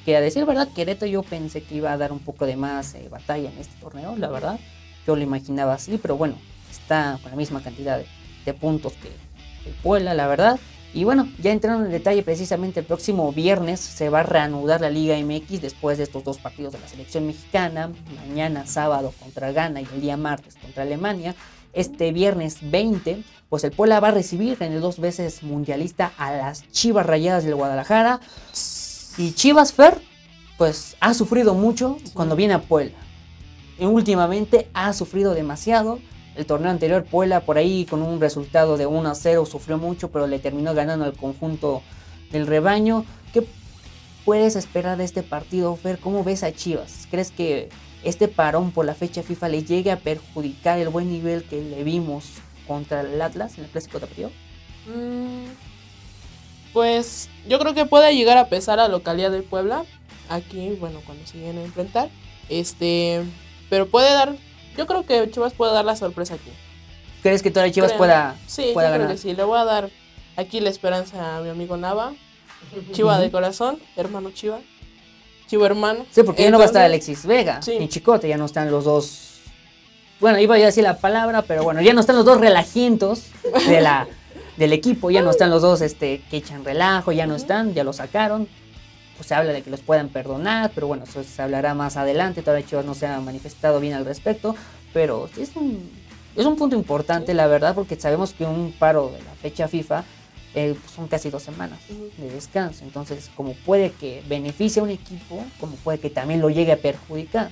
Que 0.04 0.16
a 0.16 0.20
decir 0.20 0.44
verdad, 0.46 0.68
Querétaro 0.74 1.10
yo 1.10 1.22
pensé 1.22 1.62
que 1.62 1.74
iba 1.76 1.92
a 1.92 1.96
dar 1.98 2.10
un 2.12 2.20
poco 2.20 2.46
de 2.46 2.56
más 2.56 2.94
eh, 2.94 3.06
batalla 3.10 3.50
en 3.50 3.58
este 3.58 3.74
torneo, 3.80 4.16
la 4.16 4.28
verdad. 4.28 4.58
Yo 5.06 5.14
lo 5.14 5.22
imaginaba 5.22 5.74
así, 5.74 5.98
pero 6.00 6.16
bueno, 6.16 6.36
está 6.70 7.18
con 7.22 7.30
la 7.30 7.36
misma 7.36 7.62
cantidad 7.62 7.98
de, 7.98 8.06
de 8.46 8.54
puntos 8.54 8.94
que 8.94 9.08
el 9.68 9.74
Puebla, 9.82 10.14
la 10.14 10.26
verdad. 10.26 10.58
Y 10.92 11.04
bueno, 11.04 11.28
ya 11.40 11.52
entrando 11.52 11.86
en 11.86 11.92
detalle, 11.92 12.22
precisamente 12.24 12.80
el 12.80 12.86
próximo 12.86 13.32
viernes 13.32 13.78
se 13.78 14.08
va 14.08 14.20
a 14.20 14.22
reanudar 14.24 14.80
la 14.80 14.90
Liga 14.90 15.16
MX 15.16 15.62
después 15.62 15.98
de 15.98 16.04
estos 16.04 16.24
dos 16.24 16.38
partidos 16.38 16.72
de 16.72 16.80
la 16.80 16.88
selección 16.88 17.28
mexicana. 17.28 17.92
Mañana 18.26 18.66
sábado 18.66 19.14
contra 19.20 19.52
Ghana 19.52 19.82
y 19.82 19.86
el 19.94 20.00
día 20.00 20.16
martes 20.16 20.56
contra 20.56 20.82
Alemania. 20.82 21.36
este 21.72 22.10
viernes 22.10 22.58
20, 22.62 23.22
pues 23.48 23.62
el 23.62 23.70
Puebla 23.70 24.00
va 24.00 24.08
a 24.08 24.10
recibir 24.10 24.60
en 24.60 24.80
dos 24.80 24.98
veces 24.98 25.44
mundialista 25.44 26.12
a 26.18 26.32
las 26.32 26.68
Chivas 26.72 27.06
Rayadas 27.06 27.44
del 27.44 27.54
Guadalajara. 27.54 28.18
Y 29.16 29.32
Chivas 29.32 29.72
Fer, 29.72 30.00
pues 30.58 30.96
ha 30.98 31.14
sufrido 31.14 31.54
mucho 31.54 31.98
cuando 32.14 32.34
viene 32.34 32.54
a 32.54 32.62
Puebla. 32.62 32.96
Y 33.78 33.84
últimamente 33.84 34.68
ha 34.74 34.92
sufrido 34.92 35.34
demasiado. 35.34 36.00
El 36.36 36.46
torneo 36.46 36.70
anterior, 36.70 37.04
Puebla, 37.04 37.40
por 37.40 37.58
ahí 37.58 37.86
con 37.86 38.02
un 38.02 38.20
resultado 38.20 38.76
de 38.76 38.86
1 38.86 39.10
a 39.10 39.14
0, 39.14 39.46
sufrió 39.46 39.78
mucho, 39.78 40.10
pero 40.10 40.26
le 40.26 40.38
terminó 40.38 40.74
ganando 40.74 41.04
al 41.04 41.14
conjunto 41.14 41.82
del 42.30 42.46
rebaño. 42.46 43.04
¿Qué 43.32 43.46
puedes 44.24 44.56
esperar 44.56 44.96
de 44.96 45.04
este 45.04 45.22
partido, 45.22 45.74
Fer? 45.76 45.98
¿Cómo 45.98 46.24
ves 46.24 46.42
a 46.42 46.52
Chivas? 46.52 47.08
¿Crees 47.10 47.30
que 47.30 47.68
este 48.04 48.28
parón 48.28 48.70
por 48.70 48.86
la 48.86 48.94
fecha 48.94 49.22
FIFA 49.22 49.48
le 49.48 49.64
llegue 49.64 49.90
a 49.90 49.98
perjudicar 49.98 50.78
el 50.78 50.88
buen 50.88 51.10
nivel 51.10 51.44
que 51.44 51.60
le 51.60 51.84
vimos 51.84 52.26
contra 52.66 53.00
el 53.00 53.20
Atlas 53.20 53.58
en 53.58 53.64
el 53.64 53.70
Clásico 53.70 53.98
Tapatío? 53.98 54.30
Mm, 54.86 55.46
pues 56.72 57.28
yo 57.48 57.58
creo 57.58 57.74
que 57.74 57.86
puede 57.86 58.14
llegar 58.14 58.38
a 58.38 58.48
pesar 58.48 58.78
a 58.78 58.84
la 58.84 58.88
localidad 58.88 59.30
de 59.30 59.42
Puebla. 59.42 59.84
Aquí, 60.28 60.76
bueno, 60.78 61.00
cuando 61.04 61.26
se 61.26 61.38
lleguen 61.38 61.58
a 61.58 61.64
enfrentar. 61.64 62.08
Este, 62.48 63.22
pero 63.68 63.88
puede 63.88 64.12
dar, 64.12 64.36
yo 64.76 64.86
creo 64.86 65.04
que 65.04 65.30
Chivas 65.30 65.52
puede 65.52 65.72
dar 65.72 65.84
la 65.84 65.96
sorpresa 65.96 66.34
aquí. 66.34 66.50
¿Crees 67.22 67.42
que 67.42 67.50
todavía 67.50 67.72
Chivas 67.72 67.92
pueda, 67.92 68.36
Sí, 68.46 68.70
pueda 68.72 68.88
yo 68.88 68.92
ganar? 68.92 69.06
creo 69.08 69.16
que 69.16 69.22
sí. 69.22 69.34
Le 69.34 69.44
voy 69.44 69.58
a 69.58 69.64
dar 69.64 69.90
aquí 70.36 70.60
la 70.60 70.70
esperanza 70.70 71.36
a 71.36 71.40
mi 71.40 71.50
amigo 71.50 71.76
Nava. 71.76 72.14
Chiva 72.92 73.18
de 73.18 73.30
corazón, 73.30 73.80
hermano 73.96 74.30
Chiva. 74.30 74.60
Chivo 75.48 75.66
hermano. 75.66 76.06
Sí, 76.10 76.22
porque 76.22 76.42
ya 76.44 76.50
no 76.50 76.58
va 76.58 76.64
a 76.64 76.66
estar 76.66 76.82
Alexis 76.82 77.26
Vega 77.26 77.60
sí. 77.60 77.76
ni 77.78 77.88
Chicote, 77.88 78.28
ya 78.28 78.36
no 78.36 78.44
están 78.44 78.70
los 78.70 78.84
dos. 78.84 79.40
Bueno, 80.20 80.38
iba 80.38 80.54
a 80.54 80.58
decir 80.58 80.84
la 80.84 80.98
palabra, 80.98 81.42
pero 81.42 81.64
bueno, 81.64 81.80
ya 81.80 81.92
no 81.92 82.00
están 82.00 82.16
los 82.16 82.24
dos 82.24 82.40
relajientos 82.40 83.24
de 83.66 83.80
la, 83.80 84.06
del 84.58 84.72
equipo, 84.74 85.10
ya 85.10 85.22
no 85.22 85.30
están 85.30 85.50
los 85.50 85.62
dos 85.62 85.80
este, 85.80 86.22
que 86.30 86.36
echan 86.36 86.64
relajo, 86.64 87.10
ya 87.10 87.26
no 87.26 87.34
están, 87.34 87.74
ya 87.74 87.82
lo 87.84 87.92
sacaron. 87.92 88.46
Pues 89.20 89.28
se 89.28 89.34
habla 89.34 89.52
de 89.52 89.60
que 89.60 89.68
los 89.68 89.80
puedan 89.80 90.08
perdonar, 90.08 90.70
pero 90.74 90.86
bueno, 90.86 91.04
eso 91.04 91.22
se 91.22 91.42
hablará 91.42 91.74
más 91.74 91.98
adelante. 91.98 92.40
Todavía 92.40 92.66
Chivas 92.66 92.86
no 92.86 92.94
se 92.94 93.06
ha 93.06 93.20
manifestado 93.20 93.78
bien 93.78 93.92
al 93.92 94.06
respecto, 94.06 94.56
pero 94.94 95.28
es 95.36 95.54
un, 95.56 95.90
es 96.34 96.46
un 96.46 96.56
punto 96.56 96.74
importante, 96.74 97.34
la 97.34 97.46
verdad, 97.46 97.74
porque 97.74 98.00
sabemos 98.00 98.32
que 98.32 98.46
un 98.46 98.72
paro 98.72 99.10
de 99.10 99.18
la 99.22 99.32
fecha 99.32 99.68
FIFA 99.68 100.04
eh, 100.54 100.74
pues 100.80 100.94
son 100.94 101.06
casi 101.06 101.28
dos 101.28 101.42
semanas 101.42 101.80
de 102.16 102.30
descanso. 102.30 102.82
Entonces, 102.82 103.30
como 103.36 103.52
puede 103.52 103.90
que 103.90 104.22
beneficie 104.26 104.80
a 104.80 104.84
un 104.84 104.90
equipo, 104.90 105.44
como 105.60 105.76
puede 105.76 105.98
que 105.98 106.08
también 106.08 106.40
lo 106.40 106.48
llegue 106.48 106.72
a 106.72 106.78
perjudicar. 106.78 107.50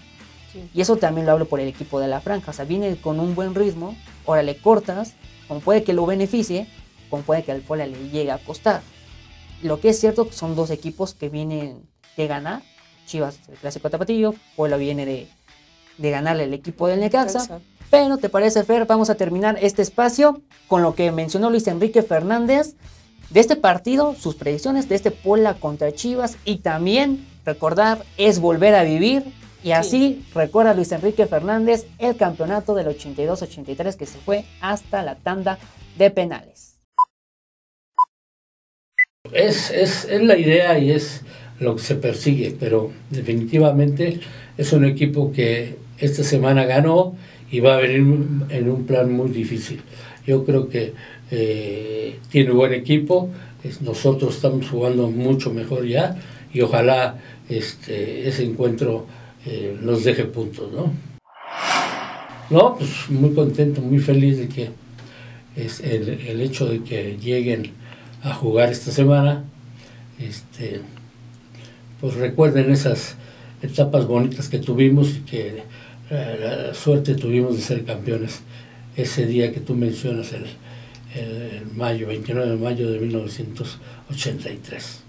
Sí. 0.50 0.70
Y 0.72 0.80
eso 0.80 0.96
también 0.96 1.26
lo 1.26 1.32
hablo 1.32 1.44
por 1.44 1.60
el 1.60 1.68
equipo 1.68 2.00
de 2.00 2.08
la 2.08 2.22
franja. 2.22 2.50
O 2.50 2.54
sea, 2.54 2.64
viene 2.64 2.96
con 2.96 3.20
un 3.20 3.34
buen 3.34 3.54
ritmo, 3.54 3.94
ahora 4.26 4.42
le 4.42 4.56
cortas, 4.56 5.16
como 5.48 5.60
puede 5.60 5.84
que 5.84 5.92
lo 5.92 6.06
beneficie, 6.06 6.66
como 7.10 7.24
puede 7.24 7.44
que 7.44 7.52
al 7.52 7.60
Puebla 7.60 7.86
le 7.86 8.08
llegue 8.08 8.30
a 8.30 8.38
costar. 8.38 8.80
Lo 9.62 9.80
que 9.80 9.90
es 9.90 10.00
cierto 10.00 10.28
son 10.30 10.54
dos 10.54 10.70
equipos 10.70 11.14
que 11.14 11.28
vienen 11.28 11.82
de 12.16 12.26
ganar. 12.26 12.62
Chivas, 13.06 13.40
el 13.48 13.56
clásico 13.56 13.88
tapatillo, 13.90 14.34
Puebla 14.56 14.76
viene 14.76 15.06
de, 15.06 15.28
de 15.96 16.10
ganarle 16.10 16.44
el 16.44 16.54
equipo 16.54 16.86
del 16.88 17.00
Necaxa. 17.00 17.42
Necaxa. 17.42 17.60
Pero, 17.90 18.18
¿te 18.18 18.28
parece, 18.28 18.64
Fer? 18.64 18.86
Vamos 18.86 19.08
a 19.08 19.14
terminar 19.14 19.58
este 19.62 19.82
espacio 19.82 20.42
con 20.66 20.82
lo 20.82 20.94
que 20.94 21.10
mencionó 21.10 21.48
Luis 21.48 21.66
Enrique 21.68 22.02
Fernández 22.02 22.74
de 23.30 23.40
este 23.40 23.56
partido, 23.56 24.14
sus 24.14 24.34
predicciones 24.34 24.88
de 24.88 24.94
este 24.94 25.10
Puebla 25.10 25.54
contra 25.54 25.92
Chivas 25.92 26.36
y 26.44 26.58
también 26.58 27.26
recordar 27.44 28.04
es 28.16 28.40
volver 28.40 28.74
a 28.74 28.82
vivir. 28.82 29.24
Y 29.62 29.72
así 29.72 30.24
recuerda 30.34 30.72
Luis 30.72 30.92
Enrique 30.92 31.26
Fernández 31.26 31.86
el 31.98 32.16
campeonato 32.16 32.74
del 32.74 32.86
82-83 32.86 33.96
que 33.96 34.06
se 34.06 34.18
fue 34.18 34.44
hasta 34.60 35.02
la 35.02 35.16
tanda 35.16 35.58
de 35.96 36.10
penales. 36.10 36.77
Es, 39.32 39.70
es, 39.70 40.04
es 40.04 40.22
la 40.22 40.36
idea 40.36 40.78
y 40.78 40.90
es 40.90 41.22
lo 41.60 41.76
que 41.76 41.82
se 41.82 41.96
persigue, 41.96 42.56
pero 42.58 42.90
definitivamente 43.10 44.20
es 44.56 44.72
un 44.72 44.84
equipo 44.84 45.32
que 45.32 45.76
esta 45.98 46.22
semana 46.22 46.64
ganó 46.64 47.16
y 47.50 47.60
va 47.60 47.74
a 47.74 47.80
venir 47.80 48.04
en 48.50 48.70
un 48.70 48.84
plan 48.86 49.12
muy 49.12 49.30
difícil. 49.30 49.80
Yo 50.26 50.44
creo 50.44 50.68
que 50.68 50.92
eh, 51.30 52.18
tiene 52.30 52.50
buen 52.50 52.72
equipo, 52.72 53.30
nosotros 53.80 54.36
estamos 54.36 54.68
jugando 54.68 55.10
mucho 55.10 55.52
mejor 55.52 55.86
ya 55.86 56.16
y 56.52 56.60
ojalá 56.60 57.18
este, 57.48 58.28
ese 58.28 58.44
encuentro 58.44 59.06
eh, 59.46 59.76
nos 59.80 60.04
deje 60.04 60.24
puntos, 60.24 60.70
¿no? 60.72 60.92
No, 62.50 62.76
pues 62.76 63.10
muy 63.10 63.34
contento, 63.34 63.80
muy 63.80 63.98
feliz 63.98 64.38
de 64.38 64.48
que 64.48 64.70
es 65.56 65.80
el, 65.80 66.08
el 66.08 66.40
hecho 66.40 66.66
de 66.66 66.82
que 66.82 67.16
lleguen 67.20 67.72
a 68.22 68.34
jugar 68.34 68.70
esta 68.70 68.90
semana. 68.90 69.44
Este, 70.18 70.80
pues 72.00 72.14
recuerden 72.14 72.70
esas 72.72 73.16
etapas 73.62 74.06
bonitas 74.06 74.48
que 74.48 74.58
tuvimos 74.58 75.10
y 75.16 75.20
que 75.20 75.62
eh, 76.10 76.64
la 76.68 76.74
suerte 76.74 77.14
tuvimos 77.14 77.56
de 77.56 77.62
ser 77.62 77.84
campeones 77.84 78.40
ese 78.96 79.26
día 79.26 79.52
que 79.52 79.60
tú 79.60 79.74
mencionas, 79.74 80.32
el, 80.32 80.44
el- 81.14 81.66
mayo, 81.76 82.08
29 82.08 82.50
de 82.50 82.56
mayo 82.56 82.90
de 82.90 82.98
1983. 82.98 85.04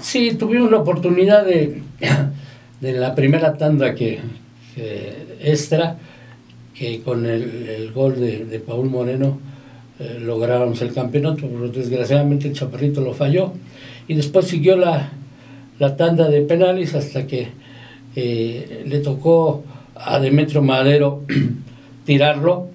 Sí, 0.00 0.34
tuvimos 0.34 0.70
la 0.70 0.78
oportunidad 0.78 1.44
de, 1.44 1.82
de 2.80 2.92
la 2.92 3.14
primera 3.14 3.56
tanda 3.56 3.94
que, 3.94 4.20
que 4.74 5.36
extra, 5.40 5.98
que 6.74 7.00
con 7.02 7.26
el, 7.26 7.90
gol 7.92 8.20
de 8.20 8.62
Paul 8.64 8.90
Moreno 8.90 9.38
eh, 10.00 10.18
lográbamos 10.20 10.80
el 10.82 10.92
campeonato, 10.92 11.46
pero 11.48 11.68
desgraciadamente 11.68 12.48
el 12.48 12.54
Chaparrito 12.54 13.00
lo 13.00 13.14
falló. 13.14 13.52
Y 14.08 14.14
después 14.14 14.46
siguió 14.46 14.76
la, 14.76 15.12
la 15.78 15.96
tanda 15.96 16.28
de 16.28 16.42
penales 16.42 16.94
hasta 16.94 17.26
que 17.26 17.48
eh, 18.16 18.84
le 18.86 18.98
tocó 19.00 19.64
a 19.94 20.18
Demetrio 20.20 20.62
Madero 20.62 21.22
tirarlo. 22.04 22.68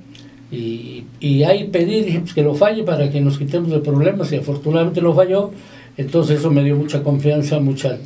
Y, 0.51 1.03
y 1.19 1.43
ahí 1.43 1.65
pedí 1.65 2.01
dije, 2.01 2.19
pues, 2.21 2.33
que 2.33 2.41
lo 2.41 2.55
falle 2.55 2.83
para 2.83 3.11
que 3.11 3.21
nos 3.21 3.37
quitemos 3.37 3.69
de 3.69 3.79
problemas 3.79 4.31
y 4.31 4.37
afortunadamente 4.37 5.01
lo 5.01 5.13
falló. 5.13 5.51
Entonces 5.97 6.39
eso 6.39 6.49
me 6.49 6.63
dio 6.63 6.75
mucha 6.75 7.03
confianza, 7.03 7.59
mucha 7.59 7.97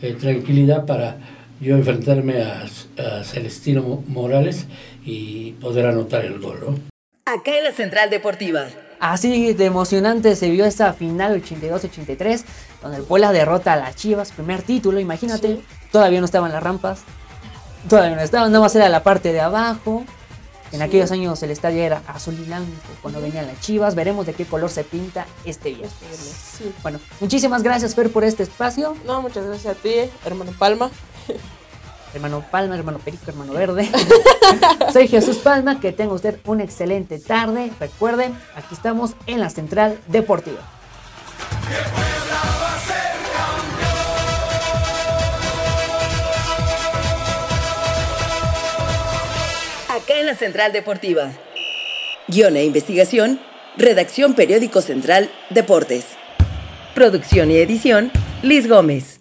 eh, 0.00 0.16
tranquilidad 0.18 0.84
para 0.86 1.18
yo 1.60 1.76
enfrentarme 1.76 2.42
a, 2.42 2.64
a 2.64 3.22
Celestino 3.22 3.82
Mo- 3.82 4.04
Morales 4.08 4.66
y 5.06 5.52
poder 5.60 5.86
anotar 5.86 6.24
el 6.24 6.40
gol. 6.40 6.56
¿no? 6.66 6.91
Acá 7.24 7.56
en 7.56 7.64
la 7.64 7.72
Central 7.72 8.10
Deportiva. 8.10 8.66
Así 8.98 9.52
de 9.52 9.64
emocionante 9.64 10.34
se 10.36 10.50
vio 10.50 10.64
esa 10.64 10.92
final 10.92 11.40
82-83, 11.42 12.44
donde 12.82 12.98
el 12.98 13.04
Puebla 13.04 13.32
derrota 13.32 13.72
a 13.72 13.76
las 13.76 13.94
Chivas, 13.96 14.32
primer 14.32 14.62
título, 14.62 14.98
imagínate. 15.00 15.48
Sí. 15.56 15.64
Todavía 15.90 16.18
no 16.20 16.24
estaban 16.26 16.52
las 16.52 16.62
rampas, 16.62 17.02
todavía 17.88 18.16
no 18.16 18.22
estaban, 18.22 18.50
nada 18.50 18.62
más 18.62 18.74
era 18.74 18.88
la 18.88 19.02
parte 19.02 19.32
de 19.32 19.40
abajo. 19.40 20.04
En 20.72 20.78
Sí. 20.78 20.84
aquellos 20.84 21.10
años 21.12 21.42
el 21.42 21.50
estadio 21.50 21.82
era 21.82 22.00
azul 22.08 22.34
y 22.40 22.44
blanco 22.44 22.70
cuando 23.02 23.20
venían 23.20 23.46
las 23.46 23.60
Chivas. 23.60 23.94
Veremos 23.94 24.24
de 24.26 24.32
qué 24.32 24.44
color 24.46 24.70
se 24.70 24.84
pinta 24.84 25.26
este 25.44 25.68
viernes. 25.70 25.92
Sí. 26.58 26.72
Bueno, 26.82 26.98
muchísimas 27.20 27.62
gracias 27.62 27.94
Fer 27.94 28.10
por 28.10 28.24
este 28.24 28.42
espacio. 28.44 28.96
No, 29.04 29.20
muchas 29.20 29.44
gracias 29.46 29.76
a 29.76 29.78
ti, 29.78 29.94
hermano 30.24 30.52
Palma. 30.58 30.90
Hermano 32.14 32.44
Palma, 32.50 32.76
hermano 32.76 32.98
Perico, 32.98 33.24
hermano 33.28 33.54
Verde. 33.54 33.88
Soy 34.92 35.08
Jesús 35.08 35.38
Palma, 35.38 35.80
que 35.80 35.92
tenga 35.92 36.12
usted 36.12 36.38
una 36.44 36.62
excelente 36.62 37.18
tarde. 37.18 37.72
Recuerden, 37.80 38.36
aquí 38.54 38.74
estamos 38.74 39.12
en 39.26 39.40
la 39.40 39.48
Central 39.48 39.98
Deportiva. 40.08 40.60
Acá 49.88 50.20
en 50.20 50.26
la 50.26 50.34
Central 50.34 50.72
Deportiva. 50.72 51.32
Guión 52.28 52.56
e 52.56 52.64
investigación, 52.64 53.40
redacción 53.76 54.34
Periódico 54.34 54.82
Central 54.82 55.30
Deportes. 55.50 56.06
Producción 56.94 57.50
y 57.50 57.56
edición, 57.56 58.10
Liz 58.42 58.68
Gómez. 58.68 59.11